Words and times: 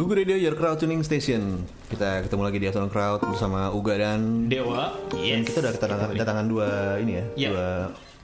Google 0.00 0.16
Radio 0.16 0.32
Your 0.34 0.56
Crowd 0.56 0.80
Tuning 0.80 1.04
Station. 1.04 1.60
Kita 1.86 2.24
ketemu 2.24 2.40
lagi 2.40 2.56
di 2.56 2.66
Afternoon 2.66 2.88
Crowd 2.88 3.20
bersama 3.22 3.68
Uga 3.68 4.00
dan 4.00 4.48
Dewa. 4.48 4.96
Dan 5.12 5.44
kita 5.44 5.60
udah 5.60 5.72
kedatangan, 5.76 6.08
kedatangan 6.10 6.46
dua 6.48 6.68
ini 6.96 7.12
ya, 7.12 7.24
Iya. 7.36 7.48
dua 7.52 7.68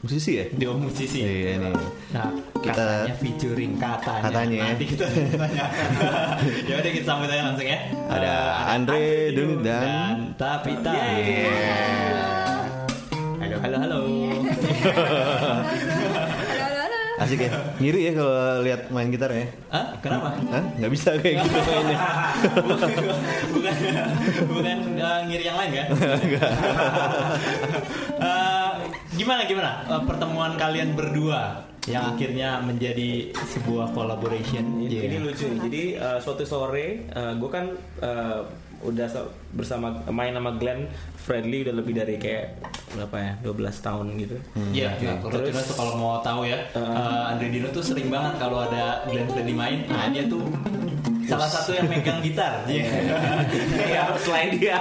musisi 0.01 0.31
ya. 0.33 0.45
Dewa 0.51 0.75
musisi. 0.75 1.21
Iya 1.21 1.51
ini. 1.54 1.69
Nah, 2.17 2.33
Kita- 2.57 2.73
katanya 3.04 3.15
featuring 3.21 3.73
katanya. 3.77 4.23
Katanya. 4.25 4.61
Nanti 4.73 4.85
kita 4.89 5.04
tanya. 5.45 5.65
ya 6.65 6.75
udah 6.81 6.91
kita 6.91 7.04
sambut 7.04 7.29
aja 7.29 7.43
langsung 7.45 7.68
ya. 7.68 7.79
Ada 8.08 8.32
Eh, 8.32 8.72
Andre 8.72 9.00
Dunit 9.36 9.61
dan- 9.61 9.84
dan 9.84 10.16
Tavita. 10.40 10.93
Halo, 13.36 13.56
halo, 13.61 13.77
halo. 13.77 14.00
Halo, 14.00 14.56
halo, 14.56 14.56
halo. 14.80 15.46
Asik 17.17 17.41
ya. 17.41 17.51
Ngiri 17.80 18.01
ya 18.03 18.12
kalau 18.12 18.37
lihat 18.61 18.93
main 18.93 19.09
gitar 19.09 19.32
ya. 19.32 19.49
Hah? 19.73 19.96
Kenapa? 20.05 20.37
Hah? 20.37 20.64
Nggak 20.77 20.93
bisa 20.93 21.09
kayak 21.17 21.35
gitu 21.41 21.59
mainnya. 21.64 21.99
bukan 22.61 22.91
bukan, 23.57 23.75
bukan 24.53 24.79
uh, 25.00 25.21
ngiri 25.25 25.45
yang 25.45 25.57
lain 25.57 25.71
kan? 25.73 25.87
Eh, 28.17 28.71
gimana 29.17 29.45
gimana 29.45 29.85
uh, 29.89 30.03
pertemuan 30.04 30.57
kalian 30.57 30.93
berdua 30.93 31.64
yang 31.87 32.12
akhirnya 32.12 32.59
menjadi 32.61 33.31
sebuah 33.33 33.95
collaboration? 33.95 34.83
Ini, 34.83 34.91
Iya. 34.91 35.01
ini 35.06 35.17
lucu. 35.23 35.47
Jadi 35.48 35.83
uh, 35.97 36.19
suatu 36.19 36.42
sore 36.42 37.06
gue 37.12 37.51
kan 37.51 37.70
uh, 38.03 38.42
udah 38.84 39.08
bersama 39.56 40.05
main 40.11 40.36
sama 40.36 40.53
Glenn 40.56 40.89
Friendly 41.17 41.64
udah 41.67 41.75
lebih 41.75 41.97
dari 41.97 42.20
kayak 42.20 42.61
berapa 42.94 43.17
ya 43.19 43.33
12 43.42 43.86
tahun 43.86 44.06
gitu. 44.20 44.36
Iya, 44.72 44.94
nah, 45.00 45.19
kalau 45.20 45.33
Terus- 45.42 45.48
Dino 45.50 45.61
tuh 45.64 45.77
kalau 45.77 45.92
mau 45.98 46.20
tahu 46.22 46.47
ya, 46.47 46.58
uh, 46.77 47.33
Andre 47.34 47.48
Dino 47.50 47.69
tuh 47.72 47.83
sering 47.83 48.08
banget 48.12 48.39
kalau 48.39 48.62
ada 48.62 49.03
Glenn 49.08 49.27
Fredly 49.27 49.55
main, 49.56 49.78
nah 49.91 50.06
dia 50.08 50.28
tuh 50.28 50.44
salah 51.27 51.47
satu 51.47 51.70
yang 51.72 51.86
megang 51.86 52.19
gitar. 52.20 52.62
Iya. 52.66 52.86
Iya, 53.77 54.03
selain 54.25 54.50
dia. 54.53 54.78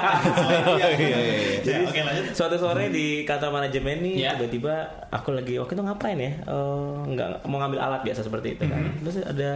Iya 0.71 0.87
iya 0.93 1.17
iya. 1.17 1.17
Ya, 1.61 1.77
Oke 1.83 1.99
lanjut. 1.99 2.25
Suatu 2.31 2.55
sore 2.55 2.87
di 2.87 3.21
kantor 3.23 3.49
manajemen 3.51 3.99
nih 3.99 4.13
Ya. 4.21 4.29
tiba-tiba 4.33 4.73
aku 5.09 5.33
lagi 5.33 5.55
waktu 5.55 5.73
itu 5.73 5.81
ngapain 5.81 6.17
ya? 6.17 6.31
Eh, 6.39 6.95
nggak 7.09 7.45
mau 7.45 7.57
ngambil 7.59 7.79
alat 7.79 8.01
biasa 8.01 8.21
seperti 8.21 8.55
itu 8.55 8.63
kan. 8.63 8.81
Terus 8.99 9.15
ada 9.21 9.49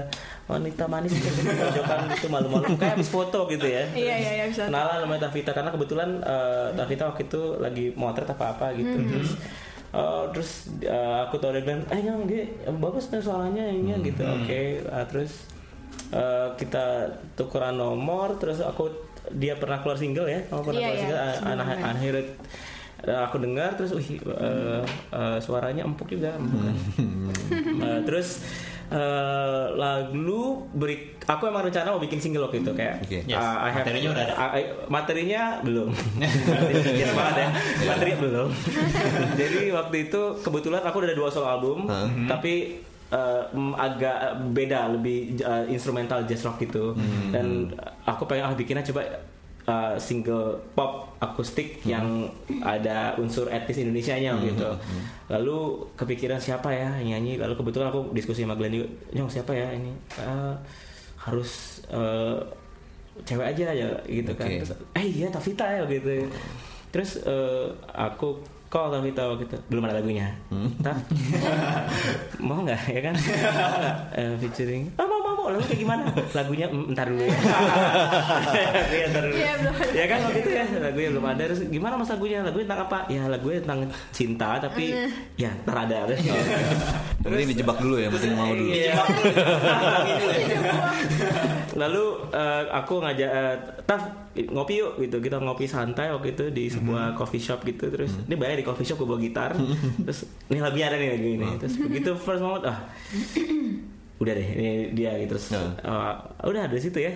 wanita 0.45 0.83
manis 0.85 1.13
gitu 1.13 1.29
di 1.29 1.45
pojokan 1.47 2.09
gitu 2.11 2.27
malu-malu 2.27 2.73
kayak 2.75 2.97
habis 2.97 3.07
foto 3.07 3.45
gitu 3.47 3.65
ya. 3.65 3.85
Iya, 3.95 4.15
iya, 4.17 4.31
iya, 4.35 4.45
bisa. 4.47 4.65
Kenalan 4.65 5.03
namanya 5.03 5.27
Tavita 5.27 5.51
karena 5.51 5.69
kebetulan 5.69 6.09
eh, 6.19 6.67
Tavita 6.73 7.03
waktu 7.05 7.21
itu 7.23 7.41
lagi 7.57 7.85
motret 7.93 8.25
apa-apa 8.25 8.73
gitu. 8.73 8.97
Terus 9.05 9.31
eh, 9.89 10.23
terus 10.31 10.49
eh, 10.81 11.17
aku 11.23 11.37
tahu 11.37 11.51
dia 11.51 11.63
bilang, 11.63 11.81
eh 11.87 11.99
yang 11.99 12.21
dia 12.23 12.45
bagus 12.71 13.09
nih 13.09 13.19
suaranya 13.19 13.63
ini 13.65 13.93
gitu. 14.03 14.21
Oke, 14.23 14.81
Ah, 14.85 15.05
terus 15.05 15.45
eh, 16.11 16.47
kita 16.55 17.07
tukeran 17.33 17.75
nomor 17.75 18.35
terus 18.35 18.59
aku 18.59 18.89
dia 19.31 19.53
pernah 19.53 19.77
keluar 19.77 19.95
single 19.95 20.25
ya 20.25 20.41
oh, 20.49 20.59
pernah 20.59 20.79
Iya, 20.79 20.87
keluar 20.87 20.95
iya, 20.95 21.01
single 21.03 21.19
anak 21.47 21.65
online. 21.67 21.85
akhirnya 21.87 22.25
aku 23.21 23.35
dengar 23.39 23.69
terus 23.73 23.91
wih 23.93 24.09
eh, 24.19 24.81
eh, 25.09 25.37
suaranya 25.39 25.83
empuk 25.83 26.09
juga 26.09 26.33
empuk 26.33 26.59
kan. 26.65 26.75
Eh, 27.79 27.99
terus 28.03 28.43
eh, 28.89 29.65
lalu 29.71 30.41
beri 30.69 30.95
aku 31.23 31.45
emang 31.45 31.63
rencana 31.63 31.89
mau 31.89 32.01
bikin 32.01 32.17
single 32.17 32.43
waktu 32.43 32.59
itu 32.59 32.71
kayak 32.73 32.99
Oke. 32.99 33.21
Yes, 33.23 33.37
uh, 33.37 33.55
I 33.61 33.69
have- 33.69 33.85
materinya 33.85 34.09
udah 34.11 34.23
ada. 34.25 34.33
I- 34.35 34.53
I- 34.57 34.69
materinya 34.89 35.41
belum 35.61 35.89
Yes 36.99 37.11
banget 37.13 37.35
ya 37.37 37.47
materi 37.85 38.11
belum 38.17 38.49
jadi 39.39 39.59
waktu 39.71 39.95
itu 40.03 40.21
kebetulan 40.41 40.81
aku 40.81 40.95
udah 40.97 41.07
ada 41.07 41.15
dua 41.15 41.29
solo 41.29 41.47
album 41.47 41.85
Hah? 41.85 42.09
tapi 42.27 42.81
eh, 43.09 43.43
mm, 43.53 43.73
agak 43.75 44.17
beda 44.53 44.93
lebih 44.93 45.37
uh, 45.41 45.65
instrumental 45.67 46.23
jazz 46.29 46.45
rock 46.45 46.61
gitu. 46.61 46.93
Dan 47.33 47.73
aku 48.05 48.29
pengen 48.29 48.49
ah 48.49 48.53
bikinnya 48.53 48.85
coba 48.85 49.01
uh, 49.69 49.95
single 49.99 50.57
pop 50.73 51.09
akustik 51.19 51.83
yang 51.83 52.31
ada 52.63 53.13
unsur 53.19 53.51
etnis 53.51 53.83
Indonesia 53.83 54.15
nya 54.15 54.33
gitu. 54.39 54.71
Lalu 55.27 55.83
kepikiran 55.99 56.39
siapa 56.39 56.71
ya 56.71 56.95
nyanyi? 57.03 57.35
Lalu 57.35 57.59
kebetulan 57.59 57.91
aku 57.91 58.15
diskusi 58.15 58.47
sama 58.47 58.55
Glenn 58.55 58.79
juga 58.79 58.87
nyong 59.13 59.27
siapa 59.27 59.51
ya 59.51 59.67
ini? 59.75 59.91
Eh, 60.15 60.55
harus 61.19 61.83
eh, 61.91 62.39
cewek 63.27 63.51
aja 63.51 63.75
ya 63.75 63.89
gitu 64.07 64.31
kan. 64.31 64.47
Oke. 64.47 64.63
Terus, 64.63 64.71
eh 64.95 65.05
iya 65.05 65.27
Tavita 65.27 65.67
ya 65.67 65.83
gitu. 65.91 66.31
Terus 66.89 67.19
eh, 67.27 67.67
aku 67.91 68.39
call 68.69 68.89
Tavita 68.89 69.25
waktu 69.25 69.49
itu 69.49 69.57
belum 69.67 69.83
ada 69.85 69.97
lagunya. 69.97 70.29
Taf 70.79 70.97
mau 72.47 72.61
nggak 72.61 72.81
ya 72.87 73.01
kan? 73.01 73.13
Mau 73.17 73.77
nggak 73.81 73.97
Eh, 74.13 74.33
featuring. 74.37 74.93
Ah, 74.93 75.05
mau 75.05 75.19
mau 75.39 75.49
lagu 75.49 75.63
kayak 75.63 75.79
gimana? 75.79 76.03
Lagunya 76.35 76.67
"Mm, 76.67 76.85
ntar 76.91 77.05
dulu 77.07 77.23
ya. 77.23 77.31
Iya, 78.89 79.05
ntar 79.09 79.23
dulu. 79.23 79.35
Iya, 79.39 79.51
ada. 79.55 79.71
ya 79.95 80.05
kan 80.05 80.19
waktu 80.27 80.39
itu 80.43 80.51
ya 80.51 80.65
lagunya 80.83 81.09
belum 81.15 81.25
ada. 81.25 81.41
Terus 81.47 81.61
gimana 81.71 81.93
mas 81.95 82.11
lagunya? 82.11 82.39
Lagunya 82.43 82.65
tentang 82.67 82.83
apa? 82.85 82.99
Ya 83.07 83.23
lagunya 83.25 83.59
tentang 83.63 83.79
cinta 84.11 84.49
tapi 84.59 84.85
ya 85.39 85.49
ntar 85.63 85.87
ada. 85.87 86.11
Yang 86.11 87.23
penting 87.23 87.47
dijebak 87.55 87.77
dulu 87.79 87.95
ya, 87.97 88.07
penting 88.11 88.31
mau 88.35 88.51
dulu. 88.51 88.71
Iya. 88.71 88.93
Lalu 91.79 92.03
eh, 92.35 92.63
aku 92.75 92.93
ngajak 92.99 93.29
eh, 93.31 93.55
Taf 93.87 94.01
ngopi 94.35 94.83
yuk 94.83 94.99
gitu. 94.99 95.17
Kita 95.23 95.39
ngopi 95.39 95.65
santai 95.65 96.11
waktu 96.11 96.35
itu 96.35 96.45
di 96.51 96.67
sebuah 96.67 97.15
coffee 97.15 97.41
shop 97.41 97.63
gitu. 97.63 97.87
Terus 97.87 98.19
ini 98.27 98.35
bayar 98.35 98.59
di 98.59 98.65
coffee 98.67 98.83
shop 98.83 98.99
gue 99.03 99.07
bawa 99.07 99.19
gitar. 99.19 99.55
Terus 100.05 100.27
ini 100.51 100.59
lagunya 100.59 100.91
ada 100.91 100.97
nih 100.99 101.09
lagu 101.15 101.27
ini. 101.27 101.47
Terus 101.59 101.75
begitu 101.79 102.11
first 102.19 102.43
moment 102.43 102.67
ah 102.67 102.79
udah 104.19 104.33
deh 104.33 104.47
ini 104.51 104.69
dia 104.91 105.15
gitu 105.17 105.33
terus 105.33 105.49
Nah. 105.49 105.73
eh, 105.79 106.13
udah 106.43 106.67
dari 106.67 106.79
situ 106.79 106.99
ya 106.99 107.13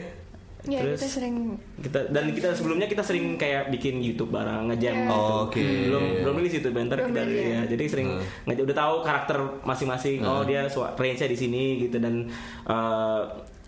Iya, 0.64 0.96
kita 0.96 1.20
sering 1.20 1.60
kita 1.76 2.08
dan 2.08 2.32
kita 2.32 2.56
sebelumnya 2.56 2.88
kita 2.88 3.04
sering 3.04 3.36
kayak 3.36 3.68
bikin 3.68 4.00
YouTube 4.00 4.32
bareng 4.32 4.72
ngejam 4.72 4.96
Iya. 4.96 5.04
gitu. 5.04 5.12
Oh, 5.12 5.44
oke. 5.44 5.60
belum 5.60 6.04
belum 6.24 6.36
rilis 6.40 6.56
itu 6.56 6.70
bentar 6.72 6.96
Belum 6.96 7.12
rilis, 7.12 7.36
ya. 7.36 7.52
ya. 7.52 7.62
jadi 7.68 7.84
sering 7.84 8.08
ngejam 8.48 8.64
udah 8.64 8.78
tahu 8.78 8.96
karakter 9.04 9.38
masing-masing 9.62 10.24
oh 10.24 10.48
dia 10.48 10.64
range-nya 10.96 11.28
di 11.28 11.36
sini 11.36 11.64
gitu 11.84 12.00
dan 12.00 12.32
eh, 12.64 13.22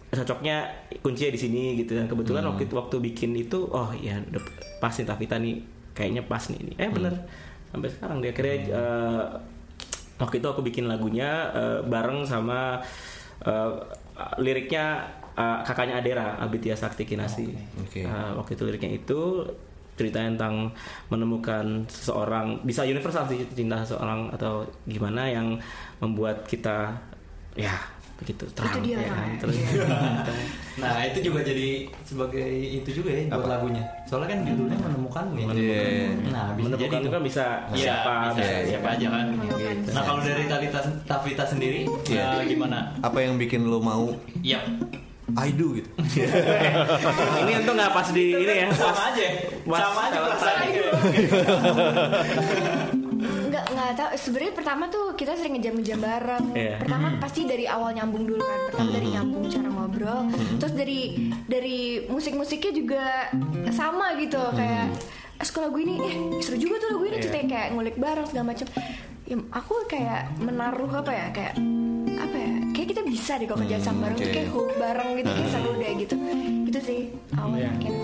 cocoknya 0.07 0.55
kuncinya 1.03 1.35
di 1.35 1.41
sini 1.41 1.63
gitu 1.75 1.91
dan 1.91 2.07
kebetulan 2.07 2.47
waktu 2.47 2.63
itu 2.63 2.73
waktu 2.73 2.95
bikin 3.03 3.35
itu 3.35 3.67
oh 3.67 3.91
ya 3.91 4.15
udah 4.23 4.39
pas 4.79 4.95
nih 4.95 5.03
Tavita 5.03 5.35
nih 5.35 5.59
kayaknya 5.91 6.23
pas 6.23 6.47
nih 6.47 6.59
ini 6.61 6.73
eh 6.79 6.87
bener 6.87 7.11
sampai 7.67 7.91
sekarang 7.91 8.23
dia 8.23 8.31
akhirnya 8.31 8.55
eh, 8.71 9.23
waktu 10.15 10.39
itu 10.39 10.47
aku 10.47 10.63
bikin 10.63 10.87
lagunya 10.87 11.51
eh, 11.51 11.79
bareng 11.83 12.23
sama 12.23 12.79
eh, 13.43 13.71
liriknya 14.39 15.11
eh, 15.35 15.59
kakaknya 15.67 15.99
Adera 15.99 16.39
Abitya 16.39 16.77
Sakti 16.77 17.03
Kinasi 17.03 17.51
Oke. 17.83 18.07
Nah, 18.07 18.37
waktu 18.39 18.55
itu 18.55 18.63
liriknya 18.63 18.91
itu 18.95 19.43
ceritanya 19.95 20.35
tentang 20.35 20.55
menemukan 21.07 21.87
seseorang 21.87 22.59
bisa 22.67 22.83
universal 22.83 23.23
sih 23.31 23.47
cinta 23.55 23.79
seseorang 23.79 24.27
atau 24.35 24.67
gimana 24.83 25.23
yang 25.31 25.55
membuat 26.03 26.43
kita 26.43 26.91
ya 27.55 27.71
begitu 28.15 28.47
terang 28.55 28.79
dia 28.79 28.95
ya 28.97 29.11
kan 29.11 29.27
terus 29.37 29.55
Nah 30.75 31.07
itu 31.07 31.19
juga 31.23 31.39
jadi 31.39 31.87
sebagai 32.03 32.43
itu 32.51 32.99
juga 32.99 33.15
ya 33.15 33.31
buat 33.31 33.47
Apa? 33.47 33.47
lagunya. 33.47 33.79
Soalnya 34.03 34.35
kan 34.35 34.43
judulnya 34.43 34.75
menemukanmu 34.75 35.35
ya. 35.39 35.47
Iya. 35.55 36.11
Nah 36.27 36.51
bisa 36.51 36.75
jadi 36.75 36.91
menemukan 36.91 36.99
itu 36.99 37.09
kan 37.09 37.21
bisa 37.23 37.43
Iya, 37.71 37.79
siapa 37.79 38.11
bisa 38.27 38.43
bisa 38.43 38.59
siapa 38.67 38.87
aja 38.91 39.07
kan. 39.07 39.25
Menemukan 39.31 39.75
Nah 39.87 40.03
kalau 40.03 40.19
dari 40.19 40.43
Tavita, 40.45 40.79
Tavita 41.07 41.43
sendiri 41.47 41.87
Iya. 42.05 42.43
eh, 42.43 42.45
gimana? 42.45 42.91
Apa 42.99 43.23
yang 43.23 43.39
bikin 43.39 43.63
lo 43.63 43.79
mau 43.79 44.11
Iya. 44.37 44.59
I 45.31 45.49
do 45.51 45.73
gitu? 45.73 45.87
ini 47.41 47.51
untung 47.57 47.75
nggak 47.75 47.91
pas 47.91 48.07
di 48.11 48.25
ini 48.35 48.53
ya 48.57 48.67
pas 48.69 48.77
sama 48.77 49.03
aja. 49.09 49.25
pas 49.63 49.79
sama 49.81 50.01
aja 50.05 50.17
perasaannya. 50.21 50.83
nggak 53.85 53.97
tahu 54.01 54.09
sebenarnya 54.17 54.53
pertama 54.57 54.83
tuh 54.89 55.13
kita 55.13 55.37
sering 55.37 55.61
ngejam-ngejam 55.61 55.99
bareng. 56.01 56.45
Iya. 56.57 56.75
pertama 56.81 57.07
pasti 57.21 57.45
dari 57.45 57.69
awal 57.69 57.93
nyambung 57.93 58.25
dulu 58.25 58.41
kan. 58.41 58.59
Pertama 58.73 58.89
dari 58.97 59.07
nyambung 59.13 59.43
cara 59.45 59.69
ngobrol. 59.69 60.21
Terus 60.57 60.73
dari 60.73 61.01
dari 61.45 61.79
musik-musiknya 62.09 62.71
juga 62.73 63.03
sama 63.69 64.17
gitu. 64.17 64.41
Kayak 64.57 64.89
eh 65.37 65.45
sekolah 65.45 65.69
gue 65.69 65.81
ini. 65.85 65.95
Eh 66.01 66.15
seru 66.41 66.57
juga 66.57 66.81
tuh 66.81 66.97
lagu 66.97 67.05
ini. 67.05 67.17
Ceritanya 67.21 67.47
kayak 67.53 67.67
ngulik 67.77 67.97
bareng 68.01 68.25
segala 68.25 68.45
macam 68.57 68.67
ya, 69.29 69.37
aku 69.53 69.73
kayak 69.85 70.21
menaruh 70.41 70.91
apa 71.05 71.11
ya? 71.13 71.27
Kayak 71.29 71.53
apa 72.17 72.35
ya? 72.41 72.51
Kayak 72.73 72.87
kita 72.89 73.01
bisa 73.05 73.31
deh 73.37 73.45
kalau 73.45 73.59
kerja 73.61 73.77
sama 73.77 74.09
bareng 74.09 74.17
tuh 74.17 74.31
kayak 74.33 74.49
hook 74.49 74.69
bareng 74.81 75.09
gitu 75.21 75.29
kayak 75.29 75.49
seru 75.53 75.71
deh 75.77 75.91
gitu. 76.01 76.15
Gitu 76.65 76.79
sih 76.81 76.99
awalnya 77.37 77.69
kayak 77.77 77.95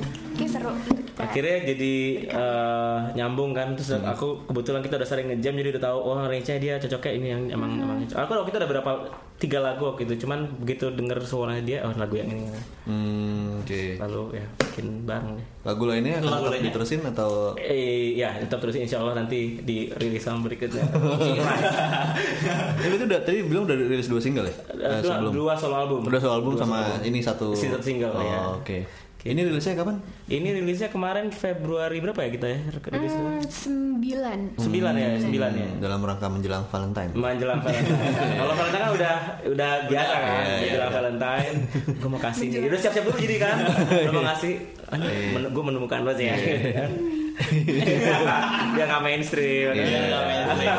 kayak 0.42 0.52
seru 0.52 0.72
kita 0.74 1.22
akhirnya 1.22 1.58
jadi 1.68 1.94
eh, 2.26 2.98
nyambung 3.14 3.52
kan 3.52 3.72
terus 3.72 3.94
Hmm. 3.94 4.08
aku 4.08 4.28
kebetulan 4.46 4.82
kita 4.82 4.96
udah 4.96 5.06
sering 5.06 5.28
ngejam 5.28 5.54
jadi 5.54 5.70
udah 5.72 5.84
tahu 5.84 5.98
oh 6.02 6.20
range 6.24 6.50
dia 6.56 6.76
cocoknya 6.78 7.12
ini 7.14 7.28
yang 7.30 7.42
emang 7.52 7.72
Hmm. 7.72 7.84
emang 7.84 7.98
cocok. 8.04 8.18
aku 8.18 8.32
waktu 8.36 8.50
itu 8.50 8.58
ada 8.58 8.70
berapa 8.70 8.92
tiga 9.38 9.58
lagu 9.60 9.84
waktu 9.84 10.02
itu 10.04 10.14
cuman 10.20 10.40
begitu 10.56 10.86
denger 10.90 11.18
suaranya 11.20 11.64
dia 11.64 11.78
oh 11.82 11.94
lagu 11.94 12.14
yang 12.16 12.30
ini 12.30 12.46
Hmm, 12.82 13.58
oke. 13.60 13.82
lalu 14.00 14.22
ya 14.36 14.46
bikin 14.60 14.86
bareng 15.04 15.34
deh 15.36 15.46
Lagu 15.62 15.84
lainnya 15.84 16.14
akan 16.16 16.26
Lagu 16.28 16.34
tetap 16.40 16.52
lainnya? 16.52 16.68
diterusin 16.68 17.02
atau 17.06 17.30
eh 17.56 18.14
ya 18.16 18.34
tetap 18.36 18.58
terus 18.60 18.74
insya 18.76 18.98
Allah 18.98 19.14
nanti 19.16 19.60
di 19.60 19.90
rilis 19.92 20.22
sama 20.22 20.42
berikutnya 20.44 20.82
Ya, 22.82 22.88
itu 22.88 23.06
udah 23.06 23.22
tadi 23.22 23.40
bilang 23.44 23.64
udah 23.64 23.78
rilis 23.78 24.08
dua 24.08 24.18
single 24.18 24.44
ya? 24.44 24.56
Eh, 24.72 25.00
dua, 25.00 25.14
sebelum. 25.14 25.32
dua 25.32 25.54
solo 25.54 25.76
album 25.78 26.00
Udah 26.04 26.18
solo 26.18 26.34
album 26.36 26.52
Dua 26.52 26.60
sama 26.60 26.76
solo 26.76 26.86
album. 26.92 27.06
ini 27.06 27.20
satu 27.20 27.48
Satu 27.54 27.78
single, 27.80 28.12
oh, 28.12 28.22
ya. 28.22 28.40
Oke. 28.56 28.78
Ini 29.22 29.38
rilisnya 29.40 29.78
kapan? 29.78 30.02
ini 30.26 30.50
rilisnya 30.52 30.90
kemarin 30.90 31.30
Februari 31.30 32.02
berapa 32.02 32.18
ya 32.18 32.30
kita 32.32 32.48
ya 32.48 32.60
rilis 32.90 33.14
Hmm, 33.14 33.38
sembilan. 33.46 34.40
sembilan 34.58 34.94
ya 34.96 35.10
sembilan 35.20 35.52
ya 35.54 35.68
Hmm, 35.68 35.78
Dalam 35.78 36.00
rangka 36.02 36.26
menjelang 36.26 36.66
Valentine. 36.66 37.12
menjelang 37.14 37.60
Valentine. 37.60 38.02
Kalau 38.40 38.54
Valentine 38.56 38.82
kan 38.82 38.92
udah 38.92 39.16
udah 39.46 39.72
biasa 39.86 40.14
kan, 40.16 40.26
iya, 40.26 40.42
iya, 40.42 40.58
menjelang 40.58 40.90
iya. 40.90 40.98
Valentine. 40.98 41.56
Gue 41.96 42.10
mau 42.10 42.18
kasih. 42.20 42.48
Udah 42.64 42.80
siap-siap 42.80 43.04
dulu 43.06 43.18
jadi 43.20 43.36
kan. 43.38 43.56
Udah 44.02 44.12
mau 44.12 44.24
ngasih. 44.26 44.54
gue 45.46 45.64
menemukan 45.64 46.00
lo 46.02 46.12
sih 46.12 46.26
ya. 46.26 46.36
Dia 48.76 48.84
nggak 48.86 49.02
mainstream. 49.02 49.74
Iya, 49.74 50.00
nggak 50.08 50.24
mainstream. 50.26 50.76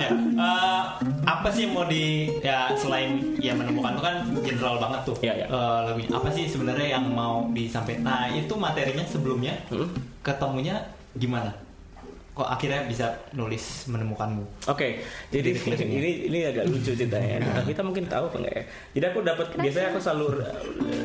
Ya, 0.00 0.08
eh, 0.36 0.82
apa 1.24 1.48
sih 1.50 1.64
mau 1.68 1.84
di 1.84 2.28
ya 2.40 2.72
selain 2.74 3.36
ya 3.36 3.52
menemukan 3.52 3.96
itu 3.96 4.02
kan 4.02 4.16
general 4.44 4.76
banget 4.76 5.00
tuh 5.04 5.16
Iya, 5.20 5.32
iya. 5.40 5.46
eh, 5.48 5.78
lagunya 5.88 6.08
apa 6.12 6.28
sih 6.28 6.44
sebenarnya 6.44 6.86
yang 6.96 7.04
mau 7.08 7.48
disampaikan 7.50 8.04
nah 8.04 8.24
itu 8.28 8.52
materinya 8.54 9.04
sebelumnya 9.04 9.56
Hmm? 9.68 9.88
ketemunya 10.20 10.84
gimana 11.14 11.52
kok 12.34 12.50
akhirnya 12.50 12.82
bisa 12.90 13.14
nulis 13.30 13.86
menemukanmu 13.86 14.42
Oke, 14.66 15.06
jadi 15.30 15.54
ini 15.86 16.26
ini 16.26 16.38
agak 16.42 16.66
lucu 16.66 16.90
ceritanya. 16.90 17.38
Nah, 17.38 17.62
kita 17.62 17.78
mungkin 17.86 18.10
tahu 18.10 18.26
apa 18.26 18.36
enggak 18.42 18.54
ya? 18.58 18.64
Jadi 18.98 19.04
aku 19.14 19.18
dapat 19.22 19.46
biasanya 19.54 19.86
aku 19.94 19.98
selalu 20.02 20.26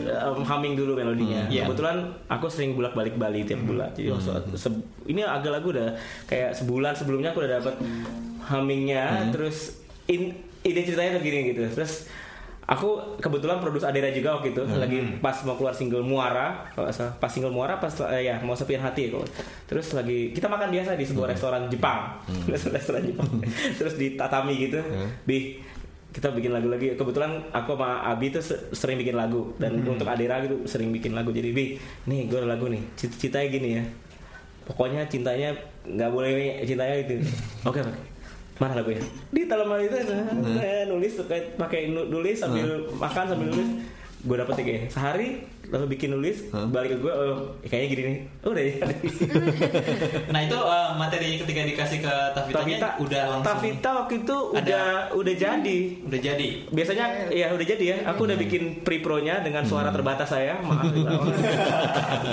uh, 0.10 0.34
humming 0.42 0.74
dulu 0.74 0.98
melodinya. 0.98 1.46
Iya. 1.46 1.70
Kebetulan 1.70 2.18
aku 2.26 2.50
sering 2.50 2.74
bolak-balik 2.74 3.14
Bali 3.14 3.46
tiap 3.46 3.62
bulan. 3.62 3.94
Jadi 3.94 4.10
waktu 4.10 4.58
se- 4.58 4.82
ini 5.06 5.22
agak 5.22 5.54
lagu 5.54 5.70
udah 5.70 5.94
kayak 6.26 6.58
sebulan 6.58 6.98
sebelumnya 6.98 7.30
aku 7.30 7.46
udah 7.46 7.62
dapat 7.62 7.76
hummingnya, 8.50 9.30
terus 9.30 9.78
in, 10.10 10.34
ide 10.66 10.82
ceritanya 10.82 11.20
tuh 11.20 11.22
gini 11.22 11.54
gitu. 11.54 11.62
Terus 11.78 12.10
aku 12.70 13.18
kebetulan 13.18 13.58
produs 13.58 13.82
Adera 13.82 14.14
juga 14.14 14.38
waktu 14.38 14.54
itu 14.54 14.62
lagi 14.78 15.02
pas 15.18 15.34
mau 15.42 15.58
keluar 15.58 15.74
single 15.74 16.06
Muara 16.06 16.70
pas 17.18 17.26
single 17.26 17.50
Muara 17.50 17.82
pas 17.82 17.90
eh, 18.14 18.30
ya 18.30 18.38
mau 18.40 18.54
sepian 18.54 18.78
hati 18.80 19.10
kalau 19.10 19.26
terus 19.66 19.90
lagi 19.92 20.30
kita 20.30 20.46
makan 20.46 20.70
biasa 20.70 20.94
di 20.94 21.02
sebuah 21.02 21.34
restoran 21.34 21.66
Jepang. 21.66 22.22
Restoran 22.48 23.02
Jepang. 23.02 23.26
Terus 23.74 23.98
di 23.98 24.14
tatami 24.14 24.54
gitu 24.60 24.78
bi 25.26 25.58
kita 26.10 26.30
bikin 26.30 26.54
lagu 26.54 26.70
lagi. 26.70 26.94
Kebetulan 26.94 27.50
aku 27.50 27.74
sama 27.74 28.02
Abi 28.04 28.30
tuh 28.30 28.42
se- 28.42 28.70
sering 28.70 28.98
bikin 28.98 29.14
lagu. 29.14 29.54
Dan 29.58 29.82
untuk 29.86 30.06
Adera 30.06 30.42
gitu 30.42 30.66
sering 30.66 30.90
bikin 30.90 31.14
lagu. 31.14 31.30
Jadi 31.30 31.50
bi 31.50 31.74
nih 32.06 32.26
gue 32.26 32.42
lagu 32.42 32.66
nih. 32.66 32.82
Cit- 32.94 33.18
cintanya 33.18 33.50
gini 33.50 33.70
ya. 33.78 33.84
Pokoknya 34.66 35.06
cintanya 35.06 35.54
nggak 35.90 36.10
boleh 36.14 36.62
cintanya 36.62 37.02
itu 37.02 37.18
oke 37.66 37.82
oke 37.82 37.94
mana 38.60 38.76
lagunya? 38.76 39.00
Di 39.30 39.42
dalam 39.44 39.68
hal 39.68 39.80
itu 39.82 39.96
eh, 40.60 40.84
nulis 40.86 41.16
pakai 41.56 41.88
nu- 41.88 42.06
nulis 42.06 42.38
sambil 42.38 42.68
makan 42.94 43.26
sambil 43.26 43.48
nulis 43.50 43.70
gue 44.20 44.36
dapet 44.36 44.54
ya 44.60 44.64
kayak 44.68 44.84
sehari 44.92 45.30
lalu 45.70 45.86
bikin 45.94 46.10
nulis 46.10 46.50
balik 46.74 46.98
ke 46.98 46.98
gue 46.98 47.14
oh, 47.14 47.54
kayaknya 47.62 47.88
gini 47.94 48.02
nih. 48.02 48.18
Udah 48.42 48.64
ya. 48.66 48.74
Nah 50.34 50.40
itu 50.42 50.58
eh, 50.58 50.90
materi 50.98 51.38
ketika 51.38 51.62
dikasih 51.62 52.00
ke 52.02 52.14
Tavita 52.34 52.58
Tavita. 52.58 52.90
udah 52.98 53.22
langsung 53.30 53.46
Tavita 53.54 53.90
waktu 54.02 54.14
itu 54.26 54.38
Ada- 54.58 54.66
udah 54.66 54.86
udah 55.14 55.34
jadi. 55.38 55.78
Udah 56.10 56.20
jadi? 56.20 56.50
Biasanya 56.74 57.06
ya 57.30 57.54
udah 57.54 57.66
jadi 57.70 57.86
ya. 57.86 57.98
Aku 58.10 58.26
udah 58.26 58.38
bikin 58.38 58.82
pre 58.82 58.98
pro 58.98 59.22
nya 59.22 59.46
dengan 59.46 59.62
suara 59.62 59.94
terbatas 59.94 60.34
saya. 60.34 60.58
Maaf 60.58 60.90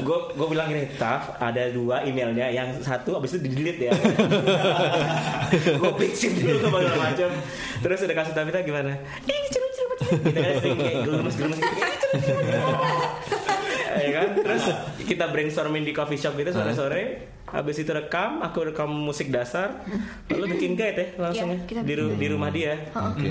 gue 0.00 0.18
gue 0.32 0.46
bilang 0.48 0.66
gini 0.72 0.88
taf 0.96 1.36
ada 1.36 1.68
dua 1.68 2.08
emailnya. 2.08 2.48
Yang 2.48 2.88
satu 2.88 3.20
abis 3.20 3.36
itu 3.36 3.46
di 3.46 3.50
delete 3.52 3.92
ya 3.92 3.94
gue 5.80 5.92
fixin 6.00 6.40
dulu 6.40 6.56
ke 6.56 6.68
segala 6.72 6.96
macam. 7.12 7.30
Terus 7.84 7.98
udah 8.00 8.16
kasih 8.16 8.32
Tavita 8.32 8.58
gimana? 8.64 8.96
Ini 9.28 9.36
ceru 9.52 9.65
kita 10.08 10.38
kan 10.38 10.54
sering 10.56 10.76
kayak 10.76 10.94
gitu 10.96 11.10
"Ih, 11.12 11.30
ceru, 11.30 11.52
ceru, 11.52 12.18
ceru." 12.20 12.60
ya 13.96 14.10
kan? 14.12 14.28
Terus 14.36 14.64
kita 15.04 15.24
brainstorming 15.26 15.82
di 15.82 15.92
coffee 15.92 16.16
shop 16.16 16.34
gitu 16.34 16.50
sore 16.50 16.72
sore 16.72 17.02
habis 17.46 17.78
itu 17.78 17.88
rekam 17.88 18.40
aku 18.40 18.66
rekam 18.66 18.90
musik 18.90 19.28
dasar. 19.28 19.86
Lalu 20.28 20.44
bikin 20.54 20.74
guide 20.74 20.94
ya 20.94 21.06
langsung 21.20 21.48
Iya, 21.48 21.56
ya. 21.56 21.64
kita 21.64 21.80
di, 21.80 21.94
ru- 21.94 22.14
di 22.14 22.26
rumah 22.26 22.50
dia. 22.50 22.74
Oke. 22.92 23.30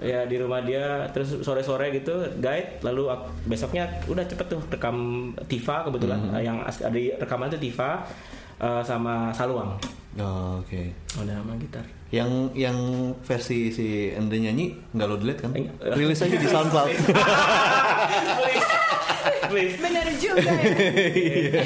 ya 0.00 0.24
di 0.24 0.36
rumah 0.36 0.60
dia. 0.60 1.04
Terus 1.10 1.38
sore-sore 1.38 1.92
gitu 1.92 2.12
guide. 2.38 2.80
Lalu 2.80 3.02
ak- 3.08 3.28
besoknya 3.44 3.86
udah 4.04 4.24
cepet 4.24 4.46
tuh 4.48 4.60
rekam 4.66 4.96
Tifa 5.46 5.84
kebetulan. 5.84 6.32
Eh, 6.32 6.42
yang 6.42 6.60
as- 6.60 6.80
ada 6.80 6.92
di 6.92 7.12
rekaman 7.12 7.48
tuh 7.48 7.60
Tifa 7.60 8.02
eh, 8.56 8.82
sama 8.82 9.30
Saluang. 9.30 9.76
Oh, 10.14 10.58
Oke. 10.58 10.92
udah 11.14 11.32
sama 11.34 11.56
gitar 11.56 11.84
Yang 12.12 12.30
yang 12.54 12.76
versi 13.18 13.72
si 13.72 13.86
Ende 14.10 14.36
nyanyi 14.36 14.76
nggak 14.90 15.06
lo 15.06 15.16
delete 15.16 15.40
kan? 15.40 15.50
Eh, 15.56 15.64
Rilis 15.90 16.20
aja 16.20 16.36
di 16.36 16.44
SoundCloud. 16.46 16.92
please 16.92 18.68
please 19.50 19.74
Bener 19.76 20.06
juga 20.14 20.48
ya. 20.48 21.62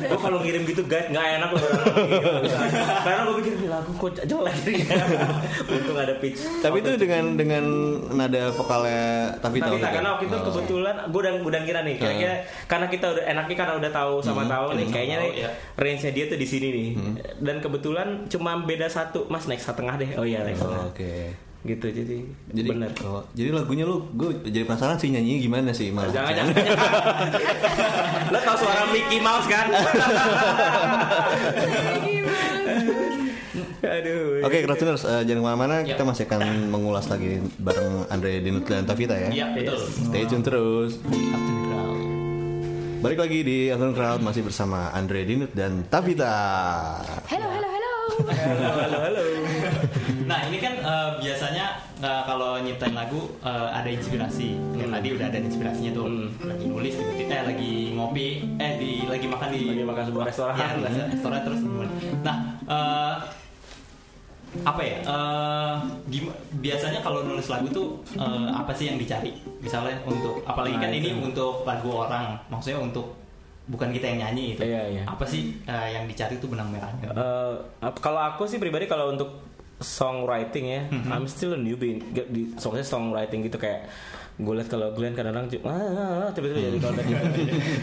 gue 0.00 0.18
kalau 0.20 0.38
ngirim 0.40 0.62
gitu 0.64 0.82
guide 0.84 1.10
nggak 1.10 1.26
enak 1.34 1.50
loh 1.50 1.62
karena 3.00 3.20
gue 3.22 3.34
pikir 3.36 3.52
"Ini 3.52 3.68
lagu 3.68 3.90
kok 3.92 4.10
jelek 4.16 4.56
untung 5.66 5.96
ada 5.96 6.14
pitch 6.16 6.40
Tapi 6.60 6.76
itu 6.78 6.90
dengan 6.96 7.24
dengan 7.34 7.64
nada 8.12 8.50
vokalnya. 8.50 9.34
Tapi 9.38 9.58
itu? 9.58 9.72
karena 9.76 10.08
waktu 10.14 10.24
itu 10.26 10.36
Oh. 10.36 10.44
kebetulan 10.46 10.96
gue 11.04 11.20
udah 11.20 11.32
udah 11.42 11.60
kira 11.62 11.80
nih 11.82 11.94
kira-kira 11.96 12.34
karena 12.66 12.86
kita 12.86 13.06
udah 13.08 13.24
enaknya 13.26 13.56
karena 13.56 13.74
udah 13.76 13.90
tahu 13.90 14.14
sama 14.20 14.42
tahu 14.46 14.66
nih 14.74 14.86
kayaknya 14.88 15.16
nih 15.18 15.30
Tahu, 15.30 15.42
ya. 15.42 15.50
range-nya 15.76 16.12
dia 16.12 16.24
tuh 16.26 16.38
di 16.38 16.46
sini 16.46 16.68
nih 16.70 16.88
dan 17.38 17.56
kebetulan 17.58 18.08
cuma 18.26 18.56
beda 18.58 18.86
satu 18.86 19.26
mas 19.26 19.44
naik 19.60 19.68
setengah 19.68 19.94
deh 19.94 20.10
oh 20.16 20.24
iya 20.24 20.40
naik 20.40 20.56
Oh, 20.56 20.64
setengah 20.64 20.88
Oke. 20.88 21.12
gitu 21.60 21.86
jadi, 21.86 22.16
Jadi 22.48 22.68
bener 22.72 22.88
oh, 23.04 23.20
jadi 23.30 23.52
lagunya 23.52 23.84
lu 23.84 24.00
gue 24.10 24.48
jadi 24.48 24.64
penasaran 24.64 24.96
sih 24.96 25.12
nyanyinya 25.12 25.40
gimana 25.44 25.70
sih 25.70 25.92
malah. 25.92 26.08
jangan 26.08 26.32
jangan 26.32 26.54
lo 28.32 28.38
tau 28.40 28.56
suara 28.56 28.88
Mickey 28.88 29.20
Mouse 29.20 29.44
kan 29.44 29.68
aduh 33.80 34.40
Oke, 34.40 34.60
Kratuners, 34.62 35.04
eh, 35.04 35.22
jangan 35.24 35.40
ke 35.40 35.46
mana-mana. 35.46 35.76
Ya. 35.80 35.92
Kita 35.92 36.04
masih 36.04 36.24
akan 36.24 36.40
mengulas 36.68 37.08
lagi 37.08 37.40
bareng 37.56 38.08
Andre 38.08 38.40
Dinut 38.40 38.64
dan 38.64 38.84
Tavita 38.84 39.12
ya. 39.12 39.28
iya 39.28 39.46
betul 39.52 39.76
Stay 39.80 40.24
tune 40.24 40.40
terus. 40.40 40.96
Crowd. 41.00 42.19
Balik 43.00 43.16
lagi 43.16 43.40
di 43.40 43.72
Afternoon 43.72 43.96
Crowd 43.96 44.20
masih 44.20 44.44
bersama 44.44 44.92
Andre 44.92 45.24
Dinut 45.24 45.56
dan 45.56 45.88
Tavita. 45.88 46.36
Halo, 47.32 47.48
halo, 47.48 47.68
halo. 47.72 47.94
halo 48.28 48.66
halo 48.76 48.96
halo 49.00 49.22
Nah 50.28 50.44
ini 50.44 50.60
kan 50.60 50.76
eh, 50.76 51.10
biasanya 51.16 51.80
eh, 51.96 52.22
kalau 52.28 52.60
nyiptain 52.60 52.92
lagu 52.92 53.40
eh, 53.40 53.68
ada 53.72 53.88
inspirasi. 53.88 54.52
Kayak 54.76 55.00
tadi 55.00 55.08
udah 55.16 55.26
ada 55.32 55.38
inspirasinya 55.40 55.90
tuh. 55.96 56.12
Hmm. 56.12 56.28
Lagi 56.44 56.64
nulis 56.68 56.92
tiba-tiba 57.00 57.32
eh, 57.32 57.42
lagi 57.48 57.72
ngopi, 57.96 58.26
eh 58.60 58.72
di 58.76 58.90
lagi 59.08 59.26
makan 59.32 59.48
di 59.48 59.60
Lagi 59.72 59.84
makan 59.88 60.04
sebuah 60.12 60.24
restoran. 60.28 60.56
Ya, 60.60 61.04
restoran 61.08 61.40
terus. 61.40 61.60
Nah 62.20 62.36
eh, 62.68 63.14
apa 64.60 64.82
ya? 64.82 64.98
eh, 65.00 65.74
gim- 66.08 66.34
biasanya 66.58 67.00
kalau 67.00 67.22
nulis 67.22 67.46
lagu 67.46 67.66
tuh 67.68 67.88
eh, 68.12 68.48
apa 68.50 68.70
sih 68.70 68.86
yang 68.86 68.96
dicari? 68.96 69.30
Misalnya 69.58 69.94
untuk 70.02 70.42
apalagi 70.42 70.74
Nah, 70.74 70.82
kan 70.82 70.90
ini 70.92 71.08
itu. 71.08 71.22
untuk 71.22 71.62
lagu 71.62 71.88
orang, 71.96 72.34
maksudnya 72.46 72.78
untuk 72.78 73.14
bukan 73.66 73.88
kita 73.88 74.06
yang 74.08 74.18
nyanyi 74.26 74.44
itu. 74.52 74.60
Iya, 74.60 74.82
iya. 74.90 75.02
Apa 75.04 75.22
sih 75.22 75.54
eh, 75.62 75.88
yang 75.92 76.04
dicari 76.04 76.36
tuh 76.36 76.50
benang 76.50 76.68
merahnya? 76.68 77.06
Eh, 77.08 77.54
ap- 77.80 77.98
kalau 77.98 78.18
aku 78.18 78.44
sih 78.44 78.58
pribadi 78.58 78.84
kalau 78.84 79.10
untuk 79.10 79.30
songwriting 79.80 80.66
ya, 80.66 80.80
I'm 81.08 81.24
still 81.24 81.54
a 81.54 81.58
newbie 81.58 82.02
di 82.28 82.52
soalnya 82.54 82.84
songwriting 82.84 83.40
gitu 83.42 83.56
kayak 83.56 83.88
gue 84.38 84.54
liat 84.56 84.68
kalau 84.68 84.88
Glenn 84.94 85.12
kadang-kadang 85.12 85.50
ah, 85.64 85.74
ah, 85.74 85.90
ah, 86.24 86.30
tiba-tiba 86.32 86.70
jadi 86.72 86.78
kalau 86.80 86.94
tadi 86.96 87.12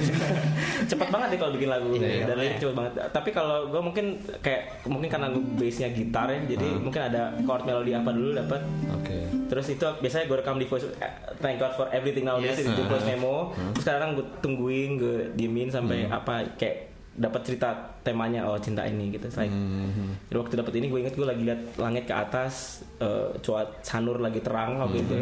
cepet 0.91 1.07
banget 1.11 1.27
deh 1.33 1.39
kalau 1.39 1.51
bikin 1.53 1.69
lagu 1.69 1.89
Iya, 1.93 2.25
dan 2.25 2.35
lirik 2.37 2.57
cepet 2.57 2.75
banget. 2.75 2.93
Tapi 3.09 3.29
kalau 3.29 3.57
gue 3.69 3.81
mungkin 3.81 4.05
kayak 4.41 4.87
mungkin 4.87 5.09
karena 5.09 5.27
gue 5.29 5.43
base-nya 5.57 5.89
gitar 5.93 6.27
ya, 6.29 6.39
jadi 6.57 6.67
mungkin 6.77 7.01
ada 7.03 7.35
chord 7.43 7.63
melodi 7.65 7.91
apa 7.93 8.09
dulu 8.09 8.31
dapat. 8.33 8.61
Oke. 8.93 9.17
Terus 9.47 9.65
itu 9.71 9.87
biasanya 10.03 10.25
gue 10.27 10.37
rekam 10.37 10.59
di 10.59 10.67
voice 10.67 10.87
eh, 10.99 11.11
Thank 11.39 11.63
God 11.63 11.73
for 11.73 11.87
everything 11.89 12.27
nowadays 12.27 12.59
Yes. 12.59 12.67
di 12.67 12.83
voice 12.83 13.07
memo 13.07 13.55
Terus 13.71 13.83
sekarang 13.87 14.19
gue 14.19 14.25
tungguin 14.43 14.99
Gue 14.99 15.31
diemin 15.39 15.71
sampai 15.71 16.03
apa 16.11 16.43
Kayak 16.59 16.91
dapat 17.15 17.41
cerita 17.47 17.96
temanya 18.07 18.41
oh 18.43 18.55
cinta 18.55 18.81
ini 18.81 19.11
gitu 19.11 19.27
like, 19.29 19.51
Mhm. 19.51 20.07
jadi 20.25 20.37
waktu 20.37 20.53
dapat 20.55 20.73
ini 20.73 20.85
gue 20.87 20.99
inget 21.01 21.13
gue 21.13 21.25
lagi 21.25 21.43
lihat 21.43 21.59
langit 21.75 22.03
ke 22.03 22.13
atas 22.13 22.53
eh, 22.97 23.29
cuaca 23.37 23.67
sanur 23.81 24.17
lagi 24.17 24.39
terang 24.39 24.79
waktu 24.79 25.03
itu 25.03 25.15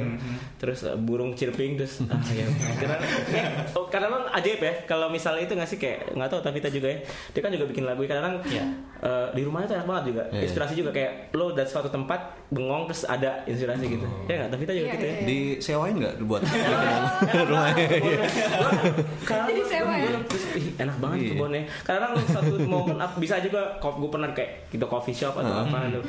terus 0.56 0.84
eh, 0.84 0.94
burung 0.96 1.34
chirping 1.34 1.76
terus 1.76 2.06
ah 2.14 2.22
ya 2.28 2.46
karena 2.76 2.96
kayak, 3.26 3.50
oh, 3.74 3.86
karena 3.86 4.06
emang 4.08 4.24
ajaib 4.32 4.62
ya 4.62 4.74
kalau 4.86 5.10
misalnya 5.10 5.42
itu 5.42 5.54
nggak 5.54 5.68
sih 5.68 5.78
kayak 5.78 6.14
nggak 6.14 6.30
tahu 6.30 6.40
tapi 6.40 6.58
kita 6.58 6.70
juga 6.70 6.88
ya 6.88 7.00
dia 7.32 7.42
kan 7.42 7.50
juga 7.50 7.66
bikin 7.66 7.84
lagu 7.84 8.06
kadang 8.06 8.38
Iya. 8.46 8.64
eh, 9.02 9.28
di 9.34 9.42
rumahnya 9.42 9.68
tuh 9.68 9.76
enak 9.76 9.88
banget 9.88 10.04
juga 10.08 10.24
Iya. 10.30 10.42
inspirasi 10.44 10.74
juga 10.76 10.92
kayak 10.92 11.12
lo 11.34 11.52
dari 11.52 11.66
suatu 11.66 11.90
tempat 11.90 12.20
bengong 12.48 12.86
terus 12.86 13.04
ada 13.04 13.42
inspirasi 13.44 13.86
gitu 13.90 14.06
ya 14.26 14.36
nggak 14.38 14.50
tapi 14.52 14.62
kita 14.64 14.74
juga 14.74 14.86
Iya, 14.86 14.94
gitu 14.94 15.06
ya 15.06 15.12
iya. 15.12 15.26
Disewain 15.26 15.96
nggak 15.96 16.14
buat 16.22 16.42
rumahnya? 17.50 17.86
Karena 19.22 19.46
Jadi 19.48 19.62
sewa 19.66 19.94
ya? 19.94 20.10
enak 20.78 20.96
banget 20.98 21.18
Iya. 21.18 21.30
kebunnya. 21.32 21.62
Kadang 21.82 22.12
satu 22.28 22.54
momen 22.78 22.96
bisa 23.16 23.40
juga 23.40 23.62
gue 23.78 24.10
pernah 24.10 24.30
kayak 24.30 24.68
gitu 24.68 24.86
coffee 24.86 25.14
shop 25.14 25.36
atau 25.36 25.64
apa 25.64 25.88
gitu. 25.88 26.00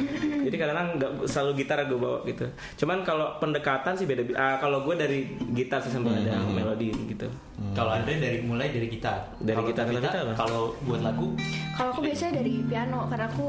Jadi 0.44 0.56
kadang 0.56 0.96
nggak 0.96 1.10
selalu 1.24 1.52
gitar 1.58 1.78
gue 1.82 1.94
bawa 1.94 2.18
gitu. 2.24 2.46
Cuman 2.76 3.02
kalau 3.02 3.38
pendekatan 3.38 3.92
sih 3.92 4.04
beda. 4.04 4.22
ah, 4.34 4.56
kalau 4.56 4.82
gue 4.82 4.94
dari 4.94 5.18
gitar 5.52 5.78
sih 5.78 5.90
sampai 5.90 6.22
ada 6.22 6.42
melodi 6.42 6.90
gitu. 7.06 7.28
Kalau 7.72 7.88
Andre 7.88 8.18
dari 8.18 8.38
mulai 8.40 8.68
dari 8.68 8.86
gitar. 8.86 9.32
Dari 9.38 9.54
Kalau 9.54 9.68
gitar, 9.68 9.84
kalau 9.86 10.00
kita 10.00 10.84
buat 10.84 11.00
lagu 11.00 11.28
Kalau 11.72 11.90
aku 11.92 12.00
biasanya 12.02 12.40
dari 12.40 12.52
piano 12.64 13.04
karena 13.06 13.26
aku 13.26 13.46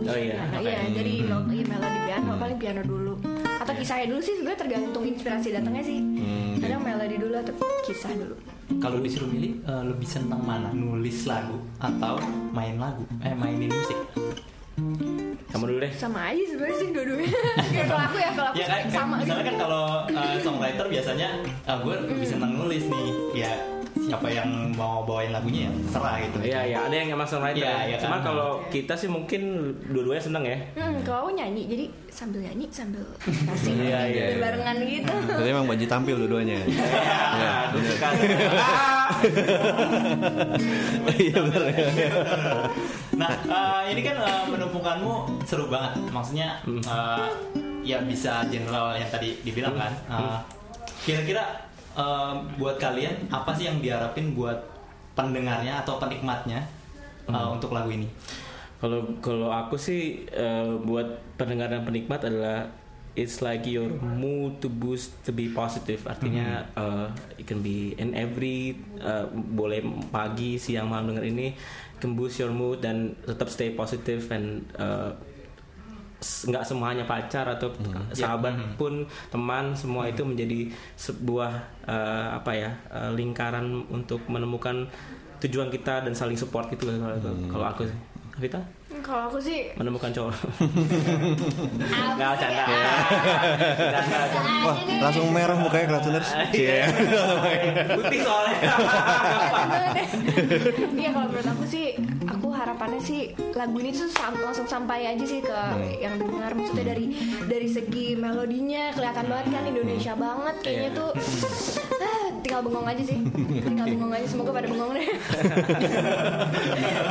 Oh 0.00 0.16
iya, 0.16 0.34
piano, 0.34 0.54
oke. 0.56 0.64
iya 0.64 0.78
dari 0.90 1.14
mel- 1.22 1.48
iya, 1.50 1.64
melodi 1.66 1.98
piano 2.02 2.30
paling 2.34 2.58
piano 2.58 2.82
dulu 2.82 3.14
atau 3.60 3.74
kisahnya 3.76 4.06
dulu 4.08 4.20
sih 4.20 4.34
sebenarnya 4.34 4.58
tergantung 4.58 5.04
inspirasi 5.04 5.48
datangnya 5.52 5.84
sih 5.84 5.98
kadang 6.56 6.80
melodi 6.80 7.16
dulu 7.20 7.34
atau 7.36 7.54
kisah 7.84 8.10
dulu 8.10 8.36
kalau 8.78 9.02
disuruh 9.02 9.26
milih 9.26 9.58
eh, 9.66 9.84
lebih 9.90 10.06
senang 10.06 10.42
mana? 10.46 10.70
Nulis 10.70 11.26
lagu 11.26 11.58
atau 11.82 12.22
main 12.54 12.78
lagu? 12.78 13.02
Eh 13.24 13.34
mainin 13.34 13.72
musik. 13.72 13.98
Kamu 15.50 15.64
dulu 15.66 15.78
deh. 15.82 15.92
sama 15.92 16.30
aja 16.30 16.40
sebenarnya 16.46 16.76
sih 16.78 16.88
dua-duanya 16.94 17.40
Kayak 17.68 17.86
kalau 17.90 18.00
aku 18.06 18.16
ya 18.16 18.30
kalau 18.32 18.48
aku 18.54 18.56
Ya 18.56 18.66
kan, 18.70 18.80
kan 18.80 18.90
sama 18.94 19.14
misalnya 19.18 19.42
gitu 19.42 19.48
kan 19.50 19.56
kalau 19.58 19.84
uh, 20.08 20.38
songwriter 20.40 20.86
biasanya 20.88 21.28
uh, 21.66 21.78
gue 21.82 21.94
lebih 22.06 22.28
senang 22.30 22.52
nulis 22.54 22.84
nih. 22.86 23.08
Ya 23.34 23.52
siapa 24.00 24.28
yang 24.28 24.48
mau 24.72 25.04
bawain 25.04 25.30
lagunya 25.30 25.68
ya 25.68 25.70
terserah 25.84 26.14
gitu. 26.20 26.36
Iya 26.40 26.60
iya 26.64 26.78
ada 26.82 26.94
yang 26.94 27.08
emang 27.12 27.28
songwriter. 27.28 27.60
Iya, 27.60 27.70
ya. 27.70 27.78
iya 27.86 27.96
Cuma 27.98 28.16
kan. 28.16 28.32
kalau 28.32 28.50
kita 28.68 28.94
sih 28.94 29.06
mungkin 29.06 29.42
dua-duanya 29.86 30.22
seneng 30.22 30.44
ya. 30.44 30.56
Hmm, 30.74 30.96
kalau 31.02 31.18
aku 31.24 31.30
nyanyi 31.34 31.62
jadi 31.66 31.84
sambil 32.10 32.40
nyanyi 32.42 32.66
sambil 32.68 33.04
kasih 33.22 33.72
Iya, 33.76 34.00
iya. 34.08 34.24
barengan 34.36 34.76
gitu 34.82 35.12
Jadi 35.38 35.48
emang 35.48 35.66
Banji 35.66 35.86
tampil 35.86 36.14
dua-duanya. 36.16 36.56
Iya, 37.30 37.52
suka. 37.72 38.08
Iya 41.16 41.36
benar. 41.44 41.62
Nah, 43.16 43.30
eh, 43.44 43.82
ini 43.92 44.00
kan 44.02 44.16
eh, 44.18 44.42
penumpukanmu 44.48 45.12
seru 45.44 45.68
banget. 45.68 45.92
Maksudnya 46.08 46.48
eh, 46.66 47.26
ya 47.82 47.98
bisa 48.04 48.44
general 48.48 48.96
yang 48.96 49.08
tadi 49.08 49.38
dibilang 49.42 49.76
kan. 49.76 49.92
Eh, 50.08 50.38
Kira-kira 51.00 51.44
eh, 51.96 52.34
buat 52.58 52.76
kalian 52.76 53.30
apa 53.30 53.50
sih 53.54 53.70
yang 53.70 53.78
diharapin 53.82 54.34
buat 54.34 54.58
pendengarnya 55.14 55.82
atau 55.82 55.98
penikmatnya 55.98 56.64
eh, 57.28 57.48
untuk 57.50 57.74
lagu 57.74 57.90
ini? 57.90 58.06
Kalau 58.80 59.04
kalau 59.20 59.52
aku 59.52 59.76
sih 59.76 60.24
eh, 60.30 60.70
buat 60.80 61.20
pendengar 61.36 61.68
dan 61.68 61.84
penikmat 61.84 62.24
adalah 62.24 62.70
it's 63.18 63.42
like 63.42 63.66
your 63.66 63.90
mood 64.00 64.62
to 64.62 64.70
boost 64.70 65.12
to 65.26 65.34
be 65.34 65.52
positive. 65.52 66.00
Artinya 66.08 66.64
eh, 66.72 67.08
it 67.42 67.44
can 67.44 67.60
be 67.60 67.92
in 68.00 68.16
every 68.16 68.78
eh, 69.02 69.26
boleh 69.32 69.84
pagi, 70.08 70.56
siang, 70.56 70.88
malam 70.88 71.12
denger 71.12 71.26
ini 71.28 71.52
can 72.00 72.16
boost 72.16 72.40
your 72.40 72.48
mood 72.48 72.80
dan 72.80 73.12
tetap 73.28 73.52
stay 73.52 73.76
positive 73.76 74.24
and 74.32 74.64
nggak 76.20 76.64
semuanya 76.64 77.04
pacar 77.08 77.48
atau 77.48 77.72
sahabat 78.12 78.52
pun 78.76 79.08
teman 79.32 79.72
semua 79.72 80.04
itu 80.04 80.20
menjadi 80.20 80.68
sebuah 81.00 81.52
eh, 81.88 82.28
apa 82.36 82.52
ya 82.52 82.70
eh, 82.92 83.10
lingkaran 83.16 83.88
untuk 83.88 84.20
menemukan 84.28 84.84
tujuan 85.40 85.72
kita 85.72 86.04
dan 86.04 86.12
saling 86.12 86.36
support 86.36 86.68
gitu 86.68 86.92
kalau 86.92 87.16
kalau 87.48 87.66
aku 87.66 87.82
sih. 87.88 87.98
Vita 88.36 88.60
kalau 89.00 89.30
aku 89.30 89.38
sih 89.38 89.70
menemukan 89.74 90.10
cowok. 90.10 90.34
Apa 90.34 90.66
nggak 92.18 92.34
sih? 92.34 92.42
canda. 92.42 92.64
Wah, 94.60 94.76
langsung 95.00 95.30
merah 95.30 95.54
mukanya 95.54 95.86
Kratuners. 95.88 96.28
Cie. 96.50 96.82
putih 97.96 98.20
soalnya. 98.20 98.58
Iya 100.92 101.10
kalau 101.12 101.26
menurut 101.32 101.48
aku 101.48 101.64
sih 101.64 101.96
aku 102.22 102.52
harapannya 102.52 103.00
sih 103.00 103.20
lagu 103.54 103.76
ini 103.80 103.90
tuh 103.90 104.06
sam- 104.06 104.36
langsung 104.36 104.68
sampai 104.68 105.08
aja 105.08 105.24
sih 105.24 105.40
ke 105.40 105.58
yang 105.96 106.16
dengar 106.16 106.52
maksudnya 106.52 106.92
dari 106.92 107.08
dari 107.46 107.66
segi 107.66 108.14
melodinya 108.14 108.92
kelihatan 108.92 109.26
banget 109.26 109.46
kan 109.48 109.64
Indonesia 109.64 110.12
banget 110.14 110.56
kayaknya 110.60 110.90
tuh. 110.92 111.10
Ah, 112.00 112.26
tinggal 112.42 112.60
bengong 112.62 112.86
aja 112.86 113.02
sih. 113.02 113.18
Tinggal 113.66 113.86
bengong 113.88 114.12
aja 114.12 114.26
semoga 114.28 114.50
pada 114.52 114.68
bengong 114.68 114.92
deh. 114.92 115.08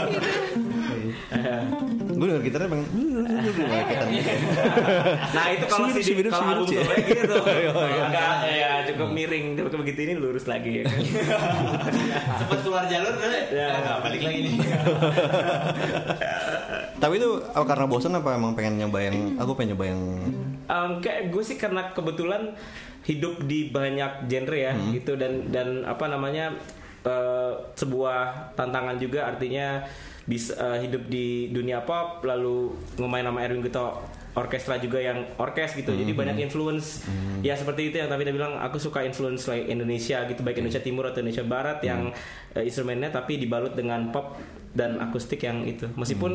Gitu. 0.09 0.29
Gue 2.15 2.25
denger 2.25 2.43
gitarnya 2.47 2.67
bang. 2.73 2.81
nah 5.29 5.45
itu 5.53 5.65
kalau 5.69 5.87
si 5.93 6.11
kalau 6.25 6.47
album 6.49 6.67
Cie. 6.67 6.81
solo 6.81 6.95
gitu 7.05 7.35
Kalau 7.37 7.89
enggak 8.09 8.33
ya 8.49 8.71
cukup 8.89 9.09
miring 9.13 9.45
tapi 9.53 9.75
begitu 9.85 9.99
ini 10.09 10.13
lurus 10.17 10.45
lagi 10.49 10.81
ya 10.81 10.83
kan 10.89 10.99
Sempat 12.41 12.59
keluar 12.65 12.83
jalur 12.89 13.13
kan? 13.19 13.29
Ya. 13.53 13.67
Balik 14.01 14.21
lagi 14.25 14.39
nih. 14.45 14.55
Tapi 16.99 17.13
itu 17.15 17.29
apa 17.55 17.63
karena 17.63 17.85
bosan 17.87 18.19
apa 18.19 18.35
emang 18.35 18.51
pengen 18.59 18.75
nyoba 18.75 18.99
yang 18.99 19.39
aku 19.39 19.55
pengen 19.55 19.75
nyoba 19.75 19.85
yang 19.95 20.01
Um, 20.69 21.01
kayak 21.01 21.33
gue 21.33 21.41
sih 21.41 21.57
karena 21.57 21.89
kebetulan 21.97 22.53
hidup 23.01 23.41
di 23.49 23.73
banyak 23.73 24.29
genre 24.29 24.53
ya 24.53 24.77
gitu 24.93 25.17
dan 25.17 25.49
dan 25.49 25.81
apa 25.81 26.05
namanya 26.05 26.53
eh, 27.01 27.53
sebuah 27.73 28.53
tantangan 28.53 29.01
juga 29.01 29.33
artinya 29.33 29.81
bisa 30.29 30.53
eh, 30.53 30.85
hidup 30.85 31.09
di 31.09 31.49
dunia 31.49 31.81
pop 31.81 32.21
lalu 32.21 32.77
ngemain 33.01 33.25
sama 33.25 33.41
Erwin 33.41 33.65
Gito 33.65 33.97
orkestra 34.37 34.77
juga 34.77 35.01
yang 35.01 35.25
orkes 35.41 35.73
gitu. 35.73 35.89
Jadi 35.91 36.13
banyak 36.13 36.37
influence. 36.45 37.03
Ya 37.41 37.57
seperti 37.57 37.89
itu 37.89 37.97
yang 37.97 38.07
tadi 38.07 38.29
bilang 38.29 38.61
aku 38.61 38.77
suka 38.77 39.01
influence 39.01 39.49
like 39.49 39.65
Indonesia 39.65 40.23
gitu. 40.29 40.45
Baik 40.45 40.61
Indonesia 40.61 40.83
Timur 40.85 41.09
atau 41.09 41.19
Indonesia 41.25 41.43
Barat 41.43 41.81
yang 41.81 42.13
eh, 42.53 42.63
instrumennya 42.63 43.09
tapi 43.09 43.41
dibalut 43.41 43.73
dengan 43.73 44.13
pop 44.13 44.37
dan 44.69 45.01
akustik 45.01 45.41
yang 45.41 45.65
itu. 45.65 45.89
Meskipun 45.97 46.31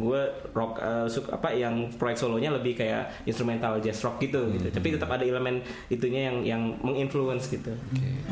gue 0.00 0.22
rock 0.56 0.80
eh, 0.80 1.06
suka 1.12 1.36
apa 1.36 1.52
yang 1.52 1.92
proyek 1.94 2.16
solonya 2.16 2.48
lebih 2.48 2.80
kayak 2.80 3.28
instrumental 3.28 3.76
jazz 3.78 4.00
rock 4.00 4.18
gitu 4.24 4.48
gitu. 4.56 4.72
Tapi 4.72 4.96
tetap 4.96 5.12
ada 5.12 5.22
elemen 5.22 5.60
itunya 5.92 6.32
yang 6.32 6.36
yang 6.42 6.62
menginfluence 6.80 7.52
gitu. 7.52 7.76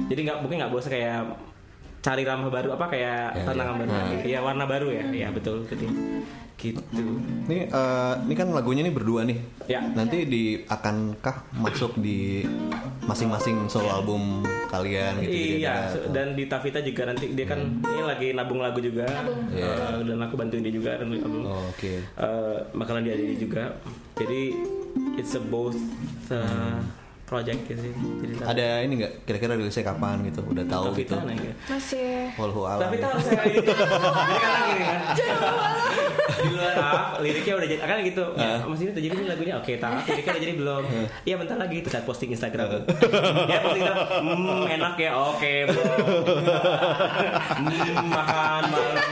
Jadi 0.08 0.20
nggak 0.24 0.40
mungkin 0.40 0.56
nggak 0.64 0.72
bosan 0.72 0.96
kayak 0.96 1.51
cari 2.02 2.22
ramah 2.22 2.50
baru 2.50 2.74
apa 2.74 2.86
kayak 2.88 3.30
Ya, 3.32 3.44
tantangan 3.46 3.74
ya. 3.74 3.80
baru 3.80 3.90
Nah. 3.90 4.06
ya 4.26 4.38
warna 4.40 4.64
baru 4.66 4.88
ya 4.90 5.04
ya 5.08 5.28
betul 5.30 5.62
jadi 5.64 5.86
gitu 6.54 7.02
ini 7.42 7.66
eh, 7.66 8.14
ini 8.20 8.34
kan 8.36 8.50
lagunya 8.50 8.82
nih 8.82 8.90
berdua 8.90 9.22
nih. 9.22 9.34
ya 9.66 9.82
Nanti 9.92 10.22
di 10.24 10.42
akankah 10.62 11.50
masuk 11.52 11.94
di 11.96 12.46
masing-masing 13.02 13.66
solo 13.66 13.90
album 13.90 14.42
kalian 14.68 15.18
gitu? 15.20 15.58
Iya, 15.58 15.90
dan 16.08 16.34
di 16.34 16.46
Tavita 16.46 16.78
juga 16.78 17.02
nanti 17.04 17.30
dia 17.30 17.44
kan 17.44 17.58
ini 17.82 18.02
lagi 18.04 18.30
nabung 18.30 18.62
lagu 18.62 18.78
juga, 18.78 19.02
Nabung. 19.04 19.42
Eh, 19.50 20.06
dan 20.06 20.18
aku 20.20 20.34
bantuin 20.36 20.62
dia 20.62 20.70
juga 20.70 20.94
dan 20.94 21.10
nabung. 21.10 21.42
Oh, 21.44 21.66
Oke. 21.68 21.98
Eh, 21.98 22.56
bakalan 22.72 23.02
diadili 23.02 23.34
juga. 23.34 23.74
Jadi 24.14 24.54
it's 25.16 25.34
a 25.34 25.42
both 25.42 25.74
uh, 26.30 26.78
project 27.32 27.60
gitu. 27.64 27.80
Jadi 28.20 28.32
Ada 28.44 28.84
ini 28.84 28.92
nggak 29.00 29.12
kira-kira 29.24 29.56
rilisnya 29.56 29.84
kapan 29.88 30.20
gitu? 30.28 30.44
Udah 30.44 30.64
tahu 30.68 30.92
gitu. 30.92 31.16
Tavita 31.16 31.24
nanya. 31.24 31.52
masih 31.64 32.28
Wallahu 32.36 32.62
a'lam. 32.68 32.84
Tavita 32.84 33.06
harus 33.08 33.24
saya 33.24 33.42
ini. 33.48 33.58
Jadi 33.64 33.72
kan 34.36 34.50
lagi 34.52 34.72
nih 34.76 34.84
kan. 34.84 35.00
Di 36.32 36.48
luar 36.48 36.74
Taaf, 36.74 37.22
liriknya 37.22 37.54
udah 37.54 37.68
jadi 37.70 37.80
kan 37.80 37.98
gitu. 38.02 38.24
Masih 38.66 38.84
ini 38.88 38.92
jadi 38.98 39.14
ini 39.14 39.26
lagunya 39.30 39.54
oke, 39.56 39.72
taaf 39.78 40.02
liriknya 40.02 40.32
udah 40.34 40.42
jadi 40.42 40.54
belum. 40.58 40.82
Iya 41.22 41.34
bentar 41.38 41.56
lagi 41.56 41.76
itu 41.78 41.88
saat 41.88 42.04
posting 42.04 42.34
Instagram. 42.34 42.82
ya 43.46 43.58
posting 43.64 43.82
Instagram. 43.86 44.22
Hmm, 44.26 44.64
enak 44.66 44.94
ya. 44.98 45.10
Oke, 45.14 45.52
bro. 45.70 45.82
Hmm, 47.52 48.08
makan 48.10 48.62
malam. 48.72 49.10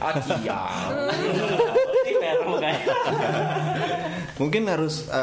Akia. 0.00 0.60
Mungkin 4.40 4.64
harus 4.64 5.04
eh, 5.06 5.20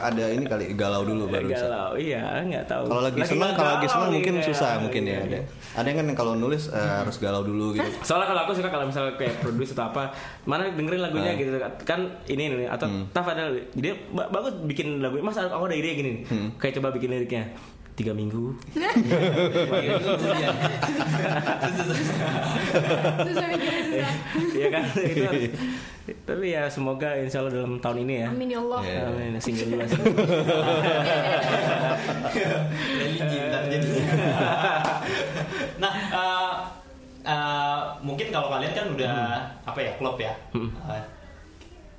ada 0.00 0.26
ini 0.26 0.42
kali 0.42 0.74
galau 0.74 1.02
dulu 1.02 1.28
baru 1.28 1.46
bisa. 1.46 1.64
Galau, 1.64 1.94
iya 1.94 2.42
nggak 2.42 2.66
tahu. 2.66 2.84
Kalau 2.84 2.98
lagi 3.00 3.20
senang, 3.22 3.54
kalau 3.54 3.70
lagi 3.72 3.86
senang 3.86 4.10
mungkin 4.10 4.34
kayak- 4.34 4.46
susah 4.48 4.70
mungkin 4.78 5.02
ya. 5.02 5.10
iya, 5.12 5.18
Ada. 5.20 5.30
iya. 5.30 5.42
Ada 5.72 5.86
yang 5.86 5.96
kan 5.96 6.06
yang 6.06 6.18
kalau 6.18 6.32
nulis 6.34 6.64
eh, 6.68 6.80
harus 6.98 7.16
galau 7.16 7.42
dulu 7.42 7.72
gitu. 7.72 7.86
Soalnya 8.08 8.26
kalau 8.26 8.40
aku 8.42 8.52
suka 8.52 8.66
kalau 8.66 8.84
misalnya 8.84 9.14
kayak 9.14 9.38
produce 9.38 9.70
atau 9.70 9.86
apa, 9.88 10.10
mana 10.44 10.66
dengerin 10.68 10.98
lagunya 11.00 11.30
Ah. 11.30 11.38
gitu 11.38 11.50
kan 11.80 12.00
ini 12.26 12.42
ini 12.48 12.66
atau 12.66 12.86
Hmm. 12.86 13.06
Taf 13.08 13.26
ada 13.28 13.48
dia 13.72 13.94
ba- 14.08 14.28
bagus 14.28 14.58
bikin 14.62 14.98
lagu. 14.98 15.18
Mas 15.18 15.36
aku 15.36 15.64
ada 15.64 15.74
ide 15.74 15.94
gini, 15.94 16.12
kayak 16.56 16.74
coba 16.74 16.90
bikin 16.90 17.08
liriknya. 17.08 17.46
tiga 17.96 18.12
minggu. 18.12 18.52
Susah. 23.16 23.48
Iya 24.52 24.68
kan? 24.70 24.84
itu, 24.98 25.48
tapi 26.06 26.54
ya 26.54 26.70
semoga 26.70 27.18
insya 27.18 27.42
Allah 27.42 27.58
dalam 27.58 27.82
tahun 27.82 28.06
ini 28.06 28.14
ya. 28.22 28.28
Amin 28.30 28.48
ya 28.50 28.58
Allah. 28.62 28.80
Iya. 28.86 29.02
Amin. 29.10 29.32
Single 29.42 29.68
dulu. 29.74 29.86
single. 29.90 30.14
religi 33.02 33.36
ntar 33.50 33.62
jadinya. 33.66 34.04
nah, 35.82 35.92
eh, 35.98 36.54
eh, 37.26 37.80
mungkin 38.06 38.30
kalau 38.30 38.48
kalian 38.54 38.70
kan 38.70 38.86
udah 38.94 39.14
apa 39.66 39.78
ya 39.82 39.92
klub 39.98 40.16
ya. 40.22 40.34
Eh, 40.54 41.02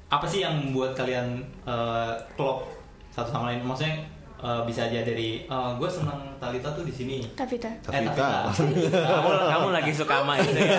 apa 0.08 0.24
sih 0.24 0.40
yang 0.40 0.56
membuat 0.56 0.96
kalian 0.96 1.44
eh, 1.68 2.14
klub 2.40 2.64
satu 3.12 3.28
sama 3.28 3.52
lain? 3.52 3.60
Maksudnya 3.68 4.08
eh, 4.38 4.62
bisa 4.66 4.86
aja 4.86 5.00
dari 5.02 5.44
gue 5.50 5.90
senang 5.90 6.20
Talita 6.38 6.70
tuh 6.72 6.86
di 6.86 6.94
sini. 6.94 7.18
Tavita. 7.34 7.66
Eh, 7.70 7.82
Tavita. 7.82 8.54
kamu 9.18 9.30
kamu 9.50 9.68
lagi 9.74 9.92
suka 9.92 10.22
sama 10.22 10.34
itu 10.38 10.54
ya. 10.54 10.78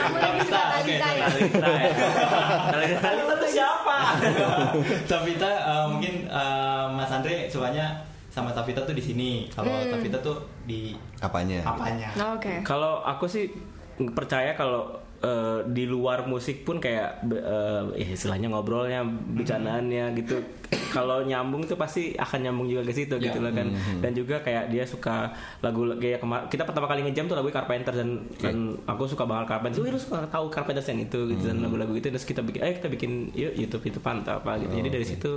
Kamu 0.00 0.16
lagi 0.16 0.40
suka 0.48 0.62
Tavita, 0.64 0.80
oke, 0.80 0.94
Talita 0.96 1.08
ya? 1.12 1.26
Talita 1.28 1.68
ya. 1.68 1.90
Talita. 2.72 2.98
Talita 3.04 3.34
tuh 3.36 3.50
siapa? 3.52 3.96
Tavita 5.10 5.50
eh, 5.52 5.84
mungkin 5.92 6.14
eh, 6.24 6.86
Mas 6.92 7.12
Andre 7.12 7.46
sukanya 7.48 7.86
sama 8.32 8.52
Tavita 8.52 8.80
tuh 8.84 8.92
di 8.92 9.04
sini. 9.04 9.30
Kalau 9.48 9.72
Tavita 9.88 10.18
tuh 10.20 10.36
di 10.64 10.92
Apanya? 11.20 11.60
apanya? 11.64 12.08
Nah, 12.16 12.36
Oke. 12.36 12.60
Kalau 12.64 13.00
aku 13.00 13.24
sih 13.24 13.48
percaya 14.12 14.52
kalau 14.52 14.92
eh, 15.18 15.60
di 15.66 15.84
luar 15.84 16.24
musik 16.24 16.62
pun 16.62 16.76
kayak 16.76 17.24
eh, 17.26 17.82
ya 17.96 18.08
istilahnya 18.10 18.48
ngobrolnya, 18.48 19.00
bercandaannya 19.04 20.12
gitu. 20.14 20.36
kalau 20.90 21.22
nyambung 21.22 21.62
tuh 21.62 21.76
pasti 21.76 22.16
akan 22.16 22.42
nyambung 22.42 22.66
juga 22.66 22.82
ke 22.82 22.92
situ 22.92 23.14
gitu 23.20 23.38
loh 23.38 23.52
kan. 23.52 23.68
Dan 24.00 24.10
juga 24.12 24.40
kayak 24.40 24.66
dia 24.66 24.82
suka 24.82 25.30
lagu 25.60 25.86
kayak 25.94 26.18
kemar- 26.18 26.48
kita 26.48 26.64
pertama 26.64 26.88
kali 26.88 27.04
ngejam 27.04 27.28
tuh 27.28 27.36
lagu 27.36 27.52
Carpenter 27.52 27.92
dan, 27.92 28.24
dan 28.40 28.56
aku 28.82 29.06
suka 29.06 29.22
banget 29.22 29.46
Carpenter. 29.46 29.78
Wih, 29.78 29.92
lu 29.92 30.00
suka 30.00 30.24
tahu 30.26 30.48
Carpenter 30.48 30.82
yang 30.82 31.04
itu 31.04 31.20
gitu 31.30 31.44
dan 31.46 31.60
lagu-lagu 31.60 31.92
itu 31.94 32.08
terus 32.08 32.24
kita 32.24 32.40
bikin 32.40 32.60
eh 32.64 32.74
kita 32.80 32.88
bikin 32.88 33.30
yuk 33.30 33.52
YouTube 33.54 33.84
itu 33.86 33.98
pantau 34.00 34.40
apa 34.40 34.58
gitu. 34.58 34.72
Jadi 34.74 34.88
dari 34.90 35.06
situ 35.06 35.32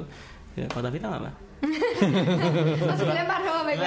ya, 0.55 0.65
kalau 0.65 0.83
Tavita 0.87 1.05
nggak 1.11 1.21
apa? 1.21 1.31
Langsung 1.59 3.07
dilempar 3.11 3.39
sama 3.43 3.61
baik 3.67 3.79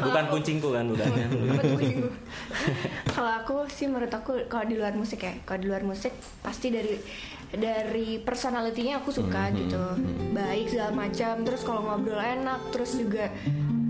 Bukan 0.00 0.24
kuncingku 0.32 0.68
kan 0.72 0.84
bukan. 0.88 1.08
kalau 3.12 3.32
aku 3.44 3.56
sih 3.68 3.86
menurut 3.88 4.12
aku 4.12 4.48
kalau 4.48 4.64
di 4.64 4.76
luar 4.80 4.96
musik 4.96 5.20
ya. 5.20 5.36
Kalau 5.44 5.60
di 5.60 5.68
luar 5.68 5.84
musik 5.84 6.12
pasti 6.40 6.72
dari 6.72 6.96
dari 7.52 8.16
personalitinya 8.24 9.04
aku 9.04 9.12
suka 9.12 9.52
gitu. 9.52 9.84
baik 10.32 10.72
segala 10.72 10.92
macam 10.96 11.44
terus 11.44 11.60
kalau 11.68 11.84
ngobrol 11.84 12.16
enak 12.16 12.72
terus 12.72 12.96
juga 12.96 13.28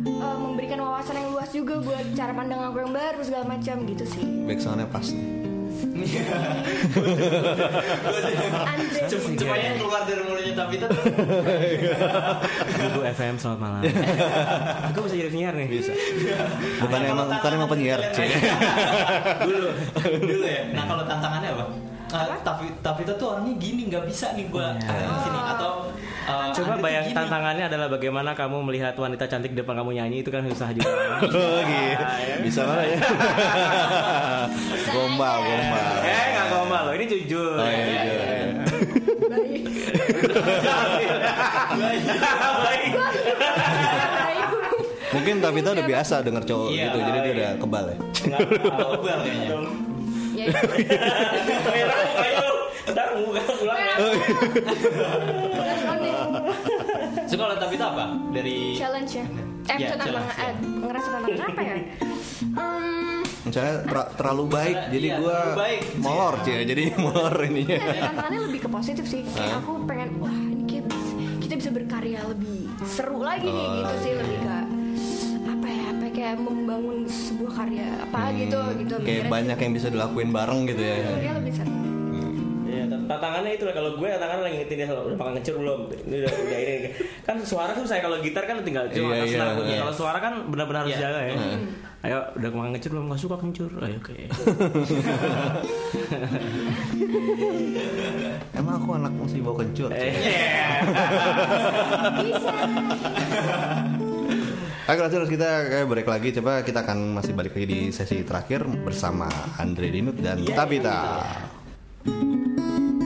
eh, 0.02 0.36
memberikan 0.42 0.82
wawasan 0.82 1.22
yang 1.22 1.30
luas 1.30 1.50
juga 1.54 1.78
buat 1.78 2.10
cara 2.18 2.34
pandang 2.34 2.58
aku 2.66 2.82
yang 2.82 2.92
baru 2.94 3.22
segala 3.22 3.46
macam 3.46 3.86
gitu 3.86 4.04
sih. 4.06 4.26
Backsoundnya 4.50 4.90
pas. 4.90 5.06
Andre 5.06 5.41
Supaya 9.12 9.62
yang 9.62 9.76
keluar 9.78 10.02
dari 10.06 10.22
mulutnya 10.22 10.54
Tavita 10.54 10.86
tuh 10.86 11.02
Ibu 12.92 13.00
FM 13.12 13.34
selamat 13.36 13.58
malam. 13.60 13.82
Aku 14.92 14.98
bisa 15.06 15.14
jadi 15.18 15.30
penyiar 15.30 15.54
nih. 15.56 15.68
Bisa. 15.68 15.92
Bukan 16.82 16.98
Nah, 17.02 17.08
emang 17.08 17.26
kalau 17.26 17.36
bukan 17.40 17.50
emang 17.56 17.70
penyiar. 17.70 17.98
dulu 19.42 19.68
dulu 20.22 20.44
ya 20.46 20.62
nah 20.72 20.84
kalau 20.86 21.02
tantangannya 21.04 21.48
apa 21.50 21.64
Ah, 22.12 22.28
tapi 22.38 22.68
Tavita 22.78 23.12
tuh 23.14 23.26
orangnya 23.32 23.56
gini 23.56 23.88
nggak 23.88 24.04
bisa 24.04 24.32
nih 24.32 24.46
gua 24.46 24.76
Iya. 24.76 25.00
di 25.02 25.16
sini 25.18 25.38
atau 25.48 25.70
uh, 26.22 26.52
Coba 26.52 26.76
bayang 26.78 27.04
gini. 27.04 27.16
tantangannya 27.16 27.64
adalah 27.66 27.88
bagaimana 27.88 28.30
kamu 28.32 28.60
melihat 28.62 28.92
wanita 28.94 29.24
cantik 29.26 29.50
di 29.50 29.58
depan 29.58 29.74
kamu 29.74 29.90
nyanyi 29.94 30.20
itu 30.20 30.28
kan 30.28 30.44
susah 30.44 30.68
juga. 30.70 30.92
Oh, 31.24 31.58
gitu. 31.62 32.04
Bisa 32.42 32.60
banget 32.62 32.86
ya. 32.92 32.98
gombal, 34.92 35.36
gombal. 35.40 35.94
eh 36.02 36.24
nggak 36.30 36.46
gombal 36.48 36.82
loh, 36.84 36.94
ini 36.94 37.04
jujur. 37.06 37.54
Oh, 37.54 37.64
iya, 37.64 37.80
jujur. 37.80 38.20
baik 39.24 39.64
Baik. 41.72 42.04
baik 42.60 42.92
Mungkin 45.12 45.34
Tavita 45.38 45.68
udah 45.70 45.86
biasa 45.86 46.14
denger 46.20 46.42
cowok 46.42 46.68
Iya, 46.68 46.84
gitu, 46.86 46.98
jadi 46.98 47.12
dia 47.14 47.22
iya. 47.22 47.32
udah 47.32 47.50
kebal 47.58 47.84
ya. 47.86 47.96
Kebal 48.40 49.18
kayaknya 49.22 49.48
ya 50.42 50.50
Merah. 51.64 52.00
Ntar 52.84 53.08
pulang 53.14 53.78
ya. 53.78 53.94
so 57.24 57.34
kalau 57.36 57.54
Tavita 57.54 57.86
apa 57.88 58.04
dari 58.30 58.74
challenge 58.74 59.12
ya 59.14 59.26
eh 59.62 59.76
Ya, 59.78 59.86
itu 59.86 59.94
challenge, 59.94 60.34
ya. 60.34 60.50
ngerasa 60.58 61.08
tantangan 61.12 61.48
apa 61.48 61.62
ya 61.62 61.76
Hmm, 62.52 63.22
Misalnya 63.42 63.74
ter- 63.82 64.10
terlalu 64.14 64.44
baik, 64.46 64.76
jadi 64.90 65.06
Iya, 65.08 65.16
gua 65.16 65.34
terlalu 65.40 65.56
baik. 65.58 65.80
molor 65.96 66.34
sih, 66.42 66.54
jadi 66.64 66.82
molor 67.00 67.34
ininya. 67.40 67.76
Iya, 67.80 68.02
tantangannya 68.04 68.40
lebih 68.44 68.60
ke 68.60 68.68
positif 68.68 69.04
sih. 69.04 69.22
Kayak 69.24 69.56
aku 69.58 69.72
pengen 69.82 70.08
wah 70.18 70.30
ini 70.30 70.62
kayak 70.62 70.84
bis- 70.86 71.14
kita 71.40 71.54
bisa 71.56 71.70
berkarya 71.70 72.20
lebih 72.24 72.58
seru 72.84 73.18
lagi 73.20 73.46
nih 73.46 73.64
Oh, 73.64 73.74
gitu 73.78 73.94
sih 74.00 74.12
lebih 74.12 74.38
ke 74.38 74.56
kayak 76.12 76.36
membangun 76.38 77.02
sebuah 77.04 77.52
karya 77.54 77.86
apa 78.00 78.20
gitu 78.34 78.58
gitu. 78.78 78.94
Hmm, 78.94 79.04
Kayak 79.04 79.24
banyak 79.28 79.58
yang 79.58 79.72
bisa 79.72 79.88
dilakuin 79.88 80.30
bareng 80.30 80.60
gitu 80.66 80.80
ya. 80.80 80.96
Karya 81.10 81.32
lebih 81.36 81.52
seru. 81.52 81.72
Iya, 82.62 82.88
tantangannya 82.88 83.52
itu 83.52 83.64
lah 83.64 83.74
kalau 83.74 83.90
gue 83.94 84.08
tantangannya 84.08 84.42
lagi 84.42 84.54
ngingetin 84.56 84.76
dia 84.78 84.88
udah 84.88 85.12
pakai 85.12 85.32
ngecur 85.34 85.54
belum. 85.58 85.80
Ini 85.92 86.16
udah, 86.18 86.32
udah 86.32 86.58
ini 86.58 86.88
kan 87.22 87.36
suara 87.38 87.72
tuh 87.72 87.84
saya 87.84 88.00
kalau 88.00 88.16
gitar 88.18 88.44
kan 88.44 88.56
tinggal 88.62 88.88
cuma 88.88 89.12
Iya, 89.12 89.24
iya, 89.26 89.38
lagunya. 89.42 89.68
iya. 89.70 89.80
Kalau 89.82 89.94
suara 89.94 90.18
kan 90.18 90.32
benar-benar 90.48 90.80
harus 90.82 90.96
Iya. 90.96 91.04
jaga 91.04 91.20
ya. 91.22 91.34
Ayo 92.02 92.18
udah 92.34 92.48
pakai 92.50 92.70
ngecur 92.72 92.90
belum? 92.90 93.04
Gak 93.08 93.20
suka 93.20 93.36
kencur. 93.38 93.70
Ayo 93.78 93.94
oke. 93.94 94.14
Emang 98.52 98.74
aku 98.74 98.88
anak 98.94 99.12
masih 99.14 99.38
bawa 99.38 99.56
kencur. 99.60 99.90
Eh, 99.92 100.12
Bisa. 102.18 102.52
Oke, 104.92 105.08
terus 105.08 105.32
kita 105.32 105.64
break 105.88 106.04
lagi. 106.04 106.36
Coba 106.36 106.60
kita 106.60 106.84
akan 106.84 107.16
masih 107.16 107.32
balik 107.32 107.56
lagi 107.56 107.64
di 107.64 107.80
sesi 107.88 108.20
terakhir 108.28 108.68
bersama 108.84 109.24
Andre 109.56 109.88
Dinut 109.88 110.20
dan 110.20 110.44
Tabita. 110.44 111.24
Selembut 112.04 113.01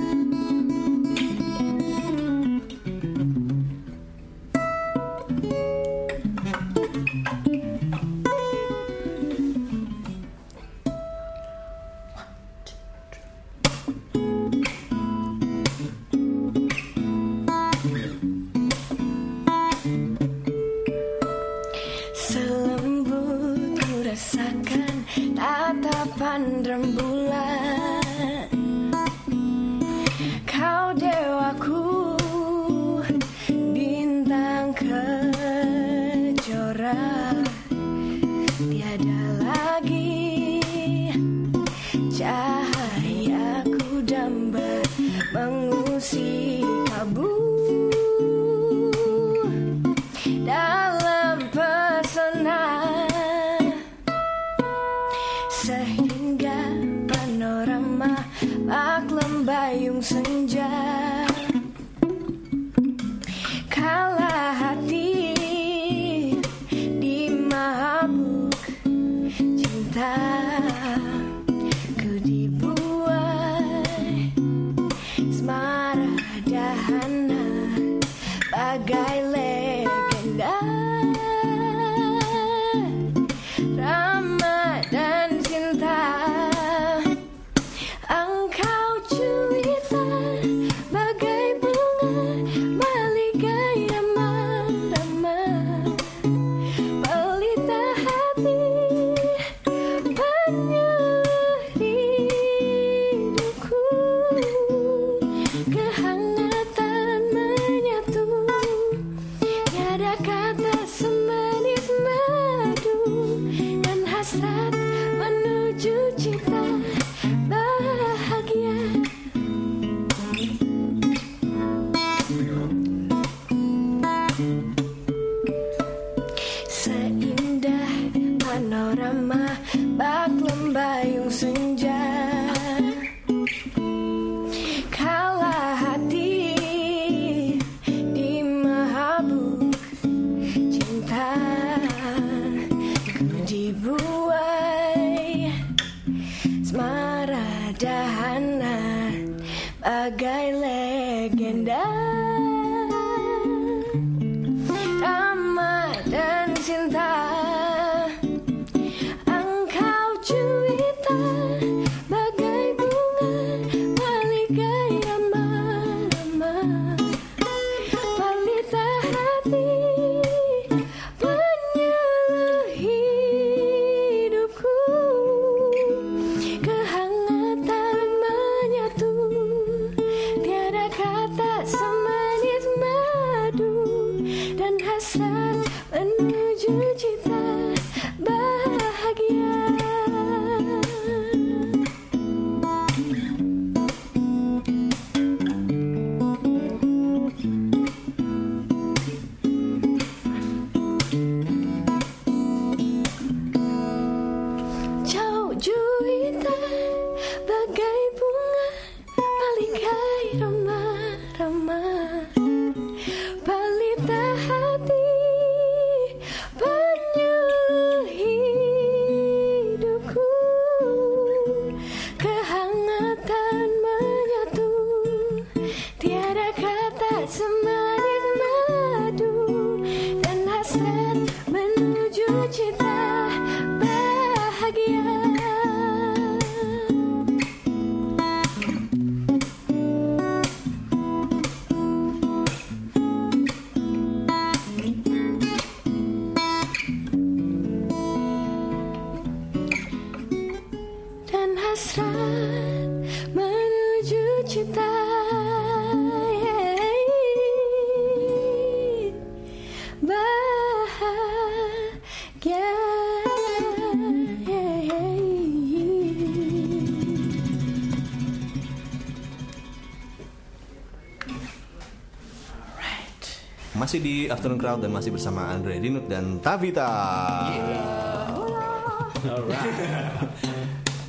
Afternoon 274.36 274.60
Crowd 274.60 274.84
dan 274.84 274.92
masih 274.92 275.08
bersama 275.10 275.48
Andre 275.48 275.80
Dinut 275.80 276.04
dan 276.06 276.36
Tavita. 276.38 276.92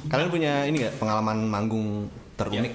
Kalian 0.08 0.30
punya 0.32 0.64
ini 0.64 0.80
nggak 0.80 0.96
pengalaman 0.96 1.44
manggung 1.44 2.08
terunik? 2.40 2.72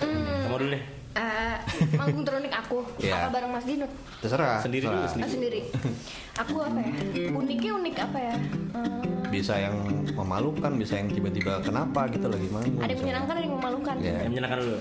Kamu 0.00 0.56
dulu 0.56 0.72
deh. 0.72 0.82
Eh, 1.14 1.56
manggung 1.94 2.24
terunik 2.24 2.50
aku 2.50 2.82
Iya. 2.98 3.14
apa 3.20 3.38
bareng 3.38 3.52
Mas 3.52 3.62
Dinut 3.62 3.86
Terserah. 4.18 4.58
Sendiri 4.58 4.82
dulu, 4.82 4.98
terserah. 4.98 5.22
Ah, 5.22 5.30
sendiri 5.30 5.60
aku 6.34 6.56
apa 6.58 6.78
ya 6.80 6.90
uniknya 7.30 7.72
unik 7.76 7.96
apa 8.00 8.18
ya 8.20 8.34
Eh, 8.74 9.02
Bisa 9.30 9.54
yang 9.56 9.76
memalukan, 10.08 10.74
bisa 10.74 10.94
yang 10.96 11.06
tiba-tiba 11.08 11.58
kenapa 11.60 12.06
gitu 12.08 12.26
lagi 12.26 12.46
manggung. 12.48 12.78
ada 12.78 12.86
yang 12.88 13.02
menyenangkan 13.04 13.34
ada 13.34 13.42
yang 13.42 13.54
memalukan 13.54 13.94
Iya. 14.00 14.14
Yang 14.16 14.30
menyenangkan 14.32 14.58
dulu. 14.58 14.76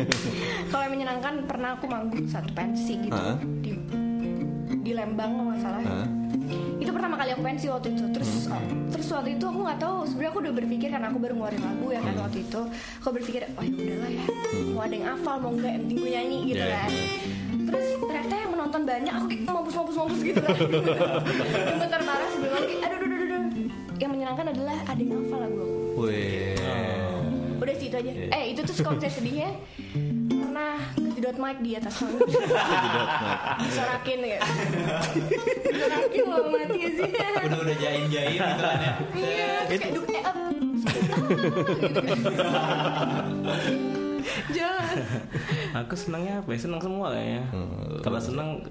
kalau 0.70 0.82
yang 0.84 0.94
menyenangkan 0.94 1.34
pernah 1.44 1.70
aku 1.74 1.84
manggung 1.86 2.24
satu 2.24 2.48
pensi 2.52 2.94
gitu 3.02 3.12
di 3.12 3.32
di 3.36 3.57
Lembang 4.98 5.30
kalau 5.30 5.46
nggak 5.54 5.60
salah. 5.62 5.82
Hah? 5.86 6.06
itu 6.78 6.90
pertama 6.94 7.20
kali 7.20 7.30
aku 7.36 7.42
pensi 7.44 7.66
waktu 7.68 7.88
itu. 7.94 8.04
Terus 8.10 8.30
oh, 8.48 8.62
terus 8.90 9.08
waktu 9.14 9.30
itu 9.36 9.44
aku 9.46 9.58
nggak 9.62 9.78
tahu. 9.78 9.96
Sebenarnya 10.08 10.30
aku 10.32 10.40
udah 10.42 10.54
berpikir 10.58 10.88
karena 10.90 11.06
aku 11.12 11.18
baru 11.22 11.34
ngeluarin 11.38 11.62
lagu 11.62 11.86
ya 11.92 12.00
kan 12.02 12.14
waktu 12.18 12.38
itu. 12.42 12.60
Aku 13.02 13.08
berpikir 13.14 13.40
oh 13.54 13.62
ya 13.62 13.72
udahlah 13.78 14.10
ya. 14.10 14.24
Mau 14.74 14.82
ada 14.82 14.94
yang 14.94 15.06
hafal 15.14 15.36
mau 15.38 15.50
enggak 15.54 15.70
yang 15.70 15.82
penting 15.86 15.98
gue 16.02 16.10
nyanyi 16.10 16.38
gitu 16.50 16.56
Yeah. 16.58 16.82
kan. 16.82 16.90
terus 17.68 17.86
ternyata 18.00 18.34
yang 18.40 18.50
menonton 18.56 18.82
banyak 18.88 19.12
aku 19.12 19.24
kayak 19.28 19.42
mampus 19.44 19.74
mampus 19.76 19.96
mampus 20.00 20.20
gitu 20.24 20.40
kan. 20.40 20.56
Bentar 21.84 22.00
marah 22.00 22.28
sebelum 22.32 22.52
lagi 22.56 22.74
aduh 22.80 22.96
aduh 22.96 23.06
aduh 23.12 23.26
aduh. 23.28 23.44
Yang 24.00 24.10
menyenangkan 24.16 24.46
adalah 24.56 24.76
ada 24.88 25.02
yang 25.04 25.20
hafal 25.20 25.38
lagu 25.44 25.58
aku. 25.60 25.76
Wih. 26.08 26.56
udah 27.58 27.74
sih 27.76 27.86
itu 27.92 27.96
aja. 28.00 28.10
Eh 28.32 28.44
itu 28.56 28.60
tuh 28.64 28.74
saya 28.80 29.12
sedihnya 29.12 29.50
kejedot 31.28 31.44
mic 31.44 31.60
di 31.60 31.76
atas 31.76 32.00
panggung 32.00 32.24
disorakin 33.60 34.20
ya. 34.24 34.40
Disorakin 35.60 36.24
mau 36.24 36.48
mati 36.48 36.78
ya 36.80 36.88
sih. 36.96 37.04
Udah 37.44 37.58
udah 37.68 37.76
jain 37.76 38.08
jain 38.08 38.32
gitu 38.32 38.64
kan 38.64 38.80
ya. 38.80 38.92
Iya 39.12 39.68
terus 39.68 39.80
kayak 39.84 39.92
duk 39.92 40.08
eh 40.08 40.24
jangan 44.56 44.96
Aku 45.84 45.92
senangnya 45.92 46.40
apa 46.40 46.48
ya? 46.56 46.58
Senang 46.64 46.80
semua 46.80 47.12
kayaknya. 47.12 47.44
Hmm. 47.52 48.00
Kalau 48.00 48.20
senang 48.24 48.64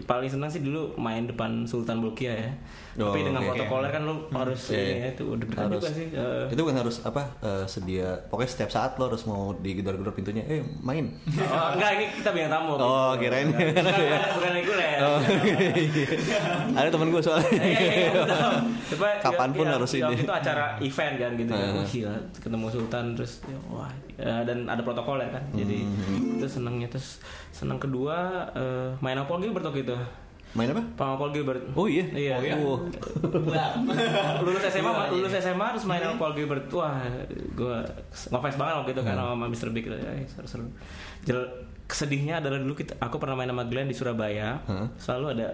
paling 0.00 0.26
senang 0.26 0.46
sih 0.46 0.60
dulu 0.60 0.96
main 0.96 1.24
depan 1.24 1.64
Sultan 1.64 1.98
Bulkiah 1.98 2.36
ya. 2.38 2.52
Oh, 2.94 3.10
Tapi 3.10 3.26
dengan 3.26 3.42
oke. 3.42 3.48
protokoler 3.50 3.90
kan 3.90 4.02
lu 4.02 4.14
harus 4.30 4.70
Iya, 4.70 4.78
ini 4.78 4.86
iya. 4.86 4.98
ya 5.00 5.08
itu 5.10 5.24
udah 5.26 5.46
harus 5.58 5.74
juga 5.76 5.90
sih. 5.90 6.06
eh. 6.08 6.46
itu 6.46 6.62
kan 6.62 6.74
harus 6.76 6.96
apa 7.02 7.22
eh, 7.40 7.64
sedia 7.64 8.06
pokoknya 8.24 8.46
setiap 8.48 8.70
saat 8.70 8.90
lo 8.94 9.04
harus 9.04 9.22
mau 9.24 9.50
digedor-gedor 9.52 10.14
pintunya 10.14 10.42
eh 10.44 10.62
main 10.80 11.10
Oh, 11.44 11.68
enggak 11.74 11.90
ini 11.92 12.04
kita 12.14 12.30
bintang 12.30 12.54
tamu. 12.54 12.72
Oh, 12.76 13.12
kirain. 13.16 13.50
bukan, 13.50 13.66
bukan, 13.74 14.20
bukan 14.32 14.50
reguler. 14.54 14.94
oh, 15.04 15.18
ada 16.72 16.88
temen 16.88 17.08
gue 17.08 17.18
soalnya 17.20 17.50
Iya, 17.50 17.66
iya, 17.66 17.82
iya. 18.06 18.10
Coba 18.86 19.06
Kapan 19.20 19.50
pun 19.50 19.66
ya, 19.66 19.72
harus 19.74 19.90
ya, 19.90 20.06
ini. 20.06 20.16
Itu 20.20 20.32
acara 20.32 20.64
event 20.78 21.14
kan 21.16 21.30
gitu. 21.34 21.50
ya. 21.50 21.66
Gila, 21.82 22.14
ketemu 22.36 22.66
Sultan 22.68 23.04
terus 23.14 23.32
ya, 23.44 23.58
wah 23.66 23.90
ya, 24.14 24.44
dan 24.44 24.66
ada 24.66 24.80
protokoler 24.80 25.28
kan. 25.30 25.42
Jadi 25.52 25.82
Hmm. 25.84 26.38
itu 26.38 26.46
senangnya 26.48 26.86
terus 26.88 27.18
senang 27.50 27.76
kedua 27.76 28.16
eh, 28.52 28.90
main 28.98 29.16
apa 29.16 29.30
Gilbert 29.74 29.98
waktu 29.98 30.06
itu. 30.06 30.22
main 30.54 30.70
apa 30.70 30.82
Paul 30.94 31.30
Gilbert. 31.30 31.66
oh 31.74 31.84
iya 31.84 32.06
Iya. 32.08 32.54
Oh. 32.56 32.78
lulus 34.40 34.62
SMA 34.64 34.86
Gila, 34.88 35.04
lulus 35.10 35.34
SMA 35.34 35.66
terus 35.68 35.82
main 35.84 35.98
Iya. 35.98 36.06
sama 36.06 36.20
Paul 36.20 36.32
Gilbert 36.32 36.66
wah 36.70 37.02
gue 37.50 37.76
ngefans 38.06 38.56
banget 38.56 38.74
waktu 38.76 38.90
itu 38.92 39.02
kan 39.02 39.14
Hmm. 39.14 39.34
sama 39.34 39.46
Mr. 39.48 39.68
Big 39.70 39.84
eh, 39.88 40.24
seru-seru 40.26 40.70
Jel- 41.22 41.50
kesedihnya 41.84 42.38
adalah 42.38 42.56
dulu 42.56 42.74
kita 42.74 42.96
aku 42.96 43.18
pernah 43.18 43.34
main 43.34 43.46
sama 43.46 43.64
Glenn 43.64 43.86
di 43.86 43.94
Surabaya 43.94 44.62
Hah? 44.62 44.86
selalu 44.96 45.26
ada 45.34 45.48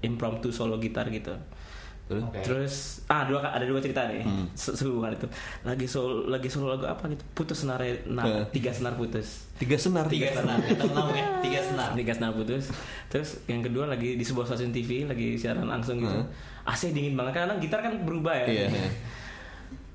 impromptu 0.00 0.48
solo 0.48 0.78
gitar 0.78 1.08
gitu 1.08 1.34
Terus? 2.04 2.20
Oke. 2.20 2.40
Terus 2.44 2.74
ah 3.08 3.24
dua 3.24 3.40
ada 3.40 3.64
dua 3.64 3.80
cerita 3.80 4.04
nih 4.12 4.20
se- 4.52 4.76
sehubungan 4.76 5.16
itu. 5.16 5.24
Lagi 5.64 5.86
solo 5.88 6.28
lagi 6.28 6.52
solo 6.52 6.76
lagu 6.76 6.84
apa 6.84 7.08
gitu? 7.08 7.24
Putus 7.32 7.64
senar 7.64 7.80
nah, 8.04 8.44
tiga 8.52 8.68
senar 8.68 8.92
putus. 8.92 9.48
Tiga 9.56 9.80
senar. 9.80 10.04
Tiga 10.12 10.28
senar. 10.28 10.60
Kita 10.60 10.84
tahu 10.84 11.16
ya, 11.16 11.26
tiga 11.40 11.60
senar. 11.64 11.90
Tiga 11.96 12.12
senar 12.12 12.30
putus. 12.36 12.68
Terus 13.08 13.40
yang 13.48 13.64
kedua 13.64 13.88
lagi 13.88 14.20
di 14.20 14.24
sebuah 14.24 14.44
stasiun 14.44 14.68
TV 14.68 15.08
lagi 15.08 15.40
siaran 15.40 15.64
langsung 15.64 15.96
gitu. 15.96 16.20
AC 16.64 16.92
dingin 16.92 17.16
banget 17.16 17.40
karena 17.40 17.56
gitar 17.56 17.80
kan 17.80 17.96
berubah 18.04 18.36
ya. 18.44 18.46
Iya. 18.52 18.66
iya. 18.68 18.88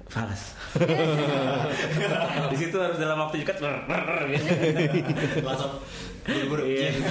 Falas. 0.10 0.58
di 2.50 2.58
situ 2.58 2.74
harus 2.82 2.98
dalam 2.98 3.22
waktu 3.22 3.45
dekat. 3.45 3.62
Langsung 5.45 5.78
buru-buru. 6.30 6.63
Iya, 6.63 6.88
Iya. 6.89 7.10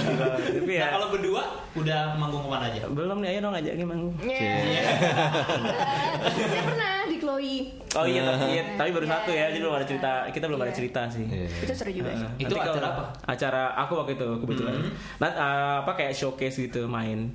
tapi 0.55 0.71
ya 0.71 0.81
Nah, 0.81 0.89
kalau 0.95 1.07
berdua 1.09 1.43
udah 1.73 1.99
manggung 2.15 2.41
ke 2.41 2.49
mana 2.49 2.65
aja? 2.65 2.81
belum 2.85 3.17
nih 3.19 3.29
ayo 3.29 3.39
dong 3.41 3.53
ajak 3.53 3.73
gimana 3.75 4.01
Yeah. 4.21 4.87
Saya 6.29 6.61
pernah 6.63 6.93
di 7.05 7.17
Chloe. 7.17 7.55
Oh 7.91 8.05
iya, 8.05 8.21
tapi, 8.23 8.45
iya, 8.51 8.63
tapi 8.75 8.89
baru 8.91 9.05
satu 9.05 9.29
ya, 9.31 9.49
jadi 9.49 9.59
belum 9.59 9.75
ada 9.75 9.83
cerita. 9.83 10.11
Kita 10.29 10.45
belum 10.45 10.59
ada 10.59 10.67
Iya. 10.67 10.77
cerita 10.77 11.01
sih. 11.05 11.25
Iya. 11.25 11.47
Itu 11.59 11.73
seru 11.73 11.91
juga 11.91 12.11
sih. 12.13 12.27
Itu 12.39 12.53
acara 12.53 12.69
kalau- 12.71 12.93
apa? 12.93 13.03
Acara 13.25 13.63
aku 13.75 13.93
waktu 13.97 14.13
itu 14.13 14.27
kebetulan. 14.39 14.73
Nah, 15.17 15.29
eh, 15.29 15.75
apa 15.79 15.91
kayak 15.93 16.13
showcase 16.13 16.57
gitu 16.61 16.85
main. 16.85 17.33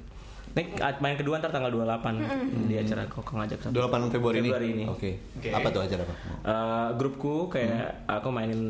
Nih 0.55 0.71
main 1.03 1.19
kedua 1.19 1.43
ntar 1.43 1.51
tanggal 1.51 1.67
28 1.67 2.71
di 2.71 2.75
acara 2.79 3.03
kok 3.11 3.27
ngajak 3.27 3.59
satu. 3.59 3.75
28 3.75 4.15
Februari, 4.15 4.39
Februari 4.39 4.67
ini. 4.71 4.83
ini. 4.83 4.85
Oke. 4.87 5.11
Oke. 5.35 5.51
Apa 5.51 5.69
tuh 5.75 5.83
acara 5.83 6.07
apa? 6.07 6.15
Eh, 6.47 6.89
grupku 6.95 7.51
kayak 7.51 8.07
aku 8.07 8.31
mainin 8.31 8.63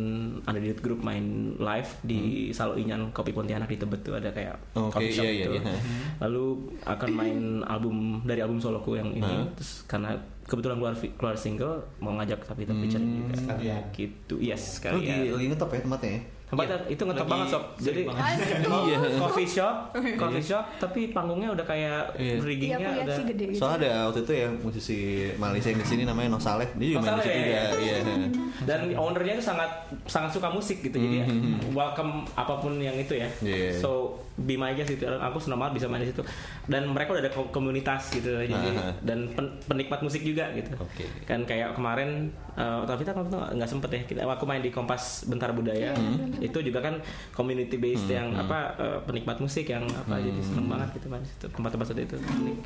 ada 0.49 0.57
di 0.57 0.73
grup 0.81 1.05
main 1.05 1.53
live 1.61 1.91
di 2.01 2.49
Salo 2.57 2.81
Inyan 2.81 3.13
Kopi 3.13 3.37
Pontianak 3.37 3.69
di 3.69 3.77
Tebet 3.77 4.01
tuh 4.01 4.17
ada 4.17 4.33
kayak 4.33 4.57
Oke, 4.73 4.97
coffee 4.97 5.13
shop 5.13 5.25
iya, 5.29 5.33
iya, 5.33 5.47
gitu. 5.53 5.61
iya. 5.61 5.77
Lalu 6.25 6.45
akan 6.89 7.09
main 7.13 7.39
album 7.69 8.25
dari 8.25 8.41
album 8.41 8.65
soloku 8.65 8.97
yang 8.97 9.13
ini 9.13 9.21
Hah? 9.21 9.45
terus 9.53 9.85
karena 9.85 10.17
kebetulan 10.45 10.77
keluar 10.81 10.95
keluar 10.97 11.37
single 11.37 11.85
mau 12.01 12.17
ngajak 12.17 12.49
tapi 12.49 12.65
tapi 12.65 12.89
featuring 12.89 13.13
juga. 13.29 13.35
Sekalian. 13.37 13.83
Gitu. 13.93 14.35
Yes, 14.41 14.81
Lu 14.89 14.97
lagi, 15.01 15.09
sekalian. 15.09 15.37
lagi 15.37 15.47
ngetop 15.53 15.69
ya 15.69 15.81
tempatnya 15.85 16.11
ya? 16.17 16.21
Tempatnya 16.55 16.79
itu 16.87 17.03
ngetop 17.03 17.27
banget 17.27 17.47
sob. 17.49 17.63
Jadi. 17.77 18.01
Iya. 18.85 18.99
coffee 19.17 19.49
shop, 19.49 19.77
coffee 20.15 20.45
shop 20.45 20.65
tapi 20.77 21.11
panggungnya 21.11 21.51
udah 21.51 21.65
kayak 21.65 22.15
Iya. 22.15 22.35
Iya, 22.35 22.43
riggingnya 22.43 22.79
lihat 22.91 23.05
udah 23.05 23.17
sih 23.17 23.25
gede 23.27 23.45
gitu. 23.49 23.59
Soalnya 23.59 23.79
ada 23.81 23.91
waktu 24.07 24.21
itu 24.21 24.33
ya 24.35 24.49
musisi 24.55 24.99
Malaysia 25.35 25.69
yang 25.69 25.81
di 25.81 25.89
sini 25.89 26.03
namanya 26.05 26.29
Noh 26.31 26.43
Saleh. 26.43 26.69
Dia 26.75 26.87
juga 26.91 27.01
main 27.03 27.19
juga. 27.19 27.33
ya? 27.33 27.65
Iya. 27.75 27.97
dan 28.69 28.79
ownernya 28.95 29.33
itu 29.35 29.45
sangat 29.45 29.71
sangat 30.05 30.31
suka 30.31 30.49
musik 30.49 30.81
gitu 30.81 30.95
jadi 30.95 31.27
welcome 31.71 32.23
apa 32.33 32.55
pun 32.57 32.79
yang 32.79 32.95
itu 32.95 33.15
ya 33.15 33.27
Hmm. 33.35 33.47
Iya. 33.47 33.73
so 33.75 34.15
be 34.37 34.55
my 34.55 34.71
guest 34.71 34.91
gitu. 34.91 35.07
Aku 35.07 35.39
senang 35.39 35.57
banget 35.57 35.79
bisa 35.79 35.87
main 35.87 36.01
di 36.01 36.09
situ. 36.09 36.23
Dan 36.65 36.89
mereka 36.89 37.13
udah 37.13 37.23
ada 37.23 37.31
ko- 37.31 37.49
komunitas 37.49 38.11
gitu. 38.11 38.35
Jadi 38.35 38.51
Aha. 38.53 38.91
dan 39.01 39.31
pen- 39.31 39.59
penikmat 39.65 40.01
musik 40.01 40.21
juga 40.21 40.51
gitu. 40.53 40.75
Oke. 40.77 41.07
kan 41.23 41.43
kayak 41.43 41.73
kemarin 41.73 42.29
uh, 42.53 42.83
tapi 42.83 43.03
kita 43.03 43.15
itu 43.15 43.31
nggak 43.55 43.69
sempet 43.69 43.91
ya. 43.91 44.01
Kita 44.05 44.21
aku 44.25 44.43
main 44.43 44.59
di 44.59 44.69
Kompas 44.69 45.25
Bentar 45.25 45.51
Budaya. 45.51 45.95
Hmm. 45.95 46.35
itu 46.37 46.59
juga 46.61 46.81
kan 46.81 46.99
community 47.31 47.77
based 47.77 48.07
yang 48.07 48.35
apa 48.35 48.59
uh, 48.75 48.99
penikmat 49.03 49.39
musik 49.39 49.67
yang 49.67 49.87
apa. 49.89 50.17
Jadi 50.17 50.35
Hmm. 50.35 50.49
seneng 50.49 50.67
banget 50.69 50.89
gitu 50.93 51.07
main 51.07 51.21
di 51.21 51.31
situ. 51.31 51.47
Tempat-tempat 51.49 51.87
seperti 51.87 52.03
itu. 52.05 52.17
Unik. 52.19 52.59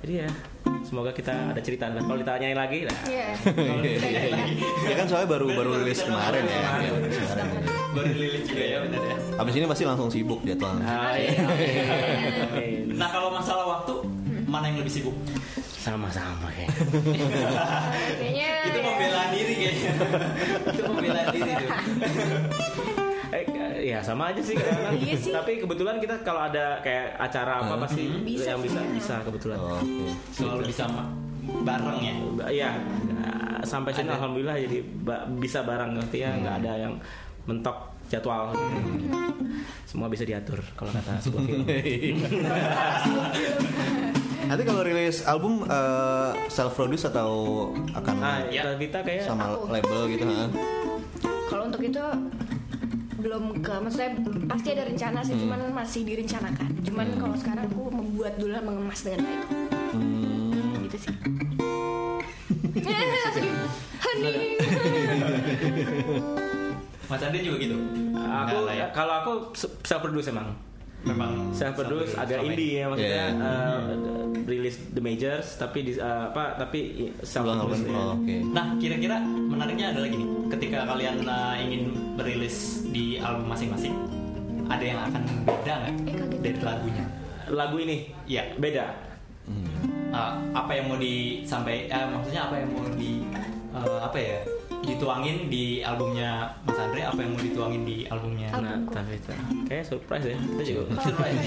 Jadi 0.00 0.12
ya 0.18 0.28
semoga 0.82 1.10
kita 1.10 1.32
ada 1.50 1.60
cerita. 1.60 1.88
Dan 1.88 2.02
kalau 2.02 2.16
ditanyain 2.16 2.52
lagi 2.54 2.84
nah 2.84 2.98
Iya. 3.08 3.26
Ya 4.84 4.94
kan 4.94 5.06
soalnya 5.06 5.28
baru 5.30 5.46
baru 5.50 5.70
rilis 5.80 6.00
kemarin 6.00 6.44
ya. 6.44 6.60
Iya, 6.78 6.92
baru 7.92 8.08
rilis 8.10 8.42
juga 8.44 8.64
ya 8.66 8.78
benar 8.82 9.02
ya. 9.02 9.16
Abis 9.34 9.52
ini 9.52 9.66
pasti 9.66 9.82
langsung 9.82 10.08
sibuk 10.08 10.40
jadwal. 10.42 10.78
Ah, 10.80 11.13
iya. 11.16 11.32
Amin. 12.46 12.92
Nah 12.94 13.08
kalau 13.08 13.30
masalah 13.30 13.64
waktu 13.70 13.94
mana 14.44 14.68
yang 14.68 14.78
lebih 14.78 14.92
sibuk? 14.92 15.16
sama-sama 15.76 16.48
Kayaknya 16.48 18.48
Itu 18.64 18.78
membela 18.80 19.22
diri 19.28 19.52
kayaknya. 19.54 19.92
Itu 20.66 20.80
membela 20.82 21.22
diri 21.28 21.50
tuh. 21.52 21.68
Eh, 23.28 23.44
ya 23.84 24.00
sama 24.00 24.32
aja 24.32 24.40
sih 24.40 24.54
kadang-kadang. 24.54 24.94
Iya 24.96 25.14
sih. 25.18 25.28
Tapi 25.28 25.58
kebetulan 25.58 25.98
kita 25.98 26.14
kalau 26.22 26.40
ada 26.40 26.78
kayak 26.80 27.18
acara 27.18 27.60
apa 27.60 27.74
pasti 27.84 28.02
Bisa 28.22 28.48
yang 28.48 28.60
sih. 28.60 28.66
bisa 28.66 28.80
bisa 28.94 29.14
kebetulan. 29.22 29.58
Oh, 29.58 29.76
Oke. 29.76 30.06
Selalu 30.32 30.62
bisa 30.64 30.84
ma- 30.86 31.10
bareng 31.44 31.98
ya. 32.00 32.14
Iya, 32.48 32.70
sampai 33.62 33.90
sini 33.92 34.08
alhamdulillah 34.08 34.56
jadi 34.58 34.78
ba- 35.02 35.26
bisa 35.34 35.60
barang 35.60 35.90
ngerti 35.94 36.16
ya, 36.20 36.30
nggak 36.32 36.54
ada 36.62 36.72
yang 36.78 36.94
mentok 37.44 37.76
jadwal. 38.06 38.52
Semua 39.84 40.06
bisa 40.06 40.22
diatur 40.22 40.58
kalau 40.74 40.90
kata 40.90 41.20
sebuah 41.20 41.42
film. 41.42 41.64
Nanti 44.44 44.62
kalau 44.62 44.82
rilis 44.82 45.24
album 45.24 45.64
self 46.46 46.74
produce 46.74 47.06
atau 47.06 47.30
akan 47.90 48.14
Nah, 48.16 48.44
Ya. 48.48 48.74
kita 48.74 49.00
kayak 49.00 49.24
sama 49.24 49.50
Aku. 49.50 49.68
label 49.68 50.00
gitu 50.10 50.24
ha? 50.26 50.44
Kalau 51.46 51.64
untuk 51.64 51.80
itu 51.80 52.04
belum 53.16 53.56
ke 53.58 53.72
maksudnya 53.78 54.12
pasti 54.44 54.68
ada 54.70 54.84
rencana 54.84 55.24
sih 55.24 55.32
cuman 55.34 55.72
masih 55.72 56.04
direncanakan 56.04 56.76
cuman 56.84 57.16
kalau 57.16 57.32
sekarang 57.32 57.64
aku 57.64 57.88
membuat 57.88 58.36
dulu 58.36 58.52
mengemas 58.60 59.00
dengan 59.00 59.24
baik 59.24 59.40
Hmm. 59.96 60.84
gitu 60.84 61.08
sih 61.08 61.14
honey 64.04 64.60
Mas 67.06 67.20
Andi 67.20 67.38
juga 67.40 67.56
gitu. 67.58 67.76
aku 68.14 68.56
ya. 68.68 68.86
kalau 68.90 69.14
aku 69.16 69.32
self 69.82 70.00
produce 70.00 70.28
emang. 70.28 70.48
Memang 71.04 71.52
self 71.52 71.76
produce 71.76 72.12
agak 72.14 72.40
self-produce. 72.40 72.56
indie 72.56 72.72
ya 72.74 72.84
maksudnya 72.88 73.24
Yeah. 73.28 73.44
uh, 73.44 73.78
rilis 74.44 74.76
the 74.90 75.00
majors 75.00 75.46
tapi 75.54 75.78
di, 75.82 75.92
uh, 75.96 76.32
apa 76.32 76.56
tapi 76.56 76.80
self 77.20 77.44
produce 77.44 77.84
Oh, 77.86 78.16
Oke. 78.16 78.40
Nah, 78.46 78.72
kira-kira 78.76 79.20
menariknya 79.20 79.92
adalah 79.92 80.08
gini, 80.08 80.24
ketika 80.48 80.84
kalian 80.84 81.20
uh, 81.22 81.52
ingin 81.54 81.82
merilis 82.14 82.56
di 82.86 83.16
album 83.18 83.46
masing-masing, 83.46 83.92
ada 84.64 84.80
yang 84.82 84.96
akan 85.02 85.22
beda 85.44 85.72
nggak 85.76 85.92
Eh, 86.08 86.40
dari 86.40 86.58
lagunya? 86.62 87.04
lagu 87.46 87.76
ini 87.76 87.96
Iya. 88.24 88.56
beda 88.56 88.86
Uh, 90.08 90.30
apa 90.54 90.70
yang 90.72 90.86
mau 90.86 90.96
disampaikan? 90.96 91.90
eh, 91.90 92.06
maksudnya 92.08 92.46
apa 92.46 92.54
yang 92.56 92.70
mau 92.70 92.86
di 92.94 93.26
uh, 93.74 93.98
apa 94.00 94.14
ya? 94.14 94.38
Dituangin 94.84 95.48
di 95.48 95.80
albumnya 95.80 96.52
Mas 96.64 96.78
Andre, 96.78 97.00
apa 97.04 97.18
yang 97.20 97.30
mau 97.32 97.40
dituangin 97.40 97.82
di 97.88 98.04
albumnya? 98.08 98.48
nah 98.54 99.02
itu 99.10 99.34
kayak 99.66 99.84
surprise 99.84 100.24
ya 100.24 100.36
kita 100.38 100.62
juga 100.62 100.82
Surprise. 101.02 101.38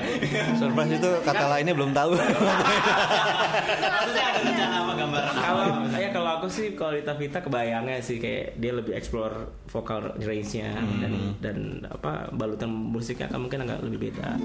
Surprise 0.60 0.92
itu 0.96 1.10
kata 1.26 1.44
lainnya 1.50 1.74
belum 1.74 1.90
tahu. 1.90 2.14
Maksudnya 2.14 4.24
ada 4.30 4.40
rencana 4.44 4.74
apa 4.84 4.92
gambaran 4.94 5.34
kalau 5.34 5.64
ya 5.98 6.08
kalau 6.10 6.30
aku 6.40 6.46
sih 6.50 6.66
kalau 6.76 6.92
Rita 6.96 7.14
Vita 7.16 7.38
kebayangnya 7.40 8.00
sih 8.00 8.18
kayak 8.18 8.58
dia 8.58 8.72
lebih 8.74 8.94
explore 8.96 9.52
vokal 9.68 10.14
range-nya 10.20 10.78
dan 11.00 11.12
dan 11.40 11.56
apa 11.88 12.28
balutan 12.34 12.70
musiknya 12.70 13.30
kan 13.30 13.40
mungkin 13.42 13.64
agak 13.64 13.82
lebih 13.84 14.10
beda 14.10 14.38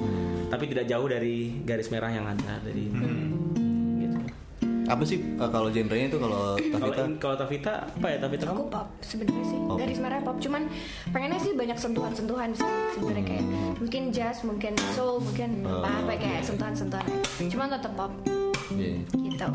tapi 0.49 0.63
tidak 0.71 0.85
jauh 0.89 1.07
dari 1.07 1.61
garis 1.63 1.89
merah 1.93 2.11
yang 2.11 2.25
ada 2.25 2.59
dari. 2.63 2.85
Apa 4.89 5.03
sih 5.03 5.21
eh, 5.21 5.47
kalau 5.47 5.69
genrenya 5.69 6.07
itu 6.07 6.17
kalau 6.17 6.57
Tavita? 6.57 7.03
kalau 7.17 7.35
Tavita 7.37 7.73
apa 7.87 8.07
ya 8.07 8.17
Tavita 8.17 8.43
aku 8.47 8.65
pop 8.67 8.87
sebenarnya 8.99 9.45
sih 9.45 9.59
Pop. 9.61 9.77
garis 9.77 9.99
merah 9.99 10.17
pop 10.19 10.37
cuman 10.37 10.65
pengennya 11.07 11.37
sih 11.37 11.53
banyak 11.53 11.77
sentuhan-sentuhan 11.77 12.49
sih 12.51 12.65
sebenarnya 12.91 13.21
kayak 13.23 13.45
mungkin 13.77 14.09
jazz 14.09 14.41
mungkin 14.41 14.73
soul 14.91 15.21
mungkin 15.21 15.61
Oh, 15.61 15.79
apa 15.79 15.89
apa 16.03 16.17
kayak 16.17 16.41
sentuhan-sentuhan 16.41 17.05
cuman 17.39 17.67
tetap 17.71 17.93
pop 17.93 18.11
Iya. 18.71 18.97
gitu 19.13 19.45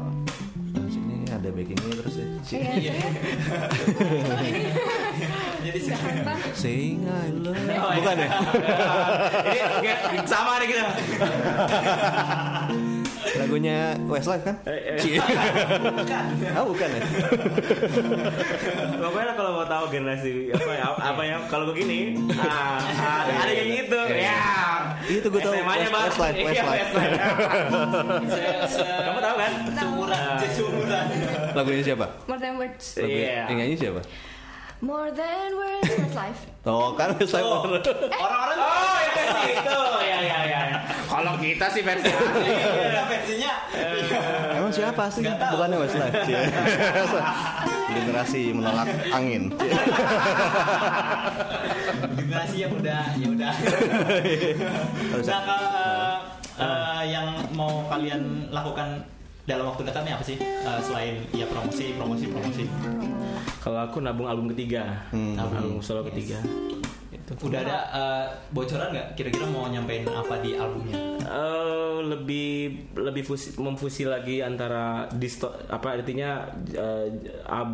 Nah, 0.75 0.87
sini 0.89 1.23
ada 1.25 1.49
backingnya 1.49 1.95
terus 1.97 2.15
ya. 2.17 2.27
Iya, 2.75 2.95
Jadi. 5.65 5.79
Saying 6.53 6.99
I 7.01 7.31
love. 7.33 7.55
Oh, 7.55 7.63
iya. 7.65 7.95
Bukan 7.95 8.15
ya? 8.19 8.29
ini 10.11 10.27
sama 10.27 10.59
nih 10.59 10.67
kita 10.69 10.83
Lagunya 13.35 13.77
Westlife 14.05 14.45
kan? 14.45 14.57
Eh, 14.65 14.95
eh. 14.95 14.99
Cie. 14.99 15.19
Oh 16.55 16.71
bukan 16.71 16.89
ya? 16.89 17.01
Pokoknya 18.97 19.33
kalau 19.35 19.51
mau 19.59 19.67
tahu 19.67 19.85
generasi 19.91 20.31
apa 20.51 20.71
ya, 20.71 20.85
apa 20.93 21.23
yang 21.23 21.41
kalau 21.47 21.65
begini 21.69 22.15
ah, 22.41 22.79
ada, 23.27 23.33
ada 23.45 23.53
yang 23.53 23.69
gitu 23.85 24.01
Iya. 24.07 24.31
ya. 24.31 24.43
Itu 25.05 25.27
gue 25.29 25.41
tahu, 25.41 25.53
SMA-nya. 25.53 25.89
Westlife, 25.91 26.37
Iya, 26.37 26.63
Westlife. 26.65 26.91
Kamu 29.05 29.19
tahu 29.21 29.35
kan? 29.37 29.53
Seumuran, 29.75 30.37
seumuran. 30.49 31.05
Lagunya 31.55 31.83
siapa? 31.85 32.07
more 32.25 32.39
than 32.39 32.55
words 32.57 32.87
Lagunya, 32.97 33.19
Iya. 33.21 33.43
Yang 33.47 33.57
nyanyi 33.59 33.75
siapa? 33.77 34.01
More 34.85 35.09
than 35.11 35.57
words 35.57 35.89
that's 35.97 36.15
life 36.15 36.41
Oh 36.65 36.97
kan 36.97 37.13
Westlife. 37.21 37.45
Oh, 37.45 37.69
orang-orang 38.25 38.57
Oh, 38.57 38.97
ya 39.05 39.37
itu. 39.53 39.81
Ya 40.01 40.19
ya 40.25 40.39
ya. 40.49 40.61
Kalau 41.05 41.37
kita 41.37 41.69
sih 41.69 41.85
versi 41.85 42.09
asli. 42.09 42.49
Iya, 42.49 43.03
versinya 43.05 43.53
Emang 44.57 44.73
siapa 44.73 45.05
sih? 45.13 45.29
Bukannya 45.29 45.77
Westlife. 45.77 46.17
Cie. 46.27 46.41
Generasi 47.93 48.57
menolak 48.57 48.89
angin. 49.13 49.53
generasi 52.17 52.57
yang 52.65 52.73
udah 52.73 53.13
ya 53.13 53.29
udah. 53.29 53.53
Nah, 55.21 55.41
kalau, 55.45 55.73
eh, 55.77 56.65
eh, 56.65 57.03
yang 57.13 57.29
mau 57.53 57.85
kalian 57.93 58.49
lakukan 58.49 59.05
dalam 59.45 59.69
waktu 59.69 59.85
dekat 59.85 60.03
nih 60.03 60.15
apa 60.15 60.25
sih 60.25 60.37
Eh, 60.41 60.81
selain 60.81 61.15
ya 61.31 61.45
promosi 61.45 61.93
promosi 61.95 62.25
promosi 62.27 62.65
Kalau 63.61 63.81
aku 63.81 64.01
nabung 64.01 64.25
album 64.25 64.53
ketiga, 64.53 65.09
Hmm. 65.09 65.37
album 65.41 65.81
solo 65.81 66.05
ketiga. 66.05 66.37
Itu. 67.27 67.33
udah 67.43 67.57
ada 67.59 67.79
eh, 67.91 68.25
bocoran 68.51 68.89
nggak 68.91 69.07
kira-kira 69.15 69.47
mau 69.47 69.65
nyampein 69.67 70.05
apa 70.05 70.39
di 70.39 70.53
albumnya 70.55 70.97
Eh, 71.25 71.97
lebih 72.05 72.53
lebih 72.95 73.23
fusi, 73.23 73.57
memfusi 73.57 74.05
lagi 74.05 74.39
antara 74.39 74.85
disto 75.11 75.49
apa 75.67 75.97
artinya 75.97 76.45
uh, 76.71 77.09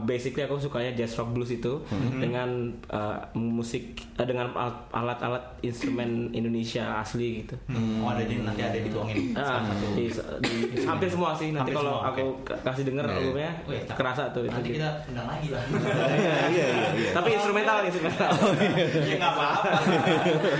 basically 0.00 0.40
aku 0.40 0.54
sukanya 0.56 0.94
jazz 0.94 1.16
rock 1.16 1.32
blues 1.32 1.50
itu 1.50 1.82
dengan 2.14 2.46
uh, 2.86 3.18
musik 3.34 3.98
uh, 4.14 4.22
dengan 4.22 4.54
al- 4.54 4.86
alat-alat 4.92 5.42
instrumen 5.60 6.30
Indonesia 6.30 6.94
asli 6.96 7.42
gitu. 7.42 7.58
oh 7.98 8.08
ada 8.08 8.22
di 8.22 8.38
nanti 8.38 8.62
ada 8.62 8.78
dituangin 8.78 9.34
Ah, 9.34 9.66
di, 9.90 10.06
di- 10.38 10.54
hampir 10.80 11.08
semua 11.08 11.34
sih 11.34 11.50
nanti 11.50 11.72
kalau 11.72 11.98
aku 12.00 12.22
kasih 12.44 12.86
denger 12.86 13.02
Iya. 13.02 13.16
albumnya 13.16 13.50
Oh, 13.60 13.72
iya, 13.72 13.82
kerasa 13.88 14.30
tuh 14.30 14.42
itu. 14.42 14.52
nanti 14.52 14.70
kita 14.72 14.88
undang 15.06 15.26
lagi 15.26 15.48
lah 15.50 15.62
Iya 15.66 16.34
iya 16.54 16.66
iya. 16.70 16.88
iya. 16.92 17.10
Tapi 17.10 17.28
instrumental 17.32 17.76
instrumental. 17.82 18.30
ya 19.10 19.16
apa-apa 19.40 19.70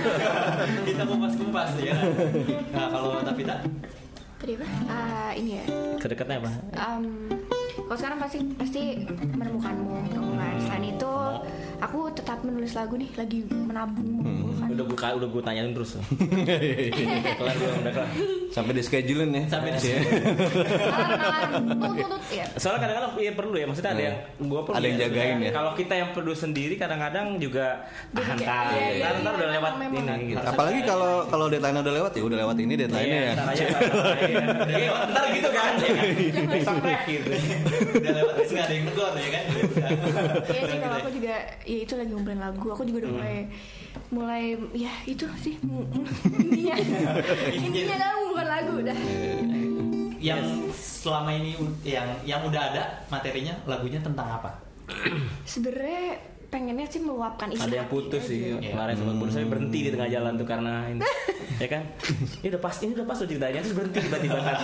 kita 0.87 1.03
kupas 1.05 1.33
kupas 1.37 1.71
ya 1.77 1.95
nah 2.73 2.85
kalau 2.89 3.21
tapi 3.21 3.41
tak 3.45 3.61
Tadi 4.41 4.57
apa? 4.57 4.65
Ah, 4.89 5.31
ini 5.37 5.61
ya. 5.61 5.65
Kedekatnya 6.01 6.41
apa? 6.41 6.49
Um, 6.73 7.29
kalau 7.85 7.93
sekarang 7.93 8.17
pasti 8.17 8.41
pasti 8.57 9.05
menemukanmu, 9.37 10.01
menemukan. 10.09 10.53
Selain 10.65 10.97
itu, 10.97 11.13
aku 11.81 11.99
tetap 12.13 12.45
menulis 12.45 12.77
lagu 12.77 12.93
nih, 12.93 13.09
lagi 13.17 13.41
menabung 13.49 14.21
mengumpulkan. 14.21 14.67
Udah 14.71 14.85
gue 14.85 14.97
udah 15.17 15.29
gue 15.29 15.41
tanyain 15.41 15.73
terus. 15.73 15.97
kelar 17.39 17.55
belum? 17.57 17.75
Udah 17.81 17.93
kelar. 17.93 18.09
Sampai 18.53 18.71
di 18.77 18.83
schedulein 18.85 19.31
ya. 19.33 19.43
Sampai 19.49 19.69
di 19.73 19.79
Iya. 19.81 19.97
Ya. 22.31 22.45
Soalnya 22.55 22.79
kadang-kadang 22.79 23.11
iya 23.17 23.31
perlu 23.33 23.55
ya, 23.57 23.65
maksudnya 23.67 23.91
ada 23.91 24.03
yang 24.03 24.17
gua 24.47 24.61
perlu 24.63 24.75
Ada 24.77 24.85
yang 24.87 24.97
jagain 24.99 25.37
ya. 25.41 25.51
Kalau 25.51 25.71
kita 25.75 25.93
yang 25.95 26.09
perlu 26.11 26.31
sendiri 26.31 26.75
kadang-kadang 26.75 27.35
juga 27.37 27.83
Jadi 28.11 28.21
ah, 28.21 28.35
kayak- 28.35 28.39
ntar, 28.41 28.65
iya, 28.71 28.87
iya, 28.91 29.09
ntar, 29.19 29.33
iya, 29.33 29.39
udah 29.41 29.49
lewat 29.51 29.73
memang. 29.79 30.05
ini 30.07 30.31
gitu. 30.31 30.45
Apalagi 30.45 30.79
kalau 30.85 31.13
kalau 31.27 31.45
deadline 31.47 31.77
udah 31.77 31.93
lewat 31.93 32.11
ya 32.13 32.23
udah 32.23 32.37
lewat 32.39 32.55
ini 32.57 32.73
deadline-nya 32.77 33.19
Iya, 33.19 33.27
ya. 33.27 33.33
ntar. 33.35 33.45
Iya, 34.71 34.93
gitu 35.31 35.49
kan, 35.51 35.71
ya? 35.79 35.91
Sampai 36.61 36.91
gitu. 37.07 37.29
udah 37.97 38.13
lewat 38.13 38.33
terus 38.37 38.51
nggak 38.51 38.65
ada 38.67 38.73
yang 38.73 38.85
negor 38.87 39.11
ya 39.15 39.29
kan 39.31 39.43
Iya 40.51 40.61
sih 40.67 40.79
kalau 40.79 40.95
aku 41.01 41.09
juga 41.11 41.35
ya 41.71 41.77
itu 41.87 41.93
lagi 41.95 42.11
ngumpulin 42.11 42.41
lagu. 42.43 42.67
Aku 42.75 42.83
juga 42.83 43.07
udah 43.07 43.11
mulai 43.15 43.35
mulai 44.11 44.43
ya 44.75 44.91
itu 45.07 45.23
sih. 45.39 45.55
Mu- 45.63 45.87
intinya. 46.43 46.75
Intinya 47.47 47.93
adalah 47.95 48.13
mengumpulkan 48.19 48.47
lagu 48.51 48.71
udah. 48.83 48.97
yang 50.21 50.37
selama 50.77 51.33
ini 51.33 51.57
yang 51.81 52.05
yang 52.21 52.45
udah 52.45 52.61
ada 52.61 52.83
materinya 53.09 53.55
lagunya 53.65 53.97
tentang 54.03 54.37
apa? 54.37 54.51
Sebenarnya 55.49 56.30
pengennya 56.51 56.83
sih 56.85 56.99
meluapkan 56.99 57.47
isi 57.47 57.63
Ada 57.63 57.75
yang 57.77 57.87
putus 57.87 58.23
sih 58.23 58.53
Iya. 58.53 58.75
kemarin 58.75 58.93
sempat 58.93 59.15
putus 59.15 59.33
saya 59.33 59.47
berhenti 59.47 59.79
di 59.81 59.89
tengah 59.89 60.09
jalan 60.09 60.33
tuh 60.35 60.43
karena 60.45 60.73
ini. 60.85 60.99
Ya 61.57 61.67
kan? 61.69 61.83
Ini 62.37 62.47
udah 62.49 62.59
pas 62.59 62.75
ini 62.77 62.91
udah 62.91 63.05
pas 63.05 63.15
tuh 63.15 63.25
ceritanya 63.25 63.59
terus 63.59 63.71
berhenti 63.73 63.97
tiba-tiba 64.01 64.37
kan. 64.37 64.55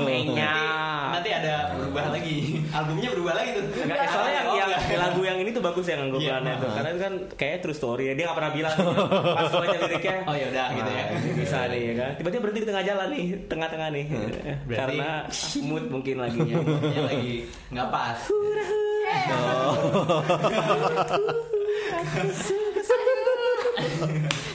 Menya 0.00 0.54
nanti 1.10 1.28
ada 1.30 1.54
berubah 1.74 2.04
lagi. 2.10 2.64
Albumnya 2.70 3.08
berubah 3.10 3.34
lagi 3.34 3.50
tuh. 3.54 3.64
Enggak, 3.78 3.98
soalnya 4.06 4.32
yang, 4.34 4.46
Oh, 4.46 4.56
yang 4.56 4.68
enggak. 4.70 4.98
lagu 4.98 5.20
yang 5.22 5.38
ini 5.38 5.50
tuh 5.50 5.62
bagus 5.62 5.86
yang 5.86 6.00
gue 6.06 6.18
Iya. 6.18 6.38
bilang 6.38 6.56
tuh 6.58 6.70
karena 6.70 6.88
itu 6.88 7.00
kan 7.00 7.14
kayak 7.34 7.56
true 7.60 7.76
story 7.76 8.04
ya 8.06 8.14
dia 8.14 8.24
nggak 8.24 8.38
pernah 8.38 8.52
bilang. 8.54 8.76
Pas 9.28 9.44
gue 9.44 9.60
baca 9.60 9.78
liriknya 9.78 10.14
oh 10.22 10.34
ya 10.34 10.46
udah 10.48 10.66
gitu 10.74 10.90
ya. 10.90 11.04
Bisa 11.34 11.58
nih 11.66 11.80
ya 11.82 11.94
kan. 11.94 12.10
Tiba-tiba 12.16 12.40
berhenti 12.40 12.60
di 12.60 12.68
tengah 12.68 12.84
jalan 12.84 13.08
nih 13.10 13.24
tengah-tengah 13.46 13.88
nih. 13.90 14.04
Berarti- 14.64 14.78
karena 14.78 15.10
mood 15.62 15.84
mungkin 15.88 16.14
laginya 16.18 16.56
lagi 17.10 17.36
nggak 17.68 17.88
pas 17.90 18.18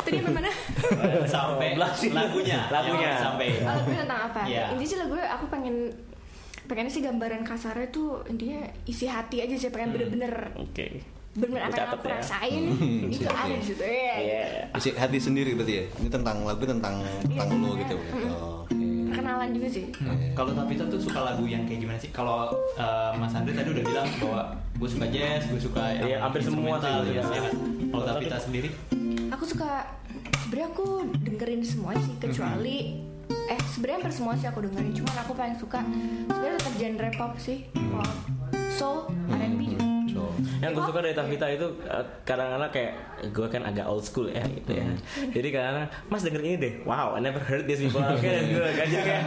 Tadi 0.03 0.17
apa 0.19 0.29
mana? 0.29 0.51
sampai 1.25 1.69
lagunya 1.75 2.59
Lagunya. 2.69 3.11
sampai 3.17 3.47
lagunya 3.61 3.99
tentang 4.05 4.21
apa? 4.29 4.41
Iya. 4.45 4.63
Intinya 4.73 4.89
sih 4.89 4.99
lagu 4.99 5.15
aku 5.15 5.45
pengen 5.49 5.75
pengennya 6.63 6.91
sih 6.91 7.03
gambaran 7.03 7.43
kasarnya 7.43 7.87
tuh 7.89 8.23
intinya 8.25 8.63
isi 8.83 9.05
hati 9.05 9.43
aja 9.43 9.51
sih 9.53 9.67
pengen 9.67 9.91
bener-bener 9.91 10.31
oke 10.55 10.87
bener 11.33 11.59
apa 11.59 11.75
yang 11.75 11.91
aku 11.91 12.07
ya. 12.07 12.13
rasain 12.15 12.63
itu 13.09 13.25
ada 13.27 13.51
di 13.51 13.65
situ 13.65 13.83
ya. 13.83 14.15
Isi 14.71 14.89
hati 14.93 15.17
sendiri 15.17 15.57
berarti 15.57 15.73
ya. 15.75 15.83
Ini 15.97 16.07
tentang 16.07 16.45
lagu 16.45 16.63
tentang 16.63 17.01
tentang 17.19 17.47
Iya, 17.49 17.57
lu 17.57 17.67
sebenarnya. 17.67 17.81
gitu. 17.83 17.95
Mm. 17.97 18.29
Oh, 18.31 18.63
oke. 18.63 18.92
Perkenalan 19.13 19.49
juga 19.51 19.67
sih. 19.69 19.85
kalau 20.33 20.51
tapi 20.51 20.73
tuh 20.75 20.97
suka 20.99 21.19
lagu 21.21 21.45
yang 21.45 21.63
kayak 21.63 21.79
gimana 21.79 21.97
sih 21.97 22.09
kalau 22.09 22.49
eh, 22.73 23.11
Mas 23.13 23.31
Andre 23.31 23.53
tadi 23.53 23.69
udah 23.71 23.83
bilang 23.83 24.07
bahwa 24.17 24.41
gue 24.73 24.89
suka 24.89 25.05
jazz 25.07 25.45
gue 25.45 25.61
suka 25.61 25.83
yang 25.93 26.07
Iya, 26.07 26.17
hampir 26.19 26.41
semua 26.41 26.75
sih, 26.75 26.93
iya. 27.07 27.21
ya 27.21 27.41
kan? 27.41 27.53
kalau 27.87 28.03
Tapita 28.03 28.37
sendiri 28.37 28.69
Aku 29.29 29.43
suka 29.43 29.85
sebenarnya 30.43 30.67
aku 30.67 30.85
dengerin 31.19 31.61
semua 31.61 31.93
sih 31.95 32.13
kecuali 32.17 32.77
eh 33.43 33.59
sebenarnya 33.67 33.97
hampir 33.99 34.13
semua 34.13 34.33
sih 34.33 34.45
aku 34.45 34.59
dengerin 34.61 34.93
cuman 34.93 35.15
aku 35.19 35.31
paling 35.33 35.57
suka 35.57 35.79
sebenarnya 36.27 36.57
tetap 36.57 36.73
genre 36.75 37.09
pop 37.15 37.33
sih 37.37 37.57
pop 37.89 38.09
soul 38.69 38.97
R&B 39.31 39.62
yang 40.63 40.71
gue 40.71 40.83
suka 40.83 40.99
dari 41.03 41.11
Tavita 41.11 41.45
itu 41.51 41.67
eh, 41.83 42.05
kadang-kadang 42.23 42.71
kayak 42.71 42.91
gue 43.29 43.47
kan 43.47 43.61
agak 43.63 43.83
old 43.83 43.99
school 44.01 44.31
ya 44.31 44.39
gitu 44.47 44.71
ya. 44.71 44.87
Jadi 45.29 45.47
kadang 45.51 45.83
mas 46.07 46.23
denger 46.23 46.39
ini 46.39 46.55
deh. 46.55 46.73
Wow 46.83 47.15
I 47.15 47.19
never 47.19 47.43
heard 47.43 47.67
this 47.67 47.83
before. 47.83 48.07
Oke 48.07 48.23
dan 48.23 48.47
gue 48.47 48.63
kan 48.71 48.87
jadi 48.87 49.03
kayak 49.03 49.23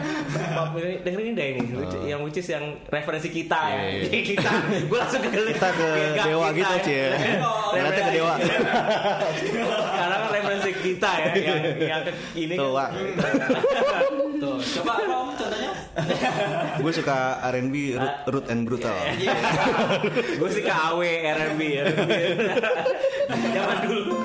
denger 1.04 1.20
ini 1.20 1.32
deh 1.36 1.46
ini. 1.52 1.62
Which- 1.76 2.04
yang 2.06 2.20
which 2.24 2.40
is 2.40 2.48
yang 2.48 2.64
referensi 2.88 3.28
kita 3.28 3.60
ya. 3.68 3.76
Iya, 3.76 3.84
iya. 3.84 4.02
Jadi 4.08 4.18
kita 4.32 4.50
gue 4.88 4.98
langsung 4.98 5.20
ke 5.20 5.28
Kita 5.28 5.68
ke 5.72 5.88
dewa 6.24 6.46
gitu, 6.52 6.74
Cie. 6.82 7.06
Ternyata 7.76 8.00
ke 8.00 8.12
dewa. 8.16 8.34
karena 9.96 10.16
kan 10.16 10.30
referensi 10.32 10.70
kita 10.72 11.10
ya 11.18 11.30
yang, 11.36 11.62
yang 11.76 12.00
ke 12.02 12.12
ini. 12.32 12.54
tuh 14.36 14.56
coba 14.80 14.92
apa 14.96 15.14
Om, 15.16 15.28
contohnya? 15.34 15.72
Gue 16.84 16.92
suka 16.92 17.16
R&B 17.40 17.74
root, 17.96 18.16
root 18.28 18.46
and 18.52 18.62
brutal. 18.68 18.92
gue 20.36 20.48
sih 20.52 20.62
ke 20.62 20.70
AW 20.70 21.00
R&B 21.24 21.60
zaman 23.26 23.76
dulu 23.82 24.16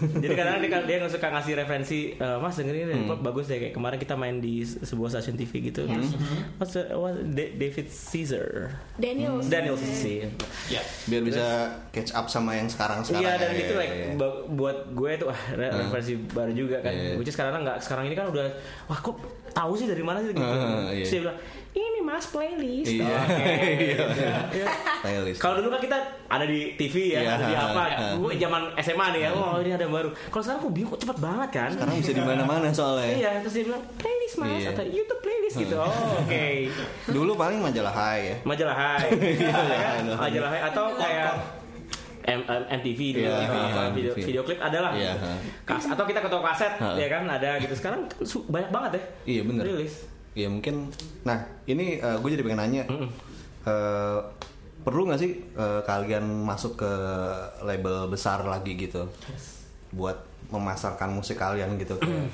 jadi 0.00 0.34
kadang 0.34 0.56
dia 0.58 0.80
dia 0.80 0.96
nggak 0.98 1.12
suka 1.12 1.28
ngasih 1.30 1.52
referensi 1.54 1.98
eh, 2.12 2.36
mas 2.36 2.54
dengerin 2.54 2.88
ini 2.88 3.04
pop 3.04 3.20
bagus 3.20 3.46
deh 3.46 3.58
kayak 3.58 3.72
kemarin 3.72 3.96
kita 3.96 4.14
main 4.14 4.36
di 4.36 4.62
se- 4.62 4.80
sebuah 4.82 5.08
stasiun 5.10 5.36
TV 5.36 5.52
gitu 5.64 5.84
terus 5.84 6.16
what's 6.56 6.72
the- 6.72 6.88
what- 6.92 7.20
Da- 7.30 7.52
David 7.52 7.86
Caesar 7.86 8.72
Daniel 8.96 9.38
Daniel 9.42 9.74
Caesar 9.74 10.32
ya 10.66 10.80
Biar 11.06 11.22
bisa 11.22 11.44
catch 11.90 12.12
up 12.12 12.26
sama 12.26 12.54
yang 12.54 12.66
sekarang 12.66 13.02
sekarang. 13.02 13.22
Iya 13.22 13.32
dan 13.36 13.50
ya, 13.50 13.58
itu 13.58 13.72
ya, 13.72 13.78
like 13.78 13.92
ya. 13.92 14.06
buat 14.48 14.76
gue 14.90 15.10
tuh 15.16 15.26
wah 15.26 15.40
re- 15.52 15.72
referensi 15.72 16.14
baru 16.28 16.52
juga 16.52 16.78
kan. 16.78 16.92
Iya. 16.92 17.14
Which 17.16 17.26
is 17.26 17.34
sekarang 17.34 17.60
nggak 17.60 17.78
sekarang 17.80 18.06
ini 18.06 18.14
kan 18.14 18.26
udah 18.26 18.46
wah 18.86 18.96
kok 18.96 19.16
tahu 19.50 19.72
sih 19.74 19.84
dari 19.84 20.00
mana 20.00 20.20
sih 20.20 20.30
gitu. 20.30 20.40
Ah, 20.40 20.88
iya. 20.88 21.02
Terus 21.02 21.10
dia 21.10 21.20
bilang 21.20 21.38
ini 21.72 22.00
mas 22.00 22.26
playlist. 22.26 22.90
Iya. 22.90 23.14
Oke. 23.16 23.46
Iya. 23.86 24.04
Iya. 24.50 24.66
Playlist. 25.00 25.38
Kalau 25.38 25.54
dulu 25.56 25.70
kan 25.70 25.80
kita 25.80 25.96
ada 26.26 26.42
di 26.42 26.74
TV 26.74 27.14
ya, 27.14 27.20
Iya. 27.20 27.30
ada 27.32 27.44
di 27.44 27.54
apa? 27.54 27.82
Iya. 27.86 28.08
Gue 28.16 28.32
zaman 28.36 28.62
SMA 28.76 29.06
nih 29.12 29.20
ya, 29.22 29.30
oh 29.30 29.54
ini 29.56 29.70
ada 29.70 29.82
yang 29.82 29.94
baru. 29.94 30.10
Kalau 30.26 30.42
sekarang 30.42 30.60
gue 30.60 30.72
bingung 30.72 30.90
kok 30.90 31.00
cepet 31.00 31.18
banget 31.18 31.48
kan? 31.52 31.70
Sekarang 31.70 31.94
bisa 31.96 32.12
di 32.12 32.22
mana-mana 32.22 32.68
soalnya. 32.70 33.06
Iya, 33.08 33.30
terus 33.40 33.54
dia 33.54 33.64
bilang 33.66 33.82
playlist 33.94 34.36
mas 34.36 34.50
Iya. 34.56 34.68
atau 34.70 34.84
YouTube 34.84 35.20
playlist 35.20 35.56
gitu. 35.58 35.76
Oh 35.76 35.90
oke. 36.18 36.46
Dulu 37.06 37.32
paling 37.34 37.58
majalah 37.60 37.92
Hai 37.92 38.18
ya. 38.24 38.36
Majalah 38.42 38.76
Hai, 38.76 39.06
Iya, 39.40 39.56
majalah 40.12 40.48
Hai 40.48 40.60
atau 40.66 40.84
kayak 40.92 41.32
M- 42.20 42.44
M- 42.44 42.68
MTV 42.76 43.00
dulu, 43.12 43.24
Iya, 43.24 43.32
TV, 43.40 43.54
ha, 43.56 43.82
video, 43.90 44.12
MTV. 44.12 44.26
video 44.28 44.42
klip 44.44 44.60
adalah 44.60 44.92
Iya, 44.92 45.16
ha. 45.16 45.32
Kas, 45.64 45.88
atau 45.88 46.04
kita 46.04 46.20
ke 46.20 46.28
toko 46.28 46.44
kaset 46.44 46.76
Ha. 46.76 46.92
ya 46.94 47.08
kan 47.08 47.24
ada 47.24 47.56
gitu 47.56 47.72
sekarang 47.72 48.04
banyak 48.46 48.70
banget 48.70 48.90
ya 48.92 49.02
Iya 49.26 49.42
bener. 49.44 49.64
rilis 49.64 50.04
Iya 50.32 50.46
mungkin. 50.46 50.88
Nah 51.22 51.38
ini 51.64 51.98
gue 51.98 52.30
jadi 52.30 52.42
pengen 52.42 52.60
nanya. 52.60 52.84
Eh, 53.60 54.20
perlu 54.80 55.04
nggak 55.04 55.20
sih 55.20 55.32
eh, 55.52 55.80
kalian 55.82 56.24
masuk 56.40 56.78
ke 56.78 56.92
label 57.60 58.06
besar 58.06 58.40
lagi 58.42 58.72
gitu, 58.74 59.04
buat 59.90 60.16
memasarkan 60.48 61.10
musik 61.10 61.36
kalian 61.36 61.76
gitu? 61.76 61.94
kayak- 61.96 62.32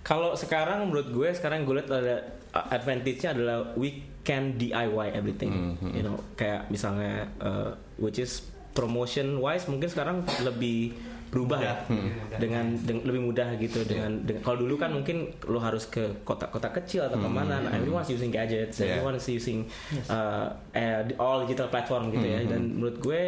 kalau 0.00 0.32
sekarang 0.32 0.86
menurut 0.86 1.10
gue 1.10 1.28
sekarang 1.30 1.62
gue 1.62 1.76
lihat 1.76 1.90
ada 1.90 2.16
uh, 2.52 2.66
advantage-nya 2.70 3.34
adalah 3.34 3.74
we 3.74 3.90
can 4.22 4.54
DIY 4.54 4.86
everything 5.12 5.74
you 5.92 6.00
know 6.00 6.14
kayak 6.32 6.66
misalnya 6.68 7.26
uh, 7.38 7.70
which 7.96 8.16
is 8.16 8.38
promotion 8.70 9.36
wise 9.36 9.66
mungkin 9.66 9.86
sekarang 9.86 10.16
lebih 10.40 10.94
berubah 11.26 11.58
ya. 11.58 11.74
Mudah. 11.86 12.38
dengan, 12.38 12.64
deng- 12.78 13.02
lebih 13.02 13.22
mudah 13.24 13.48
gitu 13.56 13.82
dengan, 13.82 14.20
dengan 14.20 14.40
kalau 14.40 14.58
dulu 14.58 14.74
kan 14.74 14.90
mungkin 14.90 15.16
lo 15.44 15.58
harus 15.58 15.84
ke 15.84 16.00
kota-kota 16.22 16.70
kecil 16.72 17.04
atau 17.04 17.16
ke 17.16 17.28
mana 17.28 17.58
nah, 17.58 17.70
everyone's 17.70 18.06
using 18.06 18.28
gadgets 18.28 18.78
Yeah. 18.78 18.96
everyone's 18.96 19.24
using 19.24 19.66
uh, 20.06 20.46
eh, 20.72 21.00
all 21.16 21.42
digital 21.42 21.66
platform 21.66 22.08
gitu 22.10 22.24
ya. 22.24 22.40
Dan 22.42 22.74
menurut 22.74 22.96
gue 22.98 23.22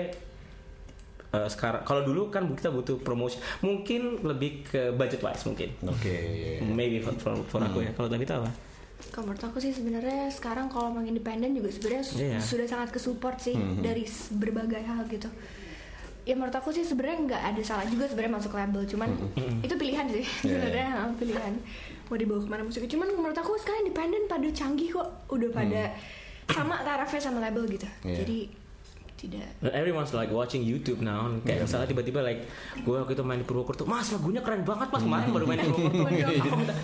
uh, 1.31 1.49
sekarang 1.49 1.83
kalau 1.83 2.03
dulu 2.03 2.29
kan 2.29 2.47
kita 2.51 2.69
butuh 2.69 2.97
promotion 2.99 3.41
mungkin 3.61 4.23
lebih 4.23 4.65
ke 4.65 4.93
budget 4.93 5.21
wise 5.21 5.45
mungkin. 5.45 5.69
Oke. 5.85 6.17
maybe 6.65 6.99
for, 6.99 7.13
for, 7.15 7.35
for 7.47 7.61
aku 7.61 7.83
ya. 7.83 7.93
Kalau 7.93 8.09
tadi 8.09 8.23
itu 8.23 8.35
apa? 8.35 8.51
Kalau 9.09 9.25
menurut 9.27 9.45
aku 9.45 9.59
sih 9.59 9.71
sebenarnya 9.71 10.27
sekarang 10.29 10.67
kalau 10.67 10.91
mau 10.91 11.01
independen 11.01 11.53
juga 11.53 11.71
sebenarnya 11.71 12.03
su- 12.03 12.19
Iya. 12.19 12.39
sudah 12.41 12.67
sangat 12.67 12.91
kesupport 12.91 13.37
sih 13.39 13.55
dari 13.79 14.03
s- 14.03 14.29
berbagai 14.29 14.83
hal 14.83 15.07
gitu. 15.07 15.31
Ya 16.29 16.37
menurut 16.37 16.53
aku 16.53 16.69
sih 16.69 16.85
sebenarnya 16.85 17.25
nggak 17.25 17.43
ada 17.57 17.63
salah 17.65 17.89
juga 17.89 18.05
sebenarnya 18.05 18.37
masuk 18.37 18.53
label, 18.53 18.85
cuman 18.85 19.09
itu 19.65 19.75
pilihan 19.81 20.05
sih 20.13 20.25
sebenarnya 20.45 20.87
ha, 20.93 21.03
pilihan. 21.21 21.53
Mau 22.13 22.21
dibawa 22.21 22.41
ke 22.45 22.49
mana 22.53 22.63
musiknya. 22.69 22.93
Cuman 22.93 23.09
menurut 23.17 23.33
aku 23.33 23.57
sekarang 23.57 23.89
independen 23.89 24.29
pada 24.29 24.49
canggih 24.53 24.93
kok, 24.93 25.09
udah 25.33 25.49
pada 25.49 25.97
sama 26.53 26.85
tarafnya 26.85 27.21
sama 27.33 27.41
label 27.41 27.65
gitu. 27.65 27.89
Iya. 28.05 28.21
Jadi 28.21 28.39
tidak. 29.19 29.49
Everyone's 29.75 30.15
like 30.15 30.31
watching 30.31 30.63
YouTube 30.63 31.03
now 31.03 31.27
Kayak 31.43 31.67
misalnya 31.67 31.91
tiba-tiba 31.91 32.23
like 32.23 32.47
Gue 32.87 33.03
waktu 33.03 33.19
itu 33.19 33.27
main 33.27 33.43
di 33.43 33.47
Purwokerto 33.51 33.83
Mas 33.83 34.15
lagunya 34.15 34.39
keren 34.47 34.63
banget 34.63 34.95
mas 34.95 35.03
Kemarin 35.03 35.29
baru 35.35 35.45
main 35.51 35.59
di 35.59 35.67
Purwokerto. 35.75 36.33
Aku 36.47 36.55
minta 36.55 36.75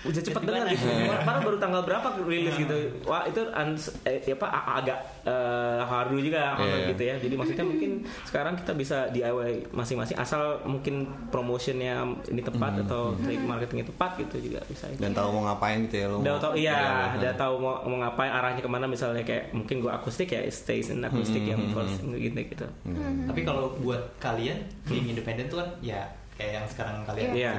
Udah 0.00 0.20
cepet 0.20 0.40
denger 0.40 0.66
gitu 0.70 0.86
Padahal 1.18 1.40
baru 1.40 1.56
tanggal 1.56 1.82
berapa 1.82 2.06
rilis 2.22 2.54
gitu 2.54 2.76
Wah 3.02 3.22
itu 3.24 3.42
ans- 3.50 3.90
eh, 4.02 4.22
apa, 4.28 4.46
a- 4.46 4.78
agak 4.78 4.94
eh, 5.22 5.80
haru 5.80 6.18
juga 6.18 6.54
Iya. 6.54 6.90
gitu 6.90 7.02
ya 7.02 7.14
Jadi 7.18 7.34
maksudnya 7.34 7.64
mungkin 7.64 7.90
Sekarang 8.22 8.54
kita 8.54 8.72
bisa 8.72 9.06
DIY 9.08 9.70
masing-masing 9.70 10.14
Asal 10.14 10.38
mungkin 10.62 11.02
promotionnya 11.28 11.98
ini 12.26 12.38
tepat 12.40 12.78
Atau 12.80 13.18
trade 13.18 13.42
marketingnya 13.42 13.86
tepat 13.86 14.18
gitu 14.18 14.38
juga 14.44 14.62
bisa 14.64 14.86
Dan 14.92 15.10
tahu 15.10 15.28
mau 15.32 15.42
ngapain 15.46 15.82
gitu 15.84 15.96
ya 15.96 16.06
lo. 16.06 16.16
Udah 16.20 16.34
tau 16.36 16.52
iya, 16.54 16.78
Iya, 16.78 17.18
udah 17.18 17.32
tahu 17.34 17.54
mau, 17.58 17.74
mau 17.82 17.98
ngapain 17.98 18.30
arahnya 18.30 18.58
ke 18.58 18.68
mana 18.68 18.84
misalnya 18.84 19.22
kayak 19.22 19.50
mungkin 19.50 19.78
gua 19.78 19.96
akustik 19.96 20.28
ya 20.28 20.42
stays 20.48 20.88
in 20.88 21.00
akustik 21.00 21.42
yang 21.42 21.58
first 21.68 21.98
gitu 22.02 22.38
gitu. 22.38 22.66
Tapi 23.24 23.40
kalau 23.42 23.74
buat 23.76 23.98
kalian 24.18 24.56
being 24.84 25.08
independent 25.08 25.48
tuh 25.48 25.58
kan 25.58 25.68
ya 25.80 26.00
kayak 26.34 26.52
yang 26.54 26.66
sekarang 26.66 27.02
kalian 27.02 27.30
Iya. 27.32 27.52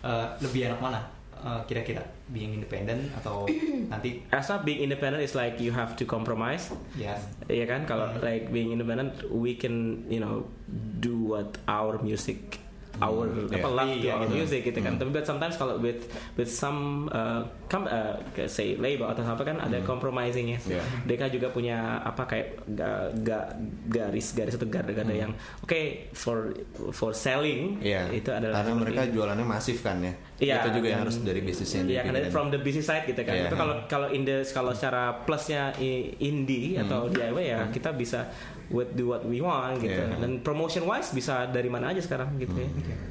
eh, 0.00 0.26
lebih 0.40 0.68
enak 0.68 0.78
mana? 0.78 1.00
Eh, 1.38 1.60
kira-kira 1.70 2.02
being 2.34 2.50
independent 2.50 3.14
atau 3.14 3.46
nanti 3.92 4.26
As 4.34 4.50
a 4.50 4.58
being 4.58 4.82
independent 4.82 5.22
is 5.22 5.38
like 5.38 5.62
you 5.62 5.70
have 5.70 5.94
to 5.94 6.02
compromise. 6.02 6.74
ya 6.98 7.14
Iya 7.46 7.64
kan? 7.70 7.86
Kalau 7.86 8.10
like 8.18 8.50
being 8.50 8.74
independent 8.74 9.22
we 9.30 9.54
can 9.54 10.02
you 10.10 10.18
know 10.18 10.50
do 10.98 11.14
what 11.14 11.54
our 11.70 12.02
music 12.02 12.58
our 12.98 13.26
iya. 13.46 13.56
apa 13.56 13.68
love 13.68 13.90
to 13.90 13.98
Iya, 14.00 14.12
our 14.14 14.26
gitu. 14.26 14.34
music 14.36 14.60
gitu 14.64 14.78
kan. 14.78 14.92
Tapi 14.94 15.10
but 15.10 15.24
sometimes 15.24 15.54
kalau 15.54 15.78
with 15.78 16.06
with 16.34 16.46
some 16.46 17.06
uh, 17.08 17.40
com, 17.66 17.84
uh, 17.84 18.16
say 18.46 18.74
label 18.74 19.06
atau 19.06 19.22
apa 19.22 19.42
kan 19.42 19.58
ada 19.58 19.78
compromisingnya. 19.82 20.58
Iya. 20.62 20.82
Mereka 21.04 21.30
juga 21.30 21.48
punya 21.48 21.78
apa 22.00 22.24
kayak 22.24 22.46
ga, 22.68 22.90
ga- 23.18 23.50
garis 23.86 24.32
garis 24.32 24.54
atau 24.54 24.66
garda-garda 24.66 25.12
yang 25.12 25.32
oke 25.60 25.80
for 26.12 26.52
for 26.90 27.10
selling 27.12 27.78
Iya. 27.78 28.10
itu 28.10 28.28
adalah 28.28 28.60
Karena 28.60 28.74
mereka 28.74 29.02
ini. 29.04 29.12
jualannya 29.12 29.46
masif 29.46 29.80
kan 29.80 29.98
ya. 30.00 30.12
Iya, 30.38 30.56
Itu 30.62 30.78
juga 30.78 30.88
yang 30.88 31.00
harus 31.02 31.18
dari 31.18 31.40
bisnisnya. 31.42 31.82
Iya, 31.82 32.00
karena 32.06 32.30
from 32.30 32.48
the 32.48 32.58
business 32.58 32.86
side 32.86 33.06
gitu 33.06 33.22
kan. 33.22 33.34
Iya. 33.34 33.46
Tapi 33.46 33.56
kalau 33.56 33.74
kalau 33.86 34.08
in 34.10 34.22
the 34.22 34.46
kalau 34.48 34.70
secara 34.70 35.26
plusnya 35.26 35.74
indie 36.18 36.78
atau 36.78 37.06
DIY 37.08 37.44
ya 37.44 37.60
kita 37.68 37.90
bisa 37.90 38.30
with 38.68 38.92
do 38.92 39.08
what 39.08 39.24
we 39.24 39.40
want 39.40 39.80
gitu. 39.80 39.96
Iya. 39.96 40.20
Dan 40.20 40.40
promotion 40.40 40.84
wise 40.84 41.10
bisa 41.10 41.48
dari 41.48 41.66
mana 41.66 41.90
aja 41.90 41.98
sekarang 41.98 42.36
gitu 42.36 42.54
ya. 42.54 42.68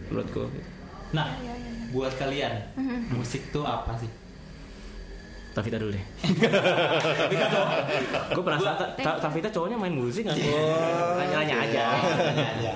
Menurutku. 0.08 0.44
Nah, 1.12 1.28
buat 1.90 2.12
kalian 2.16 2.54
musik 3.12 3.48
tuh 3.50 3.64
apa 3.64 3.96
sih? 3.96 4.10
Tavita 5.52 5.82
dulu 5.82 5.90
deh. 5.90 6.06
Gue 8.30 8.44
penasaran. 8.46 8.78
Ta- 8.78 8.94
Ta- 8.94 9.18
Tavita 9.18 9.50
cowoknya 9.50 9.74
main 9.74 9.90
musik 9.90 10.22
nggak? 10.22 10.38
Nanya-nanya 11.18 11.56
aja. 11.66 11.86
Tanya 11.98 12.48
aja. 12.54 12.74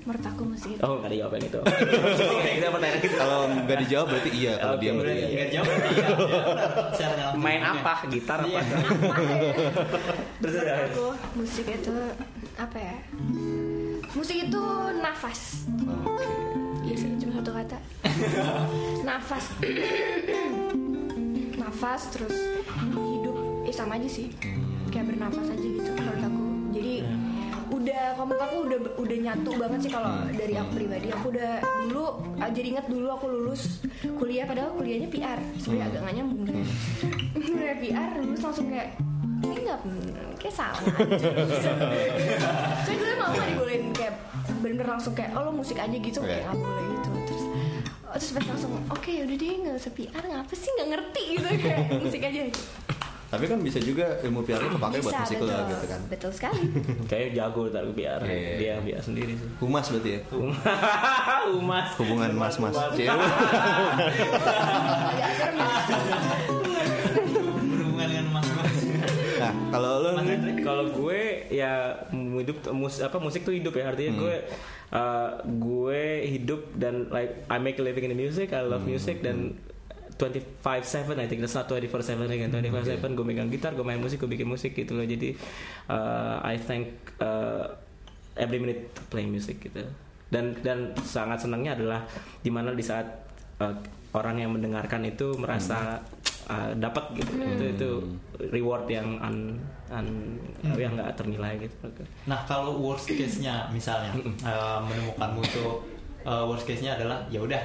menurut 0.00 0.24
aku 0.26 0.42
musik 0.48 0.74
itu 0.74 0.80
Oh 0.80 0.96
nggak 0.96 1.12
ada 1.12 1.16
jawaban 1.22 1.40
itu. 1.44 1.60
Kita 2.56 2.66
pertanyaan 2.72 3.00
kita. 3.04 3.16
Kalau 3.20 3.40
nggak 3.52 3.78
dijawab 3.84 4.06
berarti 4.08 4.30
iya. 4.32 4.52
Kalau 4.56 4.76
dia 4.80 4.90
berarti 4.96 5.12
berarti 5.12 5.20
iya. 5.20 5.28
Nggak 5.36 5.50
jawab 5.52 5.68
iya. 5.68 5.90
iya. 6.96 7.26
Main 7.36 7.60
apa? 7.62 7.92
Gitar 8.08 8.38
apa? 8.40 8.48
Iya. 8.48 8.60
Terus 10.40 10.54
aku 10.64 11.04
musik 11.36 11.66
itu 11.68 11.94
apa 12.56 12.78
ya 12.80 12.96
musik 14.14 14.36
itu 14.50 14.62
nafas 14.98 15.66
Oke. 16.06 16.26
Iya 16.90 16.96
sih, 16.96 17.10
cuma 17.22 17.32
satu 17.38 17.50
kata. 17.54 17.78
nafas. 19.08 19.44
nafas 21.60 22.02
terus 22.10 22.36
hidup. 22.98 23.36
Eh 23.62 23.74
sama 23.74 23.94
aja 24.00 24.08
sih. 24.10 24.32
Kayak 24.90 25.14
bernafas 25.14 25.46
aja 25.54 25.66
gitu 25.66 25.86
menurut 25.86 26.22
aku. 26.24 26.44
Jadi 26.74 26.94
udah 27.70 28.02
menurut 28.18 28.42
aku 28.42 28.56
udah 28.66 28.78
udah 28.98 29.18
nyatu 29.22 29.50
banget 29.54 29.78
sih 29.86 29.90
kalau 29.94 30.12
dari 30.34 30.54
aku 30.58 30.70
pribadi. 30.74 31.08
Aku 31.14 31.26
udah 31.30 31.52
dulu 31.86 32.04
ah, 32.42 32.50
jadi 32.50 32.66
inget 32.74 32.86
dulu 32.90 33.06
aku 33.14 33.24
lulus 33.30 33.86
kuliah 34.18 34.44
padahal 34.48 34.74
kuliahnya 34.74 35.08
PR. 35.12 35.38
Sebenarnya 35.62 35.86
agak 35.94 36.00
gak 36.10 36.14
nyambung 36.18 36.42
deh. 36.48 36.54
Kuliah 37.46 37.76
PR 37.78 38.10
lulus 38.18 38.42
langsung 38.42 38.66
kayak 38.66 38.98
ini 39.40 39.56
nggak 39.62 39.80
kayak 40.36 40.54
salah 40.54 40.76
aja. 40.76 41.30
Saya 42.82 42.94
dulu 42.94 43.10
emang 43.10 43.30
gak 43.30 43.48
dibolehin 43.48 43.84
kayak 43.90 44.14
bener 44.60 44.86
langsung 44.86 45.12
kayak 45.12 45.32
oh 45.32 45.42
lo 45.42 45.52
musik 45.52 45.76
aja 45.76 45.92
gitu 45.92 46.18
kayak 46.18 46.42
Iya. 46.42 46.46
nggak 46.46 46.58
boleh 46.58 46.84
gitu 46.90 47.08
terus 47.24 47.44
oh, 48.02 48.14
terus 48.14 48.32
pas 48.32 48.44
langsung 48.46 48.72
oke 48.86 49.08
udah 49.10 49.36
deh 49.36 49.52
nggak 49.58 49.74
usah 49.74 49.92
PR 49.92 50.24
ngapa 50.26 50.52
sih 50.52 50.70
nggak 50.70 50.88
ngerti 50.90 51.22
gitu 51.32 51.46
kayak 51.58 51.78
musik 51.96 52.20
aja 52.22 52.42
Tapi 53.30 53.46
kan 53.46 53.62
bisa 53.62 53.78
juga 53.78 54.18
ilmu 54.20 54.42
PR 54.42 54.58
lo 54.58 54.74
kepake 54.74 54.98
buat 55.00 55.14
musik 55.16 55.38
betul 55.38 55.48
lo 55.48 55.62
gitu 55.64 55.86
kan. 55.86 56.00
betul 56.08 56.30
sekali 56.30 56.62
Kayak 57.10 57.28
jago 57.32 57.62
tak 57.68 57.82
biar 57.90 58.20
Iya. 58.20 58.50
dia 58.58 58.74
biar 58.82 59.00
sendiri 59.00 59.32
sih. 59.32 59.46
Humas 59.56 59.86
berarti 59.86 60.10
ya. 60.10 60.20
Umas. 61.54 61.86
Hubungan 61.94 62.30
mas-mas. 62.32 62.74
Cewek. 62.92 63.30
Kalau 70.70 70.86
gue 70.94 71.20
ya 71.50 72.06
hidup 72.14 72.70
mus 72.70 73.02
apa 73.02 73.18
musik 73.18 73.42
tuh 73.42 73.50
hidup 73.50 73.74
ya. 73.74 73.90
Artinya 73.90 74.12
gue 74.22 74.34
uh, 74.94 75.30
gue 75.42 76.02
hidup 76.30 76.70
dan 76.78 77.10
like 77.10 77.42
I 77.50 77.58
make 77.58 77.82
a 77.82 77.84
living 77.84 78.06
in 78.06 78.14
the 78.14 78.18
music 78.18 78.54
I 78.54 78.62
love 78.62 78.86
music 78.86 79.26
dan 79.26 79.58
25/7 80.14 81.18
I 81.18 81.26
think. 81.26 81.42
That's 81.42 81.56
not 81.56 81.66
24/7 81.66 82.30
again 82.30 82.54
25/7 82.54 83.02
gue 83.18 83.26
megang 83.26 83.50
gitar 83.50 83.74
gue 83.74 83.82
main 83.82 83.98
musik 83.98 84.22
gue 84.22 84.30
bikin 84.30 84.46
musik 84.46 84.78
gitu 84.78 84.94
loh. 84.94 85.06
Jadi 85.06 85.34
uh, 85.90 86.38
I 86.46 86.54
thank 86.60 86.94
uh, 87.18 87.74
every 88.38 88.62
minute 88.62 88.94
playing 89.10 89.34
music 89.34 89.58
gitu. 89.64 89.82
Dan 90.30 90.54
dan 90.62 90.94
sangat 91.02 91.42
senangnya 91.42 91.74
adalah 91.74 92.06
di 92.38 92.54
mana 92.54 92.70
di 92.70 92.86
saat 92.86 93.29
uh, 93.60 93.74
orang 94.10 94.36
yang 94.36 94.50
mendengarkan 94.50 95.04
itu 95.04 95.36
merasa 95.36 96.02
uh, 96.46 96.72
dapat 96.74 97.14
gitu 97.14 97.30
itu 97.38 97.64
itu 97.70 97.90
reward 98.50 98.88
yang 98.88 99.06
un, 99.16 99.54
un- 99.88 100.40
yang 100.74 100.96
nggak 100.96 101.14
ternilai 101.14 101.54
gitu 101.56 101.86
Nah 102.24 102.42
kalau 102.42 102.74
worst 102.76 103.06
case-nya 103.06 103.68
misalnya 103.70 104.10
eh, 104.40 104.78
menemukanmu 104.80 105.42
tuh 105.46 105.84
eh, 106.20 106.44
worst 106.44 106.64
case-nya 106.64 106.96
adalah 106.96 107.22
ya 107.28 107.38
udah 107.38 107.62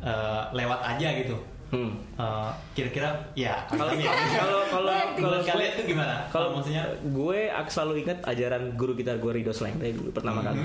eh, 0.00 0.42
lewat 0.52 0.80
aja 0.86 1.08
gitu. 1.18 1.36
Hmm. 1.68 1.96
Eh, 2.14 2.50
kira-kira 2.72 3.08
ya 3.34 3.64
kalau 3.66 3.88
ya. 3.90 4.12
kalau 4.38 4.60
kalau 4.68 4.92
kalau 5.16 5.38
kalian 5.42 5.72
tuh 5.74 5.84
gimana? 5.86 6.20
kalau 6.28 6.52
maksudnya 6.52 6.84
gue 7.02 7.48
aku 7.48 7.68
selalu 7.68 7.92
ingat 8.02 8.18
ajaran 8.22 8.76
guru 8.76 8.92
gitar 8.92 9.16
gue 9.16 9.32
Rido 9.32 9.50
Slengte 9.50 9.88
dulu 9.90 10.08
pertama 10.10 10.40
kali 10.42 10.60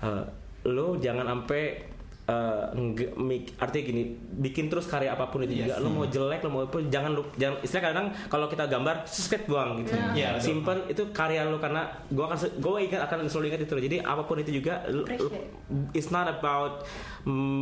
Eh, 0.00 0.24
lo 0.66 0.94
jangan 0.96 1.24
sampai 1.24 1.89
eh, 2.30 2.64
nge- 2.72 3.14
mik- 3.18 3.58
artinya 3.58 3.84
gini 3.84 4.02
bikin 4.38 4.66
terus 4.66 4.86
karya 4.86 5.10
apa 5.10 5.26
pun 5.26 5.42
itu 5.42 5.58
juga. 5.58 5.74
Yes. 5.74 5.82
lo 5.82 5.88
mau 5.90 6.06
jelek 6.06 6.40
lo 6.40 6.48
mau 6.48 6.62
apa 6.62 6.78
jangan 6.86 7.10
lu 7.10 7.22
jangan 7.34 7.58
istilah 7.58 7.82
kadang 7.84 8.06
kalau 8.26 8.46
kita 8.46 8.64
gambar 8.64 9.02
sketch 9.04 9.44
buang 9.44 9.82
gitu. 9.82 9.90
Iya, 10.12 10.28
betul. 10.32 10.44
simpan 10.46 10.78
itu 10.86 11.02
karya 11.10 11.42
lo 11.42 11.58
karena 11.58 11.82
gue 12.06 12.22
akan 12.22 12.38
gue 12.56 12.72
ingat 12.80 13.00
akan 13.02 13.26
selalu 13.26 13.46
ingat 13.48 13.60
itu 13.62 13.74
jadi 13.80 13.96
apa 14.02 14.22
pun 14.22 14.38
itu 14.38 14.50
juga 14.54 14.86
lo- 14.86 15.02
Appreciate. 15.02 15.50
it's 15.92 16.08
not 16.08 16.30
about 16.30 16.86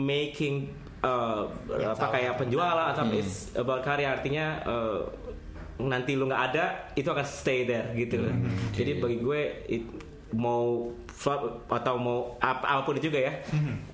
making 0.05 0.69
uh, 1.01 1.47
Yang 1.71 1.93
apa 1.95 2.07
kayak 2.11 2.33
penjualan 2.37 2.87
atau 2.91 3.05
it's 3.11 3.35
about 3.55 3.81
karya. 3.81 4.12
Artinya 4.12 4.47
uh, 4.62 5.01
nanti 5.81 6.12
lu 6.12 6.27
nggak 6.27 6.45
ada 6.49 6.64
itu 6.93 7.07
akan 7.07 7.23
stay 7.23 7.62
there 7.62 7.95
gitu 7.95 8.19
loh. 8.19 8.35
Jadi 8.73 8.99
bagi 8.99 9.19
gue 9.19 9.41
it- 9.69 9.91
mau 10.31 10.85
flop 11.09 11.41
atau 11.66 11.95
mau 11.95 12.18
apa 12.39 12.61
apa 12.62 12.81
pun 12.83 12.95
itu 12.95 13.09
juga 13.09 13.20
ya. 13.22 13.33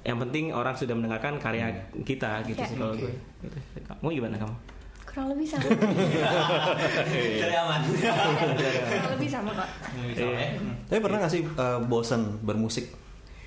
Yang 0.03 0.19
penting 0.23 0.45
orang 0.51 0.75
sudah 0.75 0.93
mendengarkan 0.93 1.37
karya 1.37 1.71
kita 2.01 2.43
gitu 2.43 2.57
Ya. 2.57 2.67
sih 2.67 2.77
kalau 2.77 2.95
gue. 2.95 3.13
Gitu. 3.41 3.57
Kamu 3.85 4.09
gimana 4.11 4.37
kamu? 4.37 4.57
kurang 5.05 5.31
lebih 5.31 5.47
sama 5.47 5.63
cari 7.39 7.55
aman. 7.55 7.81
kurang 7.87 9.13
lebih 9.15 9.29
sama 9.29 9.51
kok 9.55 9.69
Nggak 9.95 10.09
bisa, 10.11 10.23
ya. 10.25 10.49
Hmm. 10.53 10.75
tapi 10.85 10.99
pernah 10.99 11.19
gak 11.21 11.31
sih 11.31 11.43
eh, 11.47 11.79
bosen 11.81 12.23
bermusik? 12.43 12.87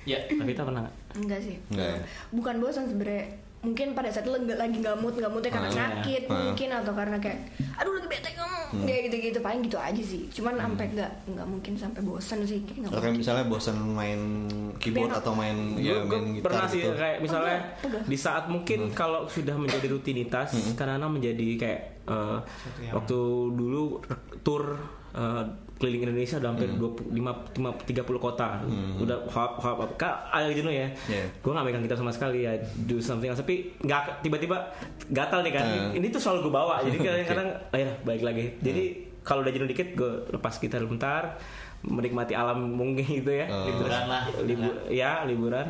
Ya. 0.04 0.16
Tapi 0.24 0.48
kita 0.48 0.64
pernah 0.64 0.80
nggak? 0.80 0.96
enggak 1.18 1.40
sih 1.42 1.60
Enggak 1.68 1.88
ya? 1.92 2.00
bukan 2.32 2.54
bosan 2.56 2.88
sebenarnya 2.88 3.24
mungkin 3.60 3.90
pada 3.90 4.06
saat 4.06 4.22
lo 4.24 4.36
nggak- 4.36 4.54
lagi 4.56 4.76
nggak 4.76 4.96
mood 4.96 5.14
nggak 5.14 5.28
moodnya 5.28 5.50
karena 5.50 5.66
Ah, 5.66 5.74
sakit 5.74 6.22
iya. 6.22 6.30
Ah. 6.30 6.38
mungkin 6.44 6.68
atau 6.72 6.92
karena 6.92 7.16
kayak 7.16 7.38
aduh 7.74 7.92
lagi 7.92 8.08
bete 8.08 8.30
kamu 8.30 8.58
kayak 8.80 9.00
gitu 9.02 9.16
gitu 9.20 9.38
paling 9.40 9.60
gitu 9.60 9.74
aja 9.76 10.02
sih 10.04 10.22
cuman 10.30 10.54
sampai 10.56 10.86
nggak 10.90 11.10
nggak 11.26 11.46
mungkin 11.48 11.72
sampai 11.74 12.00
bosan 12.00 12.38
sih 12.42 12.58
kayak 12.62 12.86
kayak 12.86 13.16
misalnya 13.16 13.44
bosen 13.44 13.76
main 13.90 14.20
keyboard 14.76 15.10
Piano. 15.10 15.18
atau 15.18 15.32
main 15.32 15.56
ya 15.74 15.98
Gue- 16.00 16.06
main 16.16 16.26
gitar 16.32 16.46
pernah 16.46 16.66
sih 16.66 16.80
gitu. 16.80 16.94
kayak 16.94 17.18
misalnya 17.18 17.56
pegel. 17.76 18.00
di 18.04 18.16
saat 18.16 18.44
mungkin 18.46 18.78
kalau 18.92 19.20
sudah 19.26 19.54
menjadi 19.54 19.86
rutinitas 19.88 20.48
karena 20.72 21.04
menjadi 21.04 21.46
kayak 21.56 21.82
Eh, 22.08 22.38
yang- 22.80 22.94
waktu 22.94 23.18
dulu 23.52 24.00
tour 24.40 24.80
eh, 25.10 25.44
keliling 25.78 26.02
Indonesia 26.04 26.36
udah 26.36 26.50
hampir 26.50 26.68
25 26.68 27.14
lima- 27.54 27.78
30 27.80 27.94
kota. 28.18 28.58
Udah 28.96 29.14
hop 29.24 29.56
hop 29.56 29.76
hop 29.78 29.90
kak 29.94 30.10
ada 30.28 30.46
jenuh 30.48 30.70
ya? 30.70 30.90
Iya. 31.06 31.24
gue 31.32 31.48
gak 31.48 31.62
megang 31.62 31.80
gitar 31.80 31.94
sama 31.94 32.10
sekali 32.10 32.42
ya 32.42 32.52
do 32.80 32.98
something 32.98 33.26
else. 33.26 33.38
Tapi 33.38 33.78
nggak 33.78 34.20
tiba-tiba 34.20 34.58
gatal 35.08 35.40
nih 35.40 35.52
kan 35.52 35.64
Eh. 35.64 35.96
ini 35.96 36.06
tuh 36.08 36.18
selalu 36.18 36.44
gue 36.44 36.52
bawa. 36.52 36.82
Jadi 36.82 36.98
kadang-kadang 37.06 37.48
ayo 37.72 37.86
balik 38.02 38.22
lagi. 38.22 38.44
Jadi 38.58 38.82
kalau 39.20 39.40
udah 39.40 39.50
jenuh 39.50 39.66
dikit 39.66 39.94
gue 39.94 40.12
lepas 40.28 40.54
gitar 40.54 40.82
bentar 40.82 41.38
menikmati 41.80 42.34
alam 42.34 42.58
mungkin 42.68 43.06
gitu 43.18 43.30
ya. 43.30 43.46
Gitu. 43.46 43.78
Liburan 43.78 44.04
lah. 44.04 44.22
Libu- 44.40 44.82
ya 44.88 45.22
liburan 45.22 45.66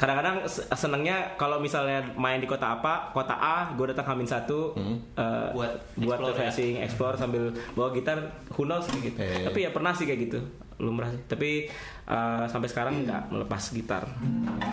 kadang-kadang 0.00 0.48
se- 0.48 0.64
senengnya 0.72 1.36
kalau 1.36 1.60
misalnya 1.60 2.00
main 2.14 2.40
di 2.40 2.48
kota 2.48 2.72
apa 2.72 3.12
kota 3.12 3.34
A 3.34 3.56
gue 3.70 3.84
datang 3.86 4.08
Hamin 4.08 4.24
satu 4.24 4.72
eh, 4.72 5.48
Buat 5.52 5.76
buat 5.94 6.16
explore 6.16 6.24
ya. 6.24 6.28
refreshing 6.32 6.74
explore 6.80 7.14
sambil 7.14 7.44
bawa 7.76 7.92
gitar 7.92 8.16
who 8.50 8.64
knows 8.64 8.88
gitu 8.88 9.12
iya. 9.14 9.44
tapi 9.44 9.60
ya 9.60 9.70
pernah 9.70 9.92
sih 9.92 10.04
kayak 10.04 10.20
gitu 10.22 10.40
lumrah 10.78 11.06
sih 11.06 11.20
tapi 11.22 11.68
eh, 12.06 12.44
sampai 12.46 12.64
sekarang 12.66 13.04
nggak 13.04 13.28
melepas 13.28 13.60
gitar 13.70 14.08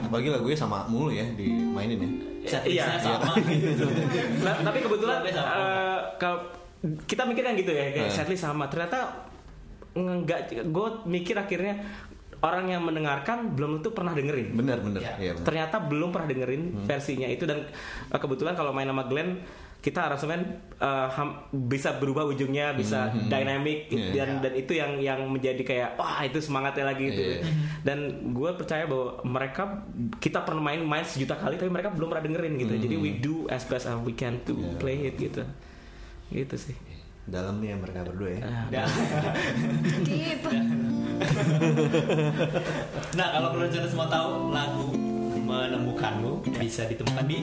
Apalagi 0.01 0.31
lagunya 0.31 0.55
sama 0.55 0.87
mulu 0.87 1.11
ya 1.11 1.27
dimainin 1.29 1.99
ya. 1.99 2.07
Setlistnya 2.47 2.95
Iya. 2.95 3.19
sama 3.19 3.35
gitu. 3.43 3.83
Nah, 4.47 4.55
tapi 4.63 4.79
kebetulan 4.79 5.19
eh, 5.27 5.99
kalau 6.15 6.39
kita 7.03 7.27
mikir 7.27 7.43
kan 7.43 7.53
gitu 7.53 7.71
ya 7.71 7.91
kayak 7.91 8.07
Eh. 8.07 8.15
setlist 8.15 8.41
sama 8.41 8.65
ternyata 8.65 9.27
enggak 9.91 10.39
gue 10.63 10.87
mikir 11.03 11.33
akhirnya 11.33 11.81
orang 12.39 12.65
yang 12.67 12.81
mendengarkan 12.81 13.51
belum 13.51 13.79
tentu 13.79 13.91
pernah 13.91 14.11
dengerin 14.11 14.53
Bener 14.53 14.77
bener. 14.77 14.99
Iya. 14.99 15.13
Iya 15.17 15.31
bener. 15.33 15.45
ternyata 15.45 15.75
belum 15.81 16.09
pernah 16.09 16.27
dengerin 16.27 16.63
versinya 16.83 17.25
itu 17.25 17.43
dan 17.43 17.65
uh, 18.07 18.15
kebetulan 18.15 18.53
kalau 18.53 18.69
main 18.69 18.85
sama 18.85 19.03
Glenn 19.03 19.41
kita 19.77 20.03
aransemen 20.03 20.41
uh, 20.75 21.05
ham- 21.07 21.37
bisa 21.53 21.95
berubah 21.95 22.25
ujungnya 22.25 22.73
bisa 22.73 22.97
dynamic 23.27 23.87
Iya. 23.87 24.09
dan 24.17 24.41
dan 24.41 24.53
itu 24.53 24.73
yang 24.73 24.97
yang 24.97 25.21
menjadi 25.23 25.61
kayak 25.61 25.89
wah 25.95 26.19
itu 26.19 26.37
semangatnya 26.37 26.85
lagi 26.87 27.07
gitu 27.07 27.21
Iya. 27.23 27.39
dan 27.83 27.97
gue 28.27 28.49
percaya 28.53 28.83
bahwa 28.83 29.21
mereka 29.23 29.85
kita 30.17 30.41
pernah 30.41 30.61
main 30.63 30.81
main 30.81 31.01
sejuta 31.01 31.33
kali 31.33 31.55
tapi 31.55 31.69
mereka 31.69 31.89
belum 31.89 32.07
pernah 32.07 32.25
dengerin 32.25 32.57
gitu 32.59 32.73
jadi 32.75 32.95
we 32.95 33.15
do 33.15 33.45
as 33.47 33.63
best 33.63 33.85
as 33.85 33.97
we 33.99 34.11
can 34.11 34.41
to 34.43 34.53
Iya. 34.53 34.75
play 34.75 34.97
it 35.05 35.15
gitu 35.15 35.45
gitu 36.27 36.55
sih 36.59 36.75
Dalam 37.27 37.59
nih 37.59 37.69
ya 37.69 37.77
mereka 37.77 37.99
berdua 38.03 38.29
ya. 38.31 38.39
Ah, 38.41 38.63
Dan- 38.69 38.95
Deep. 40.01 40.41
nah 43.13 43.27
kalau 43.31 43.57
listeners 43.57 43.93
mau 43.93 44.07
tahu 44.07 44.29
lagu 44.49 44.85
menemukanmu 45.37 46.31
bisa 46.55 46.85
ditemukan 46.85 47.23
di 47.23 47.39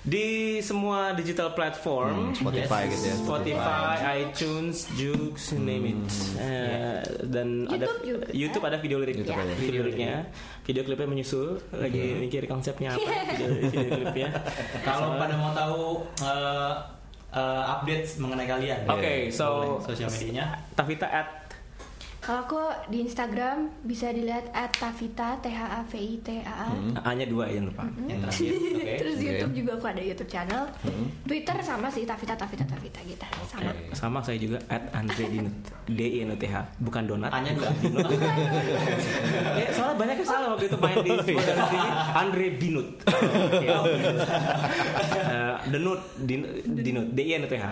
di 0.00 0.26
semua 0.60 1.12
digital 1.12 1.50
platform 1.50 2.30
Hmm, 2.30 2.34
Spotify 2.34 2.84
Yes. 2.84 2.92
gitu 2.92 3.04
ya. 3.04 3.16
Spotify, 3.18 3.92
iTunes, 4.18 4.76
Joox, 4.92 5.36
you 5.50 5.58
name 5.58 5.84
it. 5.86 6.00
Eh, 6.36 7.00
dan 7.26 7.64
ada 7.66 7.84
YouTube 7.86 8.04
juga. 8.06 8.24
YouTube 8.30 8.64
ada 8.64 8.76
video 8.78 8.96
lirik, 8.98 9.14
YouTube 9.18 9.36
ada. 9.36 9.52
video 9.54 9.80
liriknya, 9.82 10.14
video 10.62 10.82
klipnya 10.82 11.08
menyusul. 11.08 11.48
Lagi 11.70 12.04
mikir 12.18 12.44
konsepnya 12.44 12.92
apa 12.92 13.08
video, 13.34 13.48
video 13.66 13.90
klipnya. 13.98 14.28
kalau 14.80 15.16
pada 15.16 15.34
mau 15.34 15.52
tahu 15.52 15.80
eh, 16.20 16.72
eh, 17.32 17.62
update 17.74 18.06
mengenai 18.20 18.46
kalian. 18.46 18.80
Oke, 18.86 19.30
so 19.32 19.46
boleh 19.46 19.86
sosial 19.86 20.08
medianya. 20.10 20.44
Tavita 20.74 21.06
at 21.08 21.39
Kalau 22.20 22.44
aku 22.44 22.60
di 22.86 23.00
Instagram 23.00 23.56
bisa 23.80 24.08
dilihat 24.08 24.52
at 24.52 24.68
Tavita 24.70 25.40
T 25.40 25.48
H 25.48 25.60
A 25.64 25.80
V 25.82 25.92
I 25.96 26.14
T 26.18 26.28
A 26.38 26.52
A. 26.62 26.70
hanya 27.02 27.24
dua 27.24 27.48
ya 27.48 27.58
lupa. 27.58 27.88
yang 28.02 28.20
terakhir 28.20 28.52
oke 28.76 28.92
Terus 28.94 29.14
di 29.16 29.24
Oke. 29.24 29.32
YouTube 29.32 29.54
juga 29.56 29.70
aku 29.74 29.86
ada 29.88 30.02
YouTube 30.02 30.28
channel. 30.28 30.62
Twitter 31.22 31.56
sama 31.60 31.88
sih 31.88 32.04
Tavita 32.04 32.36
Tavita 32.36 32.62
Tavita 32.62 33.00
gitu. 33.02 33.24
Sama. 33.46 33.70
Sama 33.90 34.18
saya 34.20 34.36
juga 34.36 34.60
at 34.68 34.84
Andre 34.92 35.24
Dinut 35.26 35.54
D 35.86 36.00
I 36.02 36.18
N 36.22 36.30
U 36.30 36.36
T 36.36 36.44
H 36.44 36.56
bukan 36.78 37.02
donat. 37.04 37.32
hanya 37.32 37.50
dua 37.50 37.72
ya, 39.56 39.66
soalnya 39.72 39.96
banyak 39.96 40.16
yang 40.16 40.28
salah 40.28 40.48
waktu 40.52 40.64
itu 40.66 40.76
main 40.76 40.96
di 41.00 41.10
TV 41.24 41.36
Andre 42.12 42.46
Dinut. 42.54 42.88
Eh, 45.10 45.54
Denut 45.66 46.00
Din, 46.18 46.40
Dinut 46.76 47.06
D 47.10 47.20
I 47.22 47.32
N 47.34 47.42
U 47.42 47.48
T 47.48 47.56
H 47.56 47.64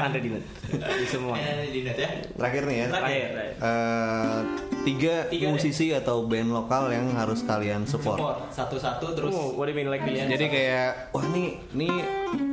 Andre 0.00 0.20
Dinut 0.20 0.42
di 0.74 1.06
semua. 1.06 1.38
Di 1.64 1.80
net 1.80 1.96
ya 1.96 2.10
Terakhir 2.34 2.62
nih 2.66 2.76
ya. 2.76 2.86
Terakhir. 2.90 3.28
Eh, 3.54 4.38
tiga, 4.82 5.14
Tiga 5.26 5.46
deh. 5.46 5.52
musisi 5.52 5.86
atau 5.90 6.24
band 6.24 6.50
lokal 6.50 6.88
yang 6.88 7.12
harus 7.12 7.40
kalian 7.40 7.84
support. 7.84 8.16
support 8.16 8.38
satu-satu 8.50 9.06
terus 9.12 9.32
Oh, 9.32 9.54
what 9.54 9.64
do 9.64 9.72
you 9.72 9.76
mean 9.76 9.88
like 9.88 10.02
the 10.02 10.12
Jadi 10.14 10.44
kayak 10.46 10.88
wah 11.10 11.24
nih 11.26 11.60
nih 11.72 11.92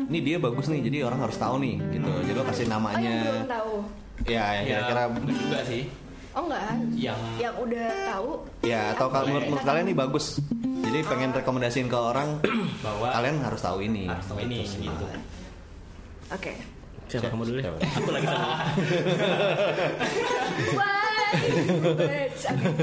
nih 0.07 0.21
dia 0.21 0.37
bagus 0.37 0.67
nih 0.67 0.81
jadi 0.83 0.97
orang 1.03 1.19
harus 1.21 1.35
tahu 1.35 1.55
nih 1.57 1.75
gitu. 1.91 2.09
Jadi 2.21 2.31
lo 2.31 2.43
kasih 2.43 2.57
Oh 2.57 2.63
yang 2.63 2.73
namanya. 2.73 3.15
belum 3.21 3.47
tahu. 3.49 3.73
Ya, 4.23 4.45
yang 4.53 4.63
ya 4.63 4.77
kira-kira 4.77 5.03
bener 5.09 5.33
juga 5.33 5.59
sih 5.65 5.83
Oh 6.31 6.43
enggak. 6.45 6.63
yang 6.95 7.19
Yang 7.37 7.55
udah 7.59 7.87
tahu. 8.07 8.29
ya 8.61 8.81
atau 8.91 9.07
kalau 9.07 9.25
menurut, 9.27 9.45
menurut 9.49 9.65
kalian 9.65 9.85
nih 9.85 9.97
bagus. 9.97 10.25
Jadi 10.81 10.99
pengen 11.03 11.31
rekomendasiin 11.31 11.87
ke 11.87 11.97
orang 11.97 12.29
bahwa 12.79 13.07
kalian 13.09 13.37
harus 13.41 13.59
tahu 13.59 13.79
ini. 13.81 14.07
harus 14.07 14.25
tahu 14.25 14.39
ini 14.39 14.63
gitu 14.63 15.05
Oke. 16.31 16.53
Siapa 17.11 17.27
kamu 17.27 17.43
dulu? 17.43 17.59
ya? 17.59 17.67
Siapa? 17.67 17.77
Aku 17.99 18.09
lagi 18.15 18.27
sama. 18.31 18.55
Why? 20.79 21.27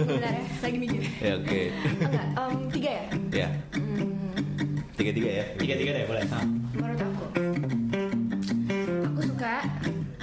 Bentar 0.05 0.33
ya. 0.37 0.45
Lagi 0.61 0.76
mikir. 0.76 1.01
Ya 1.16 1.33
oke. 1.41 1.62
Enggak. 1.72 2.26
tiga 2.76 2.91
ya. 2.93 3.05
Ya. 3.33 3.49
Tiga-tiga 5.01 5.31
ya. 5.33 5.45
tiga-tiga 5.57 5.91
deh 5.97 6.05
boleh 6.05 6.22
nah. 6.29 6.45
Menurut 6.76 7.01
aku. 7.01 7.24
Aku 9.09 9.20
suka 9.24 9.64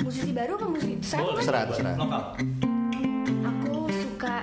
musisi 0.06 0.32
baru 0.38 0.52
apa 0.54 0.66
musisi 0.70 0.94
saya 1.02 1.26
Boleh, 1.26 1.42
terserah. 1.42 1.96
lokal 1.98 2.24
Aku 3.42 3.90
suka 3.90 4.36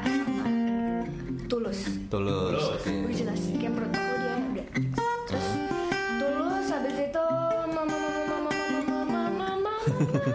Tulus. 1.47 1.81
Tulus. 2.11 2.51
Tulus. 2.59 2.67
Oke. 2.83 3.02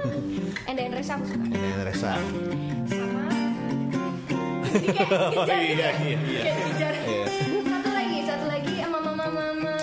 And 0.68 0.76
then 0.78 0.92
Reza 0.92 1.14
aku 1.16 1.26
suka. 1.28 1.46
Ini 1.56 1.84
Resa. 1.84 2.12
Sama 2.88 3.24
Jadi 4.68 4.88
kayak 4.94 5.10
kejar 5.10 5.60
gitu 5.64 5.82
ya. 5.82 5.92
iya, 5.96 6.20
iya. 6.28 6.42
Kayak 6.44 6.58
kejar. 6.70 6.94
Iya. 7.08 7.26
Satu 7.64 7.90
lagi, 7.96 8.18
satu 8.28 8.46
lagi 8.52 8.74
mama 8.84 9.00
mama 9.16 9.26
mama. 9.32 9.74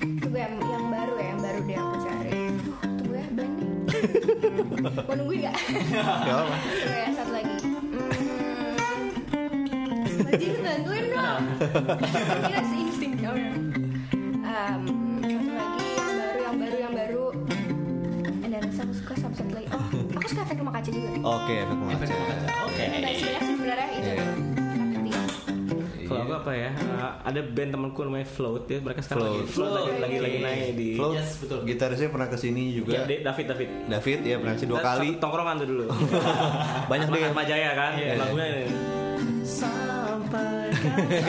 Tunggu 0.00 0.36
yang 0.38 0.54
yang 0.58 0.84
baru 0.88 1.14
ya, 1.20 1.26
yang 1.28 1.40
baru 1.40 1.58
deh 1.62 1.76
aku 1.76 1.96
cari. 2.02 2.30
Tunggu 2.82 3.14
ya, 3.14 3.26
blank 3.36 3.52
nih. 3.52 3.70
Mau 5.08 5.14
nungguin 5.14 5.38
gak? 5.44 5.56
Gak 5.92 6.34
apa. 6.40 6.56
Tunggu 6.56 6.96
ya, 6.96 7.08
satu 7.14 7.32
lagi. 7.36 7.54
Hmm. 7.62 8.10
Bantuin 10.62 11.04
dong. 11.12 11.42
Kira 12.48 12.62
seinsting 12.64 13.12
ya 13.20 13.71
Oke, 21.52 21.60
efek 21.60 21.74
rumah 21.74 21.92
Efek 21.92 22.06
kaca. 22.06 22.14
rumah 22.14 22.28
kaca. 22.30 22.48
oke 22.62 22.82
Nah, 22.82 23.12
sebenarnya 23.42 23.86
sih 23.86 23.98
itu. 23.98 24.08
Iya. 24.08 24.24
Kalau 26.02 26.20
aku 26.22 26.34
apa 26.34 26.52
ya? 26.52 26.70
eh, 26.72 27.12
ada 27.24 27.40
band 27.42 27.70
temanku 27.70 28.00
namanya 28.02 28.26
Float 28.26 28.64
ya. 28.66 28.78
Mereka 28.78 29.00
sekarang 29.00 29.20
Float. 29.22 29.32
lagi 29.34 29.48
Float 29.48 29.72
lagi 29.72 29.92
lagi, 29.96 30.16
lagi 30.18 30.38
naik 30.38 30.64
di 30.74 30.88
Flo, 30.94 31.08
Yes, 31.12 31.30
betul. 31.38 31.58
gitarisnya 31.64 32.08
pernah 32.08 32.26
ke 32.26 32.36
sini 32.36 32.62
Ya, 32.66 32.74
juga. 32.74 32.92
di- 33.02 33.20
David 33.22 33.46
David. 33.46 33.68
David 33.86 34.18
ya 34.22 34.36
pernah 34.38 34.52
ke 34.52 34.60
sini 34.60 34.70
dua 34.70 34.78
Dan 34.78 34.86
kali. 34.86 35.08
Tongkrongan 35.18 35.54
tuh 35.54 35.68
dulu. 35.68 35.84
Banyak 36.90 37.06
deh. 37.10 37.22
Ahmad 37.26 37.46
Jaya 37.46 37.70
kan. 37.74 37.92
Iya. 37.94 38.12
Lagunya 38.18 38.46
ini. 38.50 38.64
Sampai 39.42 40.64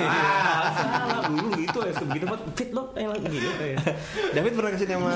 ah, 0.01 0.65
salah 0.73 1.21
dulu 1.27 1.47
gitu 1.57 1.79
ya 1.79 1.91
begitu 2.03 2.25
banget 2.25 2.43
fit 2.53 2.69
lo 2.71 2.83
yang 2.93 3.09
lagu 3.09 3.25
gitu 3.25 3.49
ya. 3.63 3.77
David 4.31 4.51
pernah 4.53 4.71
ke 4.71 4.77
sini 4.77 4.93
sama 4.93 5.15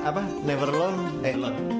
apa? 0.00 0.20
Neverlone. 0.42 0.98
Eh, 1.22 1.34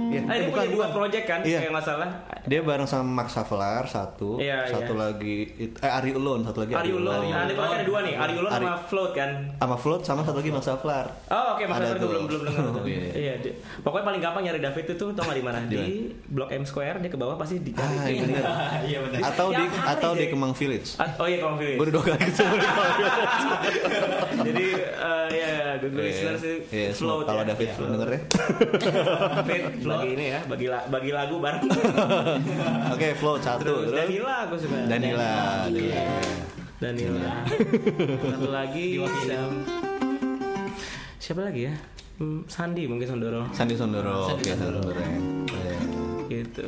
iya. 0.08 0.20
Ah, 0.22 0.32
Eh, 0.32 0.38
ini 0.38 0.48
punya 0.48 0.68
dua 0.68 0.86
project 0.88 1.24
kan 1.24 1.40
Iya. 1.40 1.58
kayak 1.60 1.72
nggak 1.72 1.86
salah. 1.86 2.08
Dia 2.44 2.60
bareng 2.60 2.84
sama 2.84 3.04
Max 3.18 3.28
Havelaar 3.34 3.84
satu, 3.84 4.36
Iya, 4.36 4.64
satu 4.66 4.92
iya. 4.92 5.00
lagi 5.04 5.34
eh 5.74 5.90
Ari 5.90 6.10
Ulun, 6.12 6.40
satu 6.42 6.58
lagi 6.60 6.72
Ari 6.72 6.90
Ulun. 6.90 7.12
Nah, 7.22 7.44
ini 7.44 7.52
project 7.52 7.74
ada 7.74 7.86
dua 7.86 7.98
nih, 8.00 8.14
Ari 8.14 8.32
Ari- 8.34 8.64
sama 8.64 8.78
Float 8.82 9.10
kan. 9.12 9.30
sama 9.54 9.76
Float 9.76 10.02
sama 10.02 10.20
satu 10.22 10.36
lagi 10.36 10.50
Max 10.50 10.64
Havelaar. 10.66 11.06
Oh 11.28 11.44
oke, 11.52 11.62
makanya 11.64 11.90
itu 11.90 11.98
tuh. 11.98 12.08
belum 12.08 12.22
belum 12.26 12.40
dengar 12.42 12.64
tuh. 12.66 12.84
Iya. 12.88 13.00
Iya, 13.12 13.34
di- 13.38 13.54
pokoknya 13.78 14.04
paling 14.06 14.20
gampang 14.20 14.42
nyari 14.42 14.60
David 14.60 14.84
itu 14.88 15.04
tau 15.08 15.22
nggak 15.22 15.36
di 15.36 15.44
mana? 15.44 15.58
Di 15.66 15.76
Di 15.78 15.86
Blok 16.26 16.50
M 16.50 16.64
Square 16.64 16.96
dia 16.98 17.08
ke 17.08 17.16
bawah 17.16 17.36
pasti 17.36 17.58
dicari. 17.58 17.94
Ah, 17.94 18.06
iya 18.06 18.22
bener. 18.22 18.42
iya 18.90 18.98
benar 19.00 19.20
Atau 19.24 19.46
di 19.50 19.64
atau 19.84 20.10
di. 20.14 20.24
Kemang 20.28 20.52
Village. 20.52 20.96
Ah, 20.96 21.08
oh 21.14 21.24
iya 21.24 21.38
Kong 21.38 21.56
Gue 21.56 21.76
udah 21.78 21.90
dua 21.90 22.02
kali 22.04 22.18
di 22.18 22.32
Kemang 22.32 22.92
Village. 22.94 23.44
Jadi 24.38 24.66
ya 25.30 25.52
Google 25.78 26.00
Iya, 26.00 26.08
listeners 26.08 26.40
sih 26.40 26.56
iya, 26.70 26.88
Float 26.90 27.24
kalau 27.24 27.42
ya. 27.42 27.48
David 27.50 27.66
Iya. 27.68 27.86
denger 27.86 28.08
ya. 28.08 28.20
David 29.38 29.62
bagi 29.98 30.10
ini 30.14 30.26
ya, 30.28 30.40
bagi 30.44 30.66
la- 30.66 30.86
bagi 30.86 31.10
lagu 31.10 31.36
bareng. 31.38 31.62
Oke, 32.94 33.08
Float 33.14 33.40
satu. 33.40 33.62
Terus 33.62 33.84
Terus 33.84 33.96
Danila 33.98 34.34
aku 34.44 34.54
suka. 34.56 34.76
Danila. 34.86 35.32
Danila. 35.66 36.02
Danila. 36.78 37.34
Satu 38.22 38.48
lagi 38.48 38.84
Diwakili. 38.94 39.26
siapa, 39.26 39.56
siapa 41.18 41.40
lagi 41.44 41.62
ya? 41.66 41.74
Hmm, 42.18 42.42
Sandi 42.46 42.82
mungkin 42.82 43.06
Sondoro 43.06 43.46
Sandi 43.52 43.74
Sondoro. 43.74 44.26
Sandi 44.26 44.42
Oke, 44.42 44.50
Sandi 44.50 44.62
Sondoro. 44.74 44.90
Sondoro. 44.90 45.02
ya. 45.54 45.78
Gitu. 46.28 46.66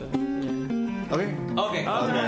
Oke. 1.11 1.26
Oke. 1.53 1.81
Oke. 1.83 2.22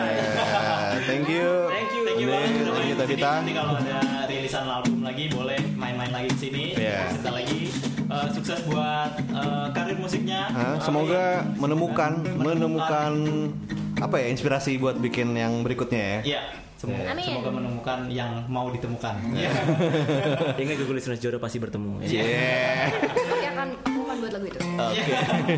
Thank 1.07 1.27
you. 1.29 1.47
Thank 1.71 1.91
you. 1.93 2.03
Thank 2.03 2.19
you 2.19 2.27
banget 2.27 2.51
thank 2.51 2.67
main 2.67 2.83
you, 2.83 2.95
di 2.95 2.99
sini. 2.99 2.99
Tavita. 2.99 3.31
Nanti 3.39 3.53
kalau 3.55 3.73
ada 3.79 3.99
rilisan 4.27 4.65
album 4.67 4.97
lagi 5.03 5.25
boleh 5.31 5.61
main-main 5.73 6.11
lagi 6.11 6.29
di 6.29 6.39
sini. 6.39 6.63
Iya. 6.75 7.15
Cerita 7.15 7.31
lagi. 7.31 7.61
Eh, 8.13 8.29
sukses 8.31 8.61
buat 8.65 9.11
eh, 9.17 9.67
karir 9.73 9.97
musiknya. 9.97 10.49
Hah, 10.49 10.77
semoga 10.79 11.41
menemukan 11.57 12.13
Menemukan. 12.21 12.45
menemukan 12.45 13.13
apa 13.99 14.17
ya 14.19 14.27
inspirasi 14.29 14.77
buat 14.77 14.99
bikin 14.99 15.33
yang 15.33 15.63
berikutnya 15.63 16.01
ya. 16.01 16.21
Iya. 16.23 16.43
Semoga, 16.77 17.15
Amin. 17.15 17.23
semoga 17.31 17.51
menemukan 17.55 17.99
yang 18.11 18.43
mau 18.51 18.67
ditemukan. 18.67 19.15
Iya. 19.33 19.51
Ingat 20.67 20.77
Google 20.83 20.99
Listeners 20.99 21.23
Jodoh 21.23 21.39
pasti 21.39 21.63
bertemu. 21.63 22.03
Yeah. 22.03 22.91
Akan 23.55 23.79
aku 23.79 23.99
akan 24.03 24.17
buat 24.19 24.33
lagu 24.35 24.47
itu. 24.51 24.59
Oke. 24.59 25.15
Oke, 25.15 25.55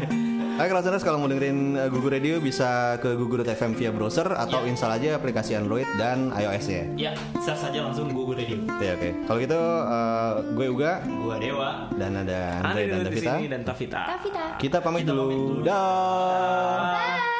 listeners 0.56 1.02
kalau 1.02 1.18
mau 1.18 1.26
dengerin 1.26 1.58
uh, 1.74 1.88
Gugu 1.88 2.08
Radio 2.08 2.38
bisa 2.38 2.94
ke 2.96 3.12
gugu.fm 3.12 3.74
via 3.74 3.90
browser 3.90 4.28
atau 4.28 4.62
Iya. 4.62 4.70
install 4.70 4.92
aja 4.94 5.08
aplikasi 5.14 5.52
Android 5.52 5.86
dan 5.94 6.30
iOS 6.30 6.66
ya. 6.68 6.84
Ya, 6.96 7.12
search 7.36 7.58
saja 7.60 7.82
langsung 7.82 8.08
Google 8.08 8.38
Radio. 8.38 8.62
Ya 8.78 8.94
oke. 8.94 9.10
Kalau 9.24 9.38
gitu 9.40 9.58
uh, 9.58 10.32
gue 10.54 10.66
Uga 10.68 10.92
Gua 11.02 11.36
Dewa. 11.36 11.70
dan 11.92 12.12
ada 12.16 12.40
Andre 12.62 12.82
dan 12.86 12.98
Davita. 13.02 13.32
sini 13.34 13.46
dan 13.48 13.60
Tavita. 13.62 14.00
Tavita. 14.08 14.44
Kita 14.56 14.78
pamit 14.78 15.02
Kita 15.02 15.12
dulu. 15.12 15.22
pamit 15.24 15.38
dulu. 15.58 15.66
Dah. 15.66 16.78
Bye. 16.94 17.33